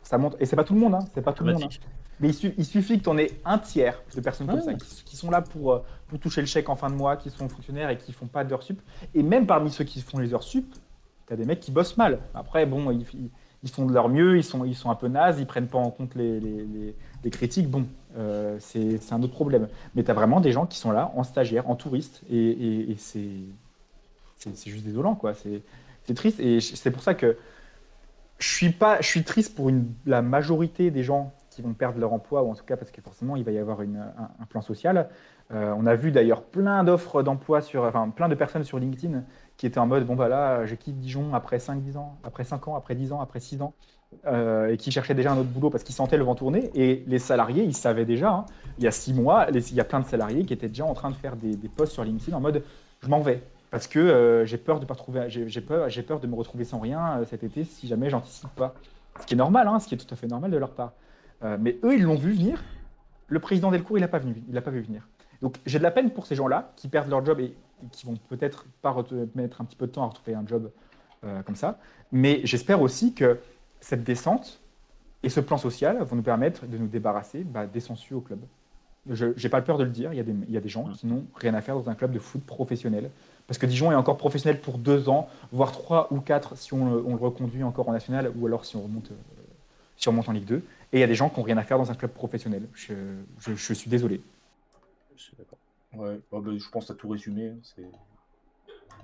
[0.02, 1.64] ça monte et c'est pas tout le monde, hein, c'est pas tout le monde.
[1.64, 1.86] Hein.
[2.20, 5.30] Mais il, suffit que tu en aies un tiers de personnes comme ça qui, sont
[5.30, 7.98] là pour, euh, pour toucher le chèque en fin de mois, qui sont fonctionnaires et
[7.98, 8.80] qui font pas d'heures sup.
[9.14, 10.76] Et même parmi ceux qui font les heures sup,
[11.26, 12.20] tu as des mecs qui bossent mal.
[12.32, 13.04] Après, bon, ils,
[13.64, 15.78] ils font de leur mieux, ils sont, ils sont un peu nazes, ils prennent pas
[15.78, 17.68] en compte les, les, critiques.
[17.68, 17.86] Bon,
[18.16, 19.68] euh, c'est un autre problème.
[19.94, 22.96] Mais tu as vraiment des gens qui sont là en stagiaire, en touriste, et, et,
[22.96, 23.30] c'est
[24.66, 25.32] juste désolant, quoi.
[25.34, 27.36] C'est triste, et c'est pour ça que
[28.38, 29.70] je suis, pas, je suis triste pour
[30.06, 33.00] la majorité des gens qui vont perdre leur emploi, ou en tout cas parce que
[33.00, 35.08] forcément il va y avoir un, plan social.
[35.52, 39.22] Euh, on a vu d'ailleurs plein d'offres d'emploi enfin plein de personnes sur LinkedIn
[39.58, 42.68] qui étaient en mode bon bah là je quitte Dijon après 5-10 ans, après 5
[42.68, 43.74] ans, après 10 ans, après 6 ans,
[44.26, 46.70] euh, et qui cherchaient déjà un autre boulot parce qu'ils sentaient le vent tourner.
[46.74, 48.46] Et les salariés, ils savaient déjà, hein,
[48.78, 50.94] il y a 6 mois, il y a plein de salariés qui étaient déjà en
[50.94, 52.62] train de faire des, des posts sur LinkedIn en mode
[53.02, 53.42] je m'en vais.
[53.70, 56.78] Parce que euh, j'ai peur de pas trouver, j'ai peur, peur de me retrouver sans
[56.78, 58.74] rien cet été si jamais j'anticipe pas.
[59.20, 60.92] Ce qui est normal, hein, ce qui est tout à fait normal de leur part.
[61.42, 62.62] Euh, mais eux, ils l'ont vu venir.
[63.28, 65.08] Le président Delcourt, il l'a pas, il pas vu venir.
[65.42, 67.54] Donc j'ai de la peine pour ces gens-là qui perdent leur job et,
[67.90, 68.94] qui vont peut-être pas
[69.34, 70.70] mettre un petit peu de temps à retrouver un job
[71.24, 71.78] euh, comme ça.
[72.12, 73.38] Mais j'espère aussi que
[73.84, 74.60] cette descente
[75.22, 78.40] et ce plan social vont nous permettre de nous débarrasser bah, des census au club.
[79.10, 80.70] Je n'ai pas peur de le dire, il y, a des, il y a des
[80.70, 83.10] gens qui n'ont rien à faire dans un club de foot professionnel.
[83.46, 86.94] Parce que Dijon est encore professionnel pour deux ans, voire trois ou quatre si on,
[86.94, 89.42] le reconduit encore en national ou alors si on remonte, euh,
[89.98, 90.56] si on remonte en Ligue 2.
[90.56, 90.62] Et
[90.94, 92.66] il y a des gens qui n'ont rien à faire dans un club professionnel.
[92.72, 92.94] Je,
[93.54, 94.22] suis désolé.
[95.14, 95.58] Je suis d'accord.
[95.94, 97.48] Ouais, ben, je pense que tu as tout résumé.
[97.48, 97.82] Hein,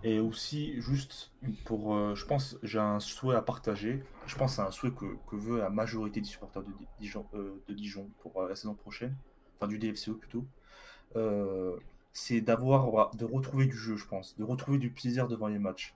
[0.03, 1.31] et aussi, juste
[1.65, 1.95] pour.
[1.95, 4.03] Euh, je pense j'ai un souhait à partager.
[4.27, 8.09] Je pense c'est un souhait que, veut la majorité des supporters de Dijon, euh, Dijon
[8.21, 9.15] pour euh, la saison prochaine.
[9.57, 10.47] Enfin, du DFCO plutôt.
[12.13, 13.15] c'est d'avoir.
[13.15, 14.37] de retrouver du jeu, je pense.
[14.39, 15.95] De retrouver du plaisir devant les matchs.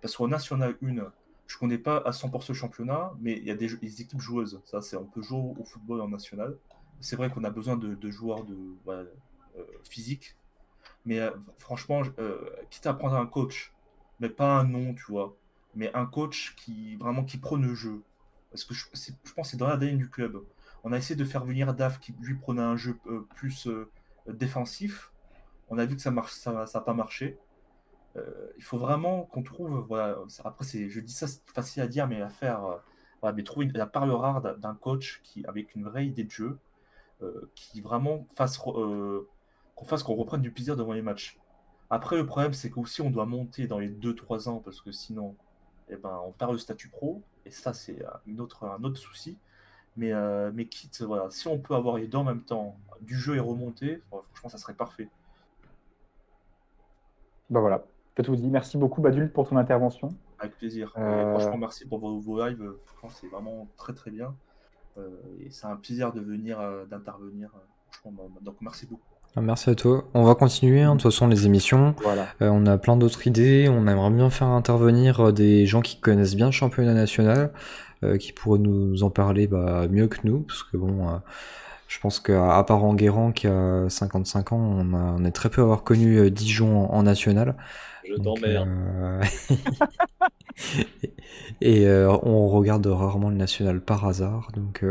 [0.00, 1.12] parce qu'au National 1,
[1.46, 4.60] je connais pas à 100% le championnat, mais il y a des, équipes joueuses.
[4.64, 6.56] Ça, c'est on peut jouer au football en national.
[7.00, 9.04] C'est vrai qu'on a besoin de, joueurs de voilà,
[9.58, 10.36] euh, physique,
[11.04, 13.72] mais euh, franchement, euh, quitte à prendre un coach,
[14.20, 15.36] mais pas un nom, tu vois,
[15.74, 18.02] mais un coach qui vraiment qui prône le jeu.
[18.50, 20.44] Parce que je, pense que c'est dans l'ADN du club.
[20.84, 22.98] On a essayé de faire venir Daf qui lui prenait un jeu
[23.34, 23.68] plus
[24.28, 25.10] défensif.
[25.70, 27.38] On a vu que ça marche, ça n'a pas marché.
[28.16, 31.88] Euh, il faut vraiment qu'on trouve, voilà, après c'est, je dis ça c'est facile à
[31.88, 32.64] dire, mais à faire,
[33.24, 36.58] euh, mais trouver la parole rare d'un coach qui, avec une vraie idée de jeu,
[37.22, 38.60] euh, qui vraiment fasse
[39.74, 41.38] qu'on fasse qu'on reprenne du plaisir devant les matchs.
[41.90, 45.36] Après, le problème, c'est qu'aussi on doit monter dans les 2-3 ans parce que sinon,
[45.88, 47.22] eh ben, on perd le statut pro.
[47.46, 49.38] Et ça, c'est une autre, un autre souci.
[49.96, 53.16] Mais, euh, mais quitte, voilà, si on peut avoir les deux en même temps, du
[53.16, 55.08] jeu et remonter, franchement, ça serait parfait.
[57.50, 57.84] Bah voilà,
[58.16, 58.48] je tout dit.
[58.48, 60.08] Merci beaucoup, Badul, pour ton intervention.
[60.38, 60.92] Avec plaisir.
[60.96, 62.72] Euh, franchement, merci pour vos, lives.
[63.10, 64.34] c'est vraiment très très bien.
[64.96, 65.10] Euh,
[65.40, 67.50] et c'est un plaisir de venir, d'intervenir.
[67.90, 69.13] Franchement, bah, donc merci beaucoup.
[69.36, 70.04] Ah, merci à toi.
[70.14, 71.94] On va continuer, hein, de toute façon, les émissions.
[72.02, 72.28] Voilà.
[72.40, 73.68] on a plein d'autres idées.
[73.68, 77.50] On aimerait bien faire intervenir des gens qui connaissent bien le championnat national.
[78.04, 81.16] Euh, qui pourrait nous en parler bah, mieux que nous, parce que bon, euh,
[81.88, 85.84] je pense qu'à part Enguerrand qui a 55 ans, on, est très peu à avoir
[85.84, 87.54] connu euh, Dijon en, national.
[88.08, 88.68] Je t'emmerde.
[91.60, 94.84] et, on regarde rarement le national par hasard, donc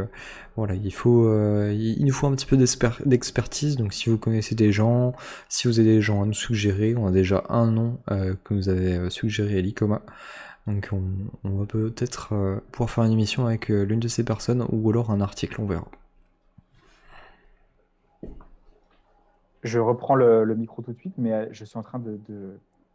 [0.55, 1.29] voilà, il faut,
[1.71, 3.75] il nous faut un petit peu d'expertise.
[3.75, 5.13] Donc si vous connaissez des gens,
[5.49, 8.69] si vous avez des gens à nous suggérer, on a déjà un nom que nous
[8.69, 10.01] avez suggéré à l'ICOMA.
[10.67, 10.89] Donc
[11.43, 14.89] on, va peut-être euh, pouvoir faire une émission avec euh, l'une de ces personnes ou
[14.89, 15.87] alors un article, on verra.
[19.63, 22.17] Je reprends le, micro tout de suite, mais euh, je suis en train de,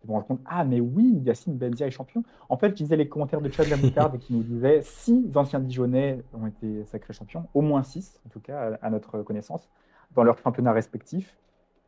[0.09, 0.41] me rendre compte.
[0.47, 2.23] Ah, mais oui, Yacine Benzia est champion.
[2.49, 6.23] En fait, je disais les commentaires de Chad Lamoutarde qui nous disaient six anciens Dijonais
[6.35, 9.69] ont été sacrés champions, au moins six, en tout cas, à, notre connaissance,
[10.15, 11.37] dans leurs championnats respectifs.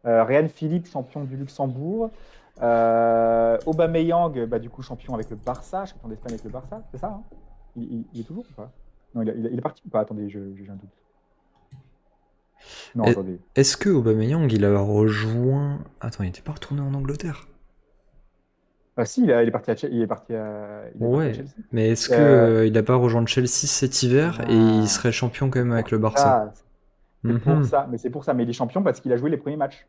[0.04, 2.10] Réan Philippe, champion du Luxembourg.
[2.62, 6.98] Euh, Aubameyang, bah, du coup, champion avec le Barça, champion d'Espagne avec le Barça, c'est
[6.98, 7.22] ça hein?
[7.76, 8.72] Il, est toujours ou pas?
[9.14, 10.00] Non, il, est parti ou pas?
[10.00, 10.90] Attendez, j'ai un doute.
[12.94, 13.40] Non, attendez.
[13.54, 15.78] Est-ce que Aubameyang, il a rejoint.
[16.00, 17.46] Attends, il n'était pas retourné en Angleterre?
[19.00, 21.48] Ah si, il, est parti à, il est parti à, ouais, Chelsea.
[21.72, 22.64] Mais est-ce euh...
[22.64, 24.86] qu'il n'a pas rejoint Chelsea cet hiver et il ah.
[24.86, 26.52] serait champion quand même avec le Barça
[27.24, 27.64] C'est pour mhm.
[27.64, 28.34] ça, mais c'est pour ça.
[28.34, 29.86] Mais il est champion parce qu'il a joué les premiers matchs.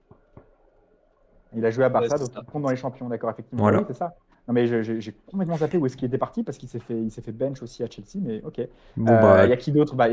[1.56, 3.66] Il a joué à Barça, donc il compte dans les champions, d'accord, effectivement.
[3.66, 4.16] Oui, c'est ça.
[4.48, 7.12] Non, mais j'ai complètement zappé où est-ce qu'il était parti parce qu'il s'est fait, il
[7.12, 8.62] s'est fait bench aussi à Chelsea, mais ok.
[8.98, 9.96] Bon, euh, bah, il y a qui d'autre?
[9.96, 10.08] Bah,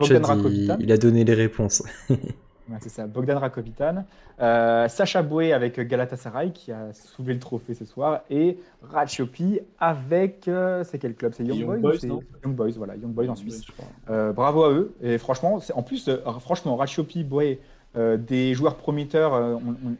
[0.00, 0.76] Rakovitan.
[0.80, 1.82] Il a donné les réponses.
[2.80, 4.04] c'est ça, Bogdan Rakovitan.
[4.40, 8.20] Euh, Sacha Boué avec Galatasaray qui a soulevé le trophée ce soir.
[8.30, 10.48] Et Ratchopi avec.
[10.48, 11.32] Euh, c'est quel club?
[11.34, 13.64] C'est Young, Young, Boys, Young Boys, voilà, Young Boys en Suisse.
[14.06, 14.94] bravo à eux.
[15.02, 16.10] Et franchement, en plus,
[16.40, 17.60] franchement, Ratchopi, Boué
[17.96, 19.56] euh, des joueurs prometteurs, euh,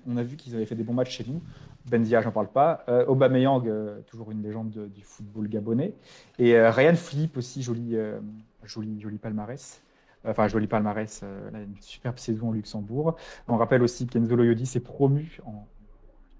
[0.06, 1.40] on, a vu qu'ils avaient fait des bons matchs chez nous.
[1.90, 2.84] Benzia, j'en parle pas.
[2.88, 3.64] Euh, Aubameyang,
[4.06, 5.94] toujours une légende du football gabonais.
[6.38, 7.96] Et Ryan Philippe aussi, joli,
[8.64, 9.80] joli, joli palmarès.
[10.24, 11.22] Enfin, joli palmarès,
[11.54, 13.16] une superbe saison au Luxembourg.
[13.46, 15.66] On rappelle aussi qu'Enzo Loyodi s'est promu en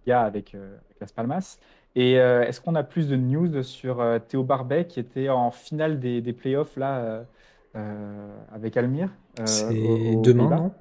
[0.05, 0.57] Liga avec,
[1.01, 1.59] Las Palmas.
[1.95, 6.21] Et est-ce qu'on a plus de news sur Théo Barbet qui était en finale des,
[6.21, 7.25] des playoffs là,
[8.53, 9.11] avec Almir
[9.45, 10.73] C'est demain, non?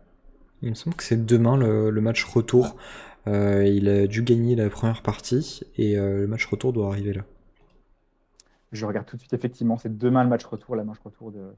[0.62, 2.76] Il me semble que c'est demain le, match retour.
[3.28, 7.14] Euh, il a dû gagner la première partie et euh, le match retour doit arriver
[7.14, 7.24] là.
[8.72, 11.54] Je regarde tout de suite, effectivement, c'est demain le match retour, la match retour de,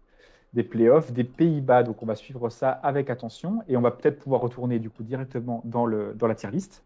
[0.53, 1.83] des playoffs des Pays-Bas.
[1.83, 5.03] Donc on va suivre ça avec attention et on va peut-être pouvoir retourner du coup
[5.03, 6.83] directement dans, le, dans la tier list.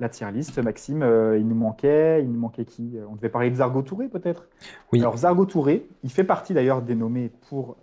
[0.00, 2.96] La tier list, Maxime, euh, il nous manquait, il nous manquait qui?
[3.08, 4.48] On devait parler de Zargo Touré peut-être?
[4.92, 5.00] Oui.
[5.00, 7.76] Alors Zargo Touré, il fait partie d'ailleurs des nommés pour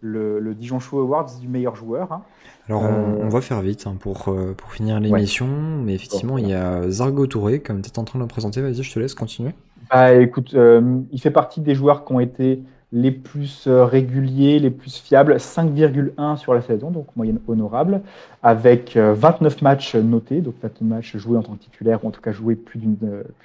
[0.00, 2.12] le, Dijon Show Awards du meilleur joueur.
[2.12, 2.22] Hein.
[2.68, 6.48] Alors on, euh, va faire vite hein, pour, euh, pour finir l'émission, mais effectivement il
[6.48, 8.98] y a Zargo Touré, comme tu es en train de le présenter, vas-y je te
[8.98, 9.52] laisse continuer.
[9.90, 12.62] Bah écoute, euh, il fait partie des joueurs qui ont été
[12.92, 18.00] les plus réguliers, les plus fiables, 5,1 sur la saison, donc moyenne honorable,
[18.42, 22.22] avec 29 matchs notés, donc 29 matchs joués en tant que titulaire, ou en tout
[22.22, 22.96] cas joués plus d'une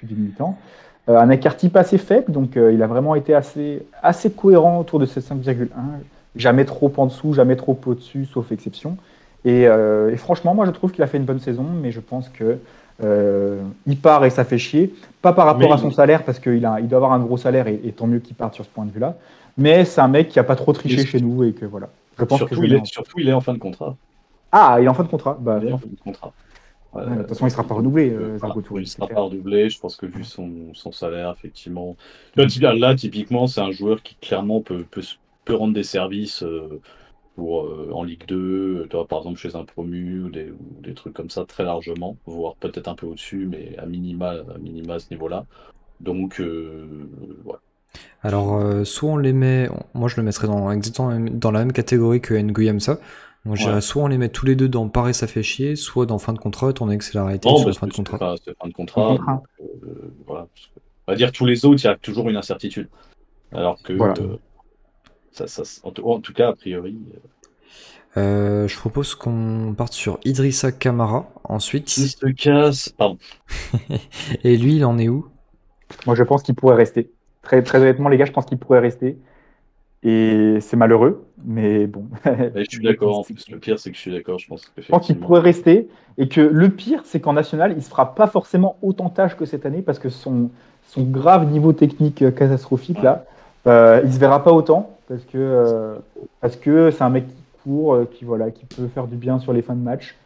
[0.02, 0.56] d'une mi-temps.
[1.08, 5.04] un écart type assez faible, donc il a vraiment été assez, assez cohérent autour de
[5.04, 5.68] ces 5,1
[6.36, 8.96] jamais trop en dessous, jamais trop au-dessus, sauf exception.
[9.46, 12.28] Euh, et, franchement, moi, je trouve qu'il a fait une bonne saison, mais je pense
[12.28, 12.58] que
[13.02, 14.94] euh, il part et ça fait chier.
[15.22, 17.92] Pas par rapport à son salaire, parce qu'il il doit avoir un gros salaire et,
[17.96, 19.16] tant mieux qu'il parte sur ce point de vue-là.
[19.56, 21.88] Mais c'est un mec qui a pas trop triché chez nous et que voilà.
[22.18, 23.96] Je pense surtout, que il est, surtout, il est en fin de contrat.
[24.52, 25.36] Ah, il est en fin de contrat.
[25.40, 26.32] Bah, il est en fin de contrat.
[26.94, 28.10] de toute façon, il ne sera pas renouvelé.
[28.10, 29.70] Euh, il ne sera pas renouvelé.
[29.70, 31.96] Je pense que vu son, son salaire, effectivement.
[32.36, 35.02] Là, typiquement, c'est un joueur qui clairement peut, peut,
[35.44, 36.80] peut rendre des services euh,
[37.34, 41.14] pour, euh, en Ligue 2, toi, par exemple chez un promu ou des, des, trucs
[41.14, 44.98] comme ça très largement, voire peut-être un peu au-dessus, mais à minima, à minima à
[44.98, 45.44] ce niveau-là.
[46.00, 46.86] Donc, euh,
[47.44, 47.60] voilà.
[48.22, 52.20] Alors, soit on les met, moi je le mettrais dans, exactement dans la même catégorie
[52.20, 52.98] que Nguyamsa.
[53.52, 56.18] Je soit on les met tous les deux dans Paris, ça fait chier, soit dans
[56.18, 57.30] fin de contrat, on est sur
[57.74, 58.18] fin de contrat.
[58.18, 59.42] fin de contrat.
[60.26, 60.48] voilà.
[61.06, 62.88] On va dire tous les autres, il y a toujours une incertitude.
[63.52, 64.14] Alors que voilà
[65.82, 66.98] en, tout, cas, a priori.
[68.16, 71.96] Euh, je propose qu'on parte sur Idrissa Kamara ensuite.
[71.96, 72.90] Il se casse.
[72.90, 73.18] Pardon.
[74.44, 75.26] Et lui, il en est où?
[76.06, 77.10] Moi, je pense qu'il pourrait rester.
[77.42, 79.18] Très, très honnêtement, les gars, je pense qu'il pourrait rester.
[80.06, 82.06] Et c'est malheureux, mais bon.
[82.26, 83.20] je suis d'accord.
[83.20, 84.38] En plus, le pire, c'est que je suis d'accord.
[84.38, 85.88] Je pense, je pense qu'il pourrait rester.
[86.18, 89.34] Et que le pire, c'est qu'en national, il ne se fera pas forcément autant tâche
[89.34, 90.50] que cette année parce que son,
[90.86, 93.24] son grave niveau technique euh, catastrophique, là,
[93.66, 95.96] euh, il ne se verra pas autant parce que euh,
[96.40, 99.52] parce que c'est un mec qui court, qui, voilà, qui peut faire du bien sur
[99.52, 100.16] les fins de match.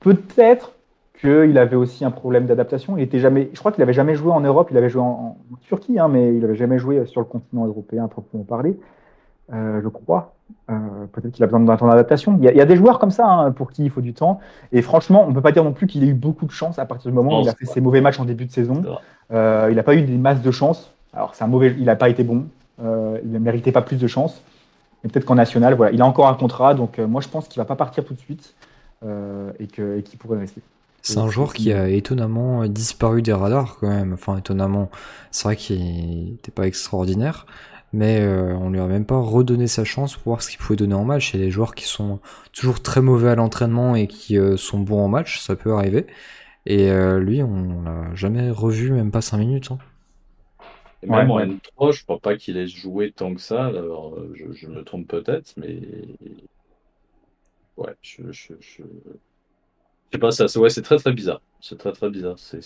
[0.00, 0.72] Peut-être
[1.20, 2.96] qu'il avait aussi un problème d'adaptation.
[2.96, 4.68] Il était jamais, je crois qu'il n'avait jamais joué en Europe.
[4.70, 8.04] Il avait joué en, Turquie, hein, mais il n'avait jamais joué sur le continent européen,
[8.04, 8.78] à proprement parler.
[9.52, 10.34] Euh, je crois.
[10.70, 10.74] Euh,
[11.12, 12.38] peut-être qu'il a besoin d'un temps d'adaptation.
[12.40, 14.40] Il, y, a des joueurs comme ça hein, pour qui il faut du temps.
[14.72, 16.78] Et franchement, on ne peut pas dire non plus qu'il ait eu beaucoup de chance
[16.78, 18.82] à partir du moment où il a fait ses mauvais matchs en début de saison.
[19.30, 20.94] Euh, il n'a pas eu des masses de chance.
[21.12, 21.74] Alors, c'est un mauvais.
[21.78, 22.46] Il n'a pas été bon.
[22.80, 24.40] Il ne méritait pas plus de chance.
[25.02, 26.74] Mais peut-être qu'en national, voilà, il a encore un contrat.
[26.74, 28.54] Donc, moi, je pense qu'il ne va pas partir tout de suite
[29.04, 30.60] et qu'il pourrait rester.
[31.02, 34.12] C'est un joueur qui a étonnamment disparu des radars quand même.
[34.12, 34.90] Enfin, étonnamment,
[35.30, 37.46] c'est vrai qu'il n'était pas extraordinaire
[37.92, 40.76] mais euh, on lui a même pas redonné sa chance pour voir ce qu'il pouvait
[40.76, 41.32] donner en match.
[41.32, 42.20] Il y a des joueurs qui sont
[42.52, 46.06] toujours très mauvais à l'entraînement et qui euh, sont bons en match, ça peut arriver.
[46.66, 49.70] Et euh, lui, on l'a jamais revu, même pas 5 minutes.
[49.72, 49.78] Hein.
[51.06, 53.66] Même en N3, je crois pas qu'il ait joué tant que ça.
[53.66, 55.80] Alors, je, me trompe peut-être, mais
[57.76, 58.82] ouais, je, je, je...
[60.12, 61.40] sais pas, ça, ouais, c'est très très bizarre.
[61.60, 62.38] C'est très très bizarre.
[62.38, 62.60] C'est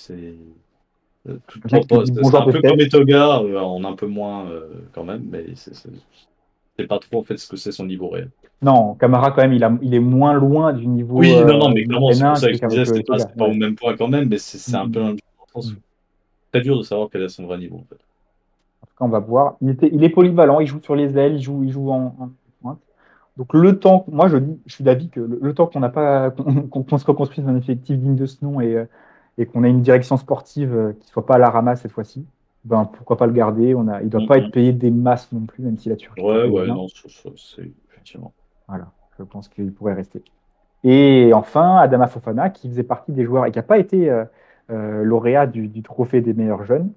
[1.29, 5.45] euh, c'est un peu comme Etoga, euh, on un peu moins euh, quand même, mais
[5.55, 8.31] c'est pas trop en fait ce que c'est son niveau réel.
[8.61, 11.19] Non, Camara quand même, il, a, il est moins loin du niveau.
[11.19, 13.55] Oui, non, non, mais clairement, c'est pour ça que je disais, c'était pas, pas, au
[13.55, 14.93] même point quand même, mais c'est un mm.
[14.93, 15.61] peu mm.
[16.51, 18.01] très dur de savoir quel est son vrai niveau en fait.
[18.83, 19.57] En tout cas, on va voir.
[19.61, 22.15] Il, était, il est polyvalent, il joue sur les ailes, il joue, il joue en,
[22.19, 22.31] en
[22.61, 22.79] pointe.
[23.37, 26.31] Donc le temps, moi je, je suis d'avis que le, temps qu'on n'a pas,
[26.71, 28.87] qu'on se reconstruise un effectif digne de ce nom et
[29.39, 32.27] et qu'on a une direction sportive euh, qui soit pas à la ramasse cette fois-ci,
[32.65, 33.75] ben pourquoi pas le garder?
[33.75, 36.23] On a, il doit pas être payé des masses non plus, même si la Turquie.
[36.23, 38.33] Ouais, ouais, non, c'est effectivement.
[38.69, 38.87] Voilà,
[39.19, 40.23] je pense qu'il pourrait rester.
[40.85, 44.25] Et enfin, Adama Fofana, qui faisait partie des joueurs et qui n'a pas été euh,
[44.71, 46.93] euh, lauréat du, trophée des meilleurs jeunes.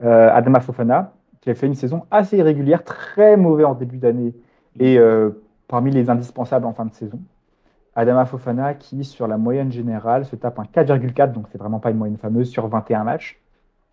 [0.00, 1.12] Adama Fofana,
[1.42, 4.32] qui a fait une saison assez irrégulière, très mauvais en début d'année
[4.80, 4.98] et
[5.68, 7.20] parmi les indispensables en fin de saison.
[7.94, 11.90] Adama Fofana qui, sur la moyenne générale, se tape un 4,4, donc c'est vraiment pas
[11.90, 13.40] une moyenne fameuse, sur 21 matchs,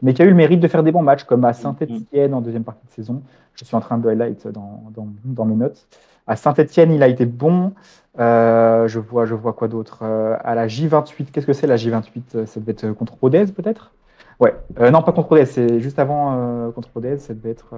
[0.01, 2.41] mais qui a eu le mérite de faire des bons matchs, comme à Saint-Etienne en
[2.41, 3.21] deuxième partie de saison.
[3.55, 4.83] Je suis en train de highlight dans,
[5.25, 5.87] dans, mes notes.
[6.27, 7.73] À Saint-Etienne, il a été bon.
[8.19, 9.99] Euh, je, vois, je vois quoi d'autre?
[10.03, 13.91] Euh, À la J28, qu'est-ce que c'est la J28 Ça devait être contre Rodez, peut-être?
[14.39, 17.75] Ouais, euh, non, pas contre Rodez, c'est juste avant contre Rodez, ça devait être.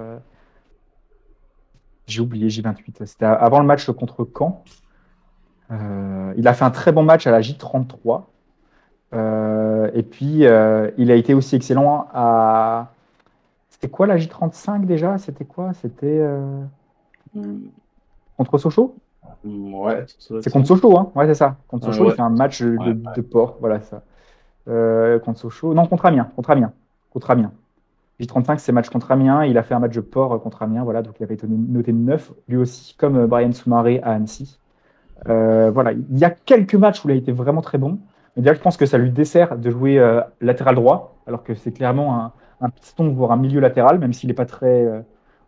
[2.06, 3.04] J'ai oublié J28.
[3.06, 4.62] C'était avant le match contre Caen.
[5.72, 8.22] Euh, il a fait un très bon match à la J33.
[9.14, 12.92] Euh, et puis, euh, il a été aussi excellent à.
[13.68, 15.18] C'était quoi la J35 déjà?
[15.18, 15.72] C'était quoi?
[15.74, 16.24] C'était.
[18.36, 18.96] Contre Sochaux?
[19.44, 20.04] Ouais.
[20.18, 21.56] C'est contre Sochaux, hein Ouais, c'est ça.
[21.68, 23.56] Contre Sochaux, il fait un match de, port.
[23.60, 24.02] Voilà ça.
[24.66, 25.74] Contre Sochaux.
[25.74, 26.28] Non, contre Amiens.
[26.36, 26.72] Contre Amiens.
[27.10, 27.52] Contre Amiens.
[28.20, 29.44] J35, c'est match contre Amiens.
[29.44, 30.84] Il a fait un match de port contre Amiens.
[30.84, 34.58] Voilà, donc il avait été noté 9, lui aussi, comme Brian Soumaré à Annecy.
[35.28, 37.98] Euh, voilà, il y a quelques matchs où il a été vraiment très bon.
[38.36, 41.54] Mais déjà, je pense que ça lui dessert de jouer euh, latéral droit, alors que
[41.54, 44.84] c'est clairement un, piston, voire un milieu latéral, même s'il n'est pas très.
[44.84, 45.00] Euh,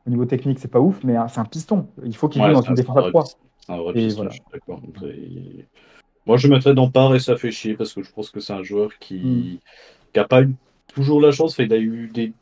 [0.07, 1.87] au niveau technique, c'est pas ouf, mais c'est un piston.
[2.05, 3.25] Il faut qu'il joue dans une défense à 3.
[3.69, 4.81] Un vrai piston, je suis d'accord.
[6.27, 8.53] Moi, je mettrais dans part et ça fait chier parce que je pense que c'est
[8.53, 9.61] un joueur qui
[10.15, 10.29] n'a hmm.
[10.29, 10.55] pas eu
[10.95, 11.57] toujours la chance.
[11.59, 12.33] il a eu des,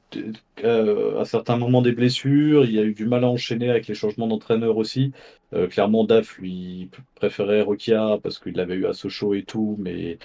[0.64, 3.94] euh, à certains moments des blessures, il a eu du mal à enchaîner avec les
[3.94, 5.12] changements d'entraîneur aussi.
[5.54, 10.18] Euh, clairement, Daf lui préférait Rokia parce qu'il l'avait eu à Sochaux et tout, mais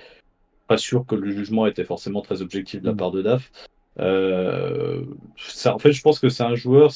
[0.68, 2.98] pas sûr que le jugement était forcément très objectif de la mm.
[2.98, 3.52] part de Daf.
[4.00, 5.04] Euh,
[5.66, 6.92] en fait, je pense que c'est un joueur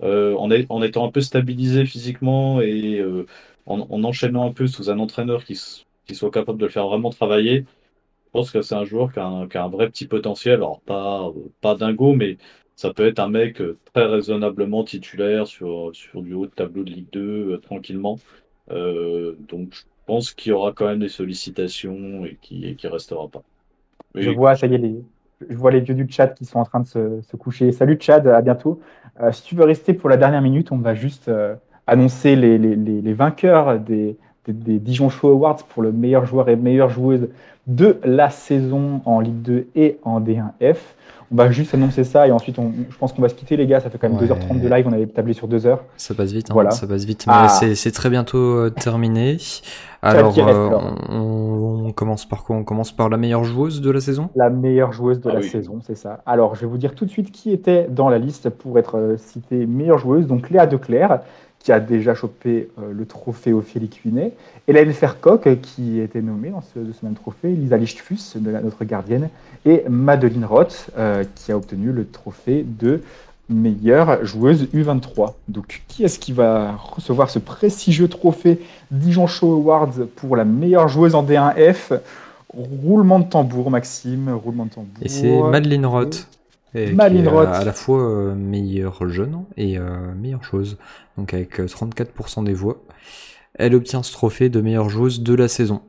[0.00, 3.02] en, en, étant un peu stabilisé physiquement et
[3.66, 5.60] en, enchaînant un peu sous un entraîneur qui,
[6.06, 7.66] qui soit capable de le faire vraiment travailler
[8.36, 9.26] je pense que c'est un joueur qui a
[9.62, 10.56] un, vrai petit potentiel.
[10.56, 11.32] Alors, pas,
[11.62, 12.36] pas dingo, mais
[12.74, 16.84] ça peut être un mec euh, très raisonnablement titulaire sur, sur du haut de tableau
[16.84, 18.18] de Ligue 2, euh, tranquillement.
[18.70, 23.26] Euh, donc, je pense qu'il y aura quand même des sollicitations et qui ne restera
[23.28, 23.42] pas.
[24.14, 24.96] Je vois, ça y est, les,
[25.48, 27.72] je vois les vieux du chat qui sont en train de se, coucher.
[27.72, 28.80] Salut Chad, à bientôt.
[29.32, 31.30] si tu veux rester pour la dernière minute, on va juste
[31.86, 36.56] annoncer les, les, les, vainqueurs des, des, Dijon Show Awards pour le meilleur joueur et
[36.56, 37.28] meilleure joueuse
[37.66, 40.76] de la saison en Ligue 2 et en D1F.
[41.32, 43.66] On va juste annoncer ça et ensuite on, je pense qu'on va se quitter les
[43.66, 45.78] gars, ça fait quand même 2h30 de live, on avait tablé sur 2h.
[45.96, 46.70] Ça passe vite, hein, voilà.
[46.70, 47.48] ça passe vite, mais ah.
[47.48, 49.36] c'est très bientôt euh, terminé.
[50.02, 50.70] Alors, euh,
[51.08, 52.56] on, commence par quoi?
[52.56, 54.28] On commence par la meilleure joueuse de la saison?
[54.36, 56.20] La meilleure joueuse de ah la saison, c'est ça.
[56.26, 58.98] Alors, je vais vous dire tout de suite qui était dans la liste pour être
[58.98, 60.26] euh, citée meilleure joueuse.
[60.26, 61.20] Donc, Léa Declerc,
[61.66, 64.30] qui a déjà chopé le trophée Ophélie Cuinet.
[64.68, 67.48] Hélène Fercoq, qui était nommée dans ce, ce même trophée.
[67.48, 69.30] Lisa Lichtfuss, notre gardienne
[69.64, 73.00] et Madeline Roth, euh, qui a obtenu le trophée de
[73.48, 75.34] meilleure joueuse U23.
[75.48, 78.60] Donc, qui est-ce qui va recevoir ce prestigieux trophée
[78.92, 81.98] Dijon Show Awards pour la meilleure joueuse en D1F
[82.54, 85.02] Roulement de tambour, Maxime, roulement de tambour.
[85.02, 86.28] Et c'est Madeline Roth.
[86.94, 87.48] Madeline Roth.
[87.48, 90.78] À la fois euh, meilleure jeune et euh, meilleure chose.
[91.16, 92.76] Donc, avec 34% des voix,
[93.54, 95.82] elle obtient ce trophée de meilleure joueuse de la saison.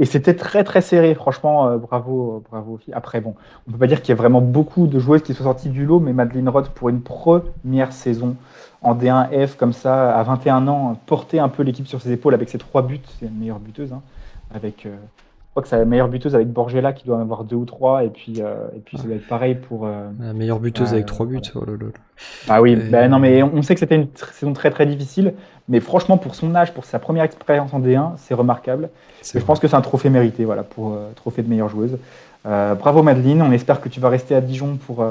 [0.00, 2.80] Et c'était très très serré, franchement, euh, bravo, bravo.
[2.92, 3.34] Après, bon,
[3.68, 5.84] on peut pas dire qu'il y a vraiment beaucoup de joueuses qui sont sorties du
[5.84, 8.34] lot, mais Madeleine Roth, pour une première saison
[8.80, 12.48] en D1F, comme ça, à 21 ans, porter un peu l'équipe sur ses épaules avec
[12.48, 14.00] ses trois buts, c'est une meilleure buteuse, hein,
[14.54, 14.96] avec euh,
[15.50, 17.64] je crois que c'est la meilleure buteuse avec Borgella qui doit en avoir deux ou
[17.64, 19.84] trois, et puis, euh, et puis ça doit être pareil pour.
[19.84, 21.40] Euh, la meilleure buteuse avec trois buts.
[21.56, 21.64] Oh
[22.48, 25.34] ah oui, ben non, mais on sait que c'était une saison très très difficile,
[25.68, 28.90] mais franchement, pour son âge, pour sa première expérience en D1, c'est remarquable.
[29.24, 31.98] je pense que c'est un trophée mérité, voilà, pour euh, trophée de meilleure joueuse.
[32.44, 35.04] bravo Madeleine, on espère que tu vas rester à Dijon pour,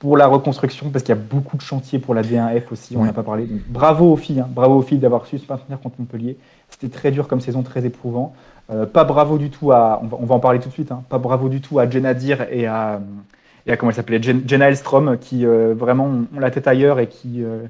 [0.00, 3.04] pour la reconstruction, parce qu'il y a beaucoup de chantiers pour la D1F aussi, on
[3.04, 3.46] n'a pas parlé.
[3.68, 4.48] bravo aux filles, hein.
[4.50, 6.36] bravo aux filles d'avoir su se maintenir contre Montpellier.
[6.68, 8.34] C'était très dur comme saison, très éprouvant.
[8.70, 11.16] Euh, pas bravo du tout à, on va, en parler tout de suite, hein, pas
[11.16, 13.00] bravo du tout à Jenadir et à,
[13.66, 17.06] et à comment elle s'appelait, Jenna Elstrom, qui euh, vraiment ont la tête ailleurs et
[17.06, 17.62] qui euh,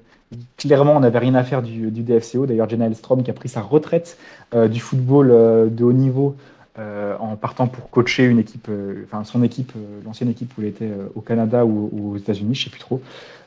[0.57, 2.47] clairement n'avait rien à faire du, DFCO.
[2.47, 4.19] D'ailleurs, Jenna Elstrom qui a pris sa retraite
[4.55, 6.37] du football de haut niveau
[6.77, 8.69] en partant pour coacher une équipe,
[9.05, 9.73] enfin son équipe,
[10.05, 13.01] l'ancienne équipe où elle était au Canada ou, aux États-Unis, je sais plus trop.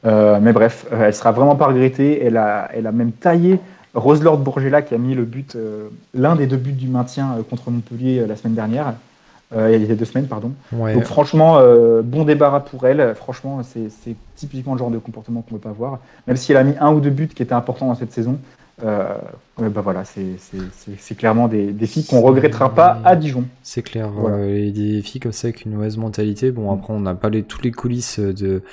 [0.03, 2.23] mais bref, elle sera vraiment pas regrettée.
[2.25, 3.59] Elle a, elle a même taillé
[3.93, 7.43] Rose-Lord Bourgela qui a mis le but, euh, l'un des deux buts du maintien euh,
[7.43, 8.93] contre Montpellier euh, la semaine dernière.
[9.53, 10.53] il y a deux semaines, pardon.
[10.71, 11.59] Donc franchement,
[12.05, 13.13] bon débarras pour elle.
[13.15, 15.99] Franchement, c'est typiquement le genre de comportement qu'on ne veut pas voir.
[16.25, 18.39] Même si elle a mis un ou deux buts qui étaient importants dans cette saison,
[18.81, 23.43] bah voilà, c'est clairement des, des filles qu'on regrettera pas à Dijon.
[23.61, 24.09] C'est clair.
[24.47, 26.51] et des filles comme ça avec une mauvaise mentalité.
[26.51, 28.63] Bon, après, on n'a pas les, toutes les coulisses de,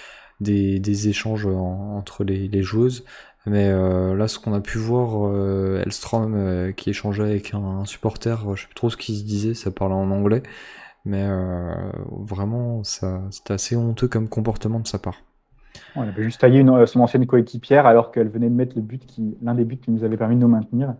[0.40, 3.04] des, des échanges entre les, les joueuses.
[3.48, 7.84] Mais euh, là, ce qu'on a pu voir, euh, Elstrom euh, qui échangeait avec un,
[7.86, 10.42] supporter, je sais plus trop ce qu'il se disait, ça parlait en anglais,
[11.04, 11.26] mais
[12.10, 15.22] vraiment, c'était assez honteux comme comportement de sa part.
[15.96, 19.02] elle avait juste taillé son ancienne coéquipière alors qu'elle venait de mettre le but
[19.42, 20.94] l'un des buts qui nous avait permis de nous maintenir.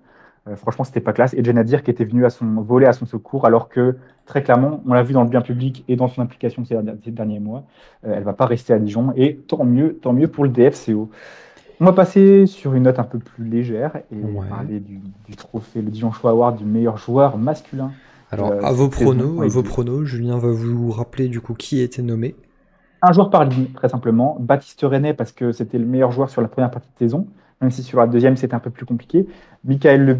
[0.55, 1.35] franchement, c'était pas classe.
[1.35, 4.83] Et Jenadir qui était venu à son voler à son secours, alors que très clairement,
[4.87, 7.65] on l'a vu dans le bien public et dans son implication ces, ces derniers mois,
[8.03, 9.13] elle va pas rester à Dijon.
[9.15, 11.11] Et tant mieux, tant mieux pour le DFCO.
[11.81, 14.17] On va passer sur une note un peu plus légère et
[14.49, 17.93] parler du, trophée, le Dijon Choix Award du meilleur joueur masculin.
[18.33, 22.03] Alors, à vos pronos, à vos pronos, Julien va vous rappeler du coup qui était
[22.03, 22.35] nommé.
[23.01, 24.37] Un joueur par ligne, très simplement.
[24.41, 27.29] Baptiste René, parce que c'était le meilleur joueur sur la première partie de saison,
[27.61, 29.27] même si sur la deuxième c'était un peu plus compliqué.
[29.65, 30.19] Michael Le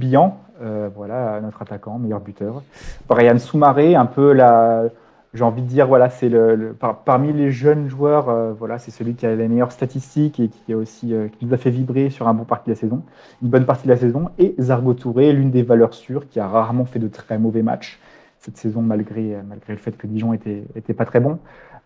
[0.63, 2.63] euh, voilà, notre attaquant, meilleur buteur.
[3.09, 4.85] Brian Soumaré, un peu la,
[5.35, 6.75] j'ai envie de dire, voilà, c'est le,
[7.05, 10.73] parmi les jeunes joueurs, euh, voilà, c'est celui qui a les meilleures statistiques et qui,
[10.73, 13.03] a aussi, euh, qui nous a fait vibrer sur un bon parti de la saison,
[13.43, 14.31] une bonne partie de la saison.
[14.39, 17.99] Et Zargo Touré, l'une des valeurs sûres, qui a rarement fait de très mauvais matchs
[18.41, 21.39] cette saison, malgré, malgré le fait que Dijon était, était pas très bon.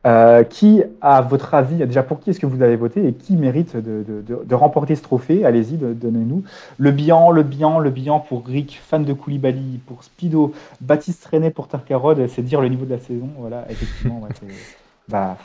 [0.04, 3.36] Euh, qui, à votre avis, déjà pour qui est-ce que vous avez voté et qui
[3.36, 5.44] mérite de, remporter ce trophée?
[5.44, 6.42] Allez-y, donnez-nous.
[6.78, 11.50] Le bilan, le bilan, le bilan pour Rick, fan de Koulibaly, pour Spido, Baptiste René
[11.50, 13.28] pour Tarkarod, c'est dire le niveau de la saison.
[13.38, 14.48] Voilà, effectivement, c'est
[15.08, 15.36] bah,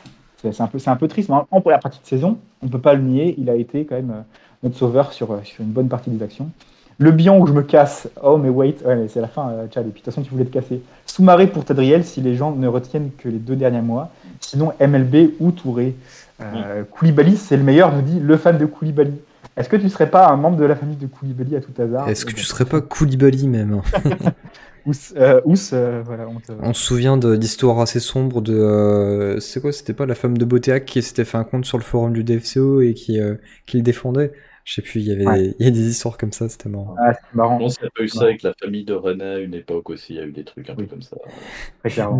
[0.43, 1.29] un, peu, un peu triste.
[1.29, 3.85] Mais en première partie de saison, on ne peut pas le nier, il a été
[3.85, 4.21] quand même euh,
[4.63, 6.49] notre sauveur sur, sur une bonne partie des actions.
[6.99, 8.07] Le bilan où je me casse.
[8.23, 9.85] Oh, mais wait, ouais, c'est la fin, euh, Chad.
[9.85, 10.81] Et puis, de toute façon, tu voulais te casser.
[11.05, 14.09] Sous-maré pour Tadriel si les gens ne retiennent que les deux derniers mois.
[14.39, 15.95] Sinon, MLB ou Touré.
[16.41, 19.13] Euh, Koulibaly, c'est le meilleur, nous dit le fan de Koulibaly.
[19.55, 22.07] Est-ce que tu serais pas un membre de la famille de Koulibaly à tout hasard?
[22.07, 23.81] Est-ce que tu serais pas Koulibaly même?
[24.87, 25.41] Ous, euh,
[25.73, 26.27] euh, voilà,
[26.61, 28.53] on, se souvient d'histoires assez sombres de.
[28.53, 29.73] Euh, c'est quoi?
[29.73, 32.23] C'était pas la femme de Botéac qui s'était fait un compte sur le forum du
[32.23, 33.19] DFCO et qui,
[33.65, 34.31] qui le défendait?
[34.67, 36.93] Je sais plus, il y avait il y a des histoires comme ça, c'était marrant.
[36.99, 37.57] Ah, c'est marrant.
[37.57, 39.53] Je pense qu'il y a pas eu ça avec la famille de René à une
[39.53, 41.15] époque aussi, il y a eu des trucs un peu comme ça.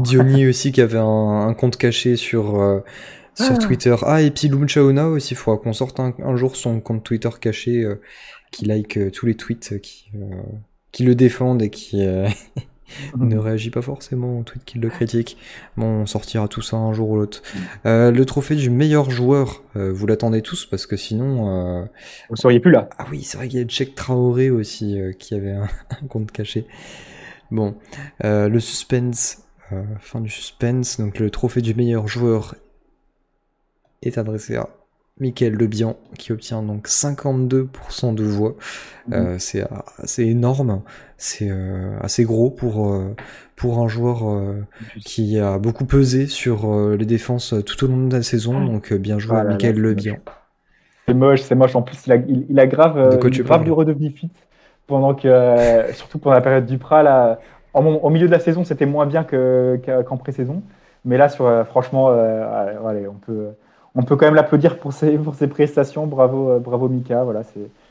[0.02, 2.80] Diony aussi qui avait un, compte caché sur, euh,
[3.34, 3.58] sur ah.
[3.58, 3.94] Twitter.
[4.04, 7.84] Ah, et puis Lumchaona aussi, il faudra qu'on sorte un, jour son compte Twitter caché
[7.84, 8.00] euh,
[8.54, 10.10] qui like euh, tous les tweets qui,
[10.94, 12.02] qui le défendent et qui
[13.18, 15.38] ne réagit pas forcément aux tweets qui le critiquent.
[15.76, 17.42] Bon, on sortira tout ça un jour ou l'autre.
[17.86, 21.88] le trophée du meilleur joueur, vous l'attendez tous parce que sinon...
[22.30, 22.90] vous seriez plus là.
[22.98, 25.68] Ah oui, c'est vrai qu'il y a Cheikh Traoré aussi qui avait un,
[26.10, 26.66] compte caché.
[27.52, 27.76] Bon,
[28.24, 29.44] le suspense,
[30.00, 32.56] fin du suspense, donc le trophée du meilleur joueur
[34.02, 34.70] est adressé à
[35.20, 38.56] Michael Lebian qui obtient donc 52% de voix.
[39.12, 39.64] Euh, c'est
[39.98, 40.82] assez énorme,
[41.18, 43.16] c'est euh, assez gros pour, euh,
[43.56, 44.24] pour un joueur
[45.06, 48.64] qui a beaucoup pesé sur les défenses tout au long de la saison.
[48.64, 50.18] Donc bien joué à Michael Lebian.
[51.08, 51.76] C'est moche, c'est moche.
[51.76, 54.30] En plus, il a, il, a grave, il grave du redevenu fit
[54.88, 57.40] pendant que, surtout pendant la période du Prat là.
[57.74, 60.62] au milieu de la saison, c'était moins bien qu'en pré-saison.
[61.06, 63.52] Mais là, sur, franchement, allez, on peut
[63.98, 65.18] on peut quand même l'applaudir pour ses,
[65.50, 66.06] prestations.
[66.06, 67.24] Bravo, euh, bravo Mika.
[67.24, 67.42] Voilà,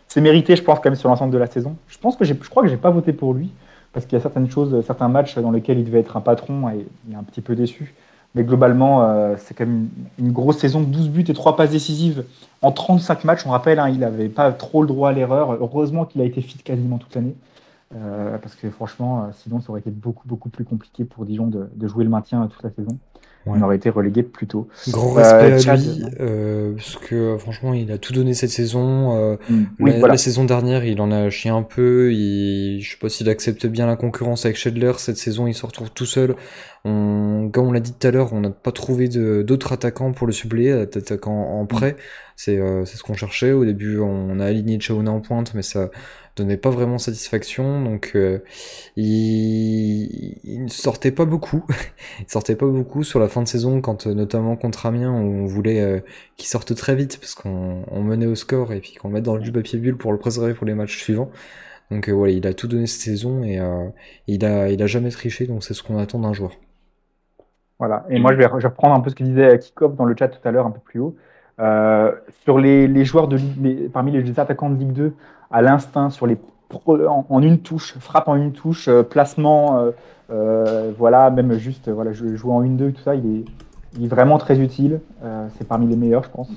[0.07, 1.77] c'est mérité, je pense, quand même sur l'ensemble de la saison.
[1.89, 3.51] Je pense que je crois que j'ai pas voté pour lui
[3.93, 6.69] parce qu'il y a certaines choses, certains matchs dans lesquels il devait être un patron
[6.69, 7.95] et il est un petit peu déçu.
[8.37, 9.89] Mais globalement, euh, c'est quand même
[10.19, 12.25] une, grosse saison, 12 buts et 3 passes décisives
[12.63, 13.47] en 35 matchs.
[13.47, 15.53] On rappelle, hein, il n'avait pas trop le droit à l'erreur.
[15.61, 17.35] Heureusement qu'il a été fit quasiment toute l'année.
[17.95, 21.69] Euh, parce que franchement, sinon, ça aurait été beaucoup, beaucoup plus compliqué pour Dijon de,
[21.75, 22.99] de jouer le maintien toute la saison
[23.47, 24.69] on aurait été relégué plus tôt.
[24.89, 29.17] Grand euh, respect à lui, euh, parce que franchement, il a tout donné cette saison.
[29.17, 30.05] Euh, mm.
[30.05, 32.13] la, saison dernière, il en a chié un peu.
[32.13, 34.93] Il, je sais pas s'il accepte bien la concurrence avec Schedler.
[34.99, 36.35] Cette saison, il se retrouve tout seul.
[36.85, 40.27] On, comme on l'a dit tout à l'heure, on n'a pas trouvé d'autres attaquants pour
[40.27, 41.93] le suppléer, attaquant en prêt.
[41.93, 41.97] Mm.
[42.37, 42.57] C'est
[42.97, 43.53] ce qu'on cherchait.
[43.53, 45.91] Au début, on a aligné Chaona en pointe, mais ça
[46.37, 48.41] donnait pas vraiment satisfaction, donc euh,
[48.97, 51.65] il, ne sortait pas beaucoup.
[52.21, 55.47] il sortait pas beaucoup sur la fin de saison, quand euh, notamment contre Amiens, on
[55.47, 56.01] voulait euh,
[56.37, 59.53] qu'il sorte très vite parce qu'on menait au score et puis qu'on mette dans le
[59.53, 61.31] papier bulle pour le préserver pour les matchs suivants.
[61.91, 63.61] Donc voilà, il a tout donné cette saison et
[64.27, 66.51] il a il a jamais triché, donc c'est ce qu'on attend d'un joueur.
[67.79, 68.05] Voilà.
[68.11, 70.47] Et moi je vais, reprendre un peu ce que disait Kikov dans le chat tout
[70.49, 71.17] à l'heure, un peu plus haut.
[72.43, 73.39] sur les, les joueurs de
[73.93, 75.15] parmi les attaquants de Ligue 2,
[75.51, 76.37] à l'instinct sur les
[76.97, 79.91] en, une touche, frappe en une touche, euh, placement, euh,
[80.31, 83.45] euh, voilà, même juste voilà, jouer en une deux, tout ça, il
[84.01, 85.01] est, vraiment très utile.
[85.57, 86.51] c'est parmi les meilleurs, je pense,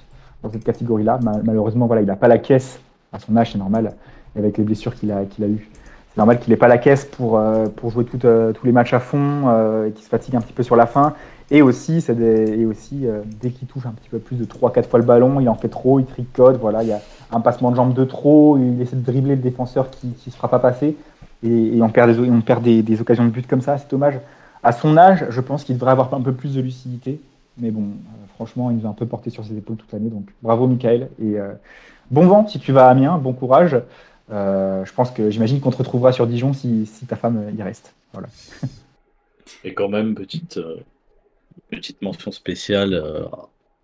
[0.43, 1.19] dans cette catégorie-là.
[1.45, 2.81] malheureusement, voilà, il n'a pas la caisse
[3.13, 3.93] à son âge, c'est normal,
[4.35, 5.69] avec les blessures qu'il a, qu'il a eues.
[6.09, 7.39] C'est normal qu'il n'ait pas la caisse pour,
[7.77, 10.75] pour jouer tous les matchs à fond et qu'il se fatigue un petit peu sur
[10.75, 11.13] la fin.
[11.49, 13.07] Et aussi, c'est et aussi
[13.39, 15.69] dès qu'il touche un petit peu plus de 3-4 fois le ballon, il en fait
[15.69, 16.57] trop, il tricote.
[16.59, 16.99] Voilà, il y a,
[17.31, 20.35] un passement de jambe de trop, il essaie de dribbler le défenseur qui ne se
[20.35, 20.97] fera pas passer,
[21.43, 24.19] et, on perd, des, on perd des, occasions de but comme ça, c'est dommage.
[24.61, 27.21] À son âge, je pense qu'il devrait avoir un peu plus de lucidité,
[27.57, 30.09] mais bon, euh, franchement, il nous a un peu porté sur ses épaules toute l'année,
[30.09, 31.53] donc bravo Michael, et euh,
[32.11, 33.77] bon vent si tu vas à Amiens, bon courage.
[34.31, 37.93] Euh, je pense que j'imagine qu'on te retrouvera sur Dijon si, ta femme y reste.
[38.13, 38.27] Voilà.
[39.63, 40.59] Et quand même, petite,
[41.71, 43.01] petite mention spéciale,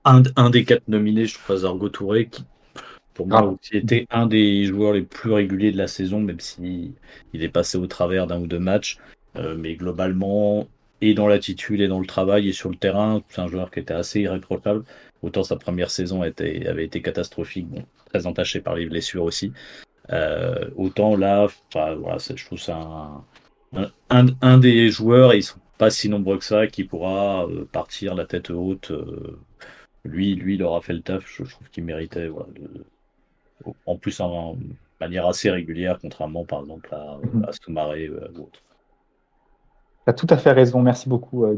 [0.04, 2.44] un, un, des quatre nominés, je crois, Argo Touré, qui
[3.16, 3.68] pour moi, ah.
[3.72, 6.94] il était un des joueurs les plus réguliers de la saison, même si
[7.34, 8.98] il est passé au travers d'un ou deux matchs.
[9.38, 10.68] Euh, mais globalement,
[11.02, 13.80] et dans l'attitude et dans le travail et sur le terrain, c'est un joueur qui
[13.80, 14.84] était assez irréprochable.
[15.22, 19.54] Autant sa première saison était, avait été catastrophique, bon, très entaché par les blessures aussi.
[20.12, 23.12] Euh, autant là, voilà, je trouve ça
[24.10, 27.66] un, un, des joueurs, et ils sont pas si nombreux que ça, qui pourra euh,
[27.72, 28.92] partir la tête haute.
[30.04, 31.26] lui, lui, il aura fait le taf.
[31.28, 32.86] Je, trouve qu'il méritait voilà, de,
[33.86, 34.58] en plus en
[35.00, 37.46] manière assez régulière, contrairement par exemple à, mhm.
[37.48, 38.62] à Soumaré euh, ou autre.
[40.06, 41.56] Tu as tout à fait raison, merci beaucoup euh,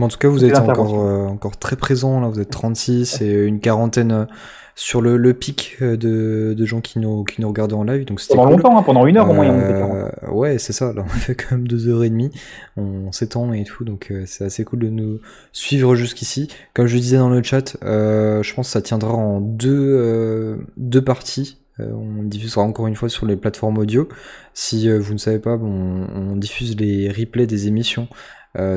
[0.00, 3.32] En tout cas, vous êtes encore, euh, encore très présent, là, vous êtes 36 et
[3.32, 4.26] une quarantaine
[4.74, 8.06] sur le, le pic de, de, gens qui nous, qui nous regardent en live.
[8.06, 9.50] Donc pendant longtemps, hein, pendant une heure au moins.
[9.50, 10.94] Euh, ouais, c'est ça.
[10.94, 12.30] Là, on fait quand même deux heures et demie.
[12.78, 15.20] On s'étend et tout, donc c'est assez cool de nous
[15.52, 16.48] suivre jusqu'ici.
[16.72, 21.02] Comme je disais dans le chat, euh, je pense que ça tiendra en deux, deux
[21.02, 21.58] parties.
[21.78, 24.08] on diffusera encore une fois sur les plateformes audio.
[24.54, 28.08] Si vous ne savez pas, bon, on diffuse les replays des émissions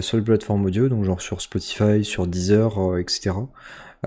[0.02, 3.34] sur les plateformes audio, donc genre sur Spotify, sur Deezer, etc.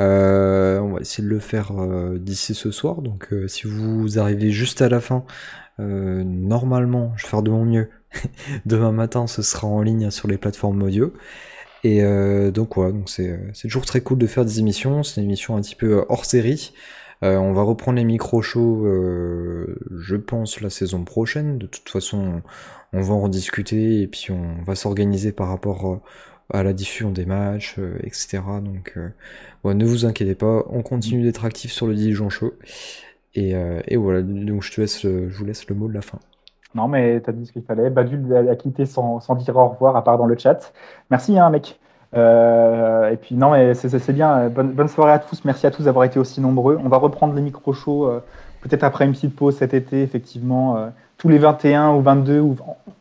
[0.01, 3.03] Euh, on va essayer de le faire euh, d'ici ce soir.
[3.03, 5.24] Donc euh, si vous arrivez juste à la fin,
[5.78, 7.89] normalement, je vais faire de mon mieux.
[8.66, 11.12] Demain matin, ce sera en ligne sur les plateformes audio.
[11.85, 12.03] Et
[12.51, 15.05] donc voilà, donc c'est toujours très cool de faire des émissions.
[15.05, 16.73] C'est une émission un petit peu hors série.
[17.23, 18.89] on va reprendre les micro-shows,
[19.97, 21.59] je pense, la saison prochaine.
[21.59, 22.43] De toute façon, on
[22.93, 26.01] va en rediscuter et puis on va s'organiser par rapport
[26.52, 28.40] à la diffusion des matchs, euh, etc.
[28.62, 32.55] Donc euh, ne vous inquiétez pas, on continue d'être actif sur le Dijon Show.
[33.35, 36.19] Et, euh, voilà, donc je te laisse, je vous laisse le mot de la fin.
[36.74, 37.90] Non, mais tu as dit ce qu'il fallait.
[37.90, 40.73] Badul a quitté sans, sans, dire au revoir, à part dans le chat.
[41.10, 41.78] Merci, hein, mec.
[42.15, 44.48] Euh, et puis, non, mais c'est bien.
[44.48, 45.44] Bonne, soirée à tous.
[45.44, 46.78] Merci à tous d'avoir été aussi nombreux.
[46.82, 48.20] On va reprendre les micro-shows, euh,
[48.60, 50.90] peut-être après une petite pause cet été, effectivement.
[51.19, 52.40] Euh, tous les 21 ou 22.
[52.40, 52.57] Ou...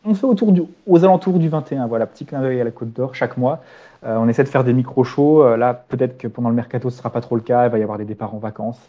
[0.06, 1.88] On fait autour du, aux alentours du 21.
[1.88, 3.62] Voilà, petit clin d'œil à la Côte d'Or chaque mois.
[4.04, 5.56] on essaie de faire des micro-shows.
[5.58, 7.66] là, peut-être que pendant le mercato, ce ne sera pas trop le cas.
[7.66, 8.80] Il va y avoir des départs en vacances.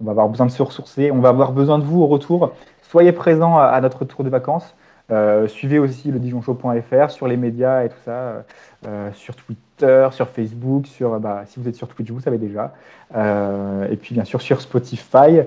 [0.00, 1.10] On va avoir besoin de se ressourcer.
[1.10, 2.52] On va avoir besoin de vous au retour.
[2.82, 4.74] Soyez présents à, notre tour de vacances.
[5.10, 8.44] Euh, suivez aussi le dijonshow.fr sur les médias et tout ça,
[8.86, 12.72] euh, sur Twitter, sur Facebook, sur, bah, si vous êtes sur Twitch, vous savez déjà,
[13.14, 15.40] euh, et puis bien sûr sur Spotify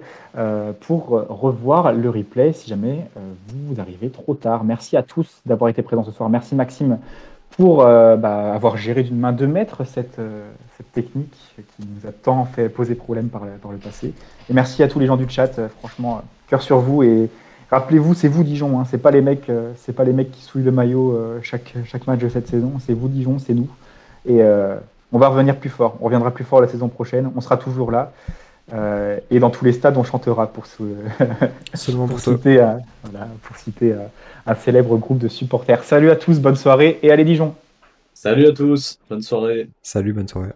[0.81, 3.05] pour revoir le replay si jamais
[3.47, 4.63] vous arrivez trop tard.
[4.63, 6.29] Merci à tous d'avoir été présents ce soir.
[6.29, 6.99] Merci Maxime
[7.57, 10.19] pour bah, avoir géré d'une main de maître cette,
[10.93, 14.13] technique qui nous a tant fait poser problème par, par, le passé.
[14.49, 17.29] Et merci à tous les gens du chat, franchement cœur sur vous et
[17.71, 20.41] rappelez-vous, c'est vous Dijon, hein, c'est pas les mecs, euh, c'est pas les mecs qui
[20.41, 23.67] souillent le maillot euh, chaque, chaque match de cette saison, c'est vous Dijon, c'est nous.
[24.25, 24.75] Et euh,
[25.11, 27.91] on va revenir plus fort, on reviendra plus fort la saison prochaine, on sera toujours
[27.91, 28.11] là.
[29.31, 30.65] et dans tous les stades, on chantera pour,
[31.73, 32.63] Seulement pour, citer,
[33.43, 33.95] pour citer
[34.45, 35.83] un célèbre groupe de supporters.
[35.83, 37.55] Salut à tous, bonne soirée et allez Dijon.
[38.13, 39.69] Salut à tous, bonne soirée.
[39.81, 40.51] Salut, bonne soirée.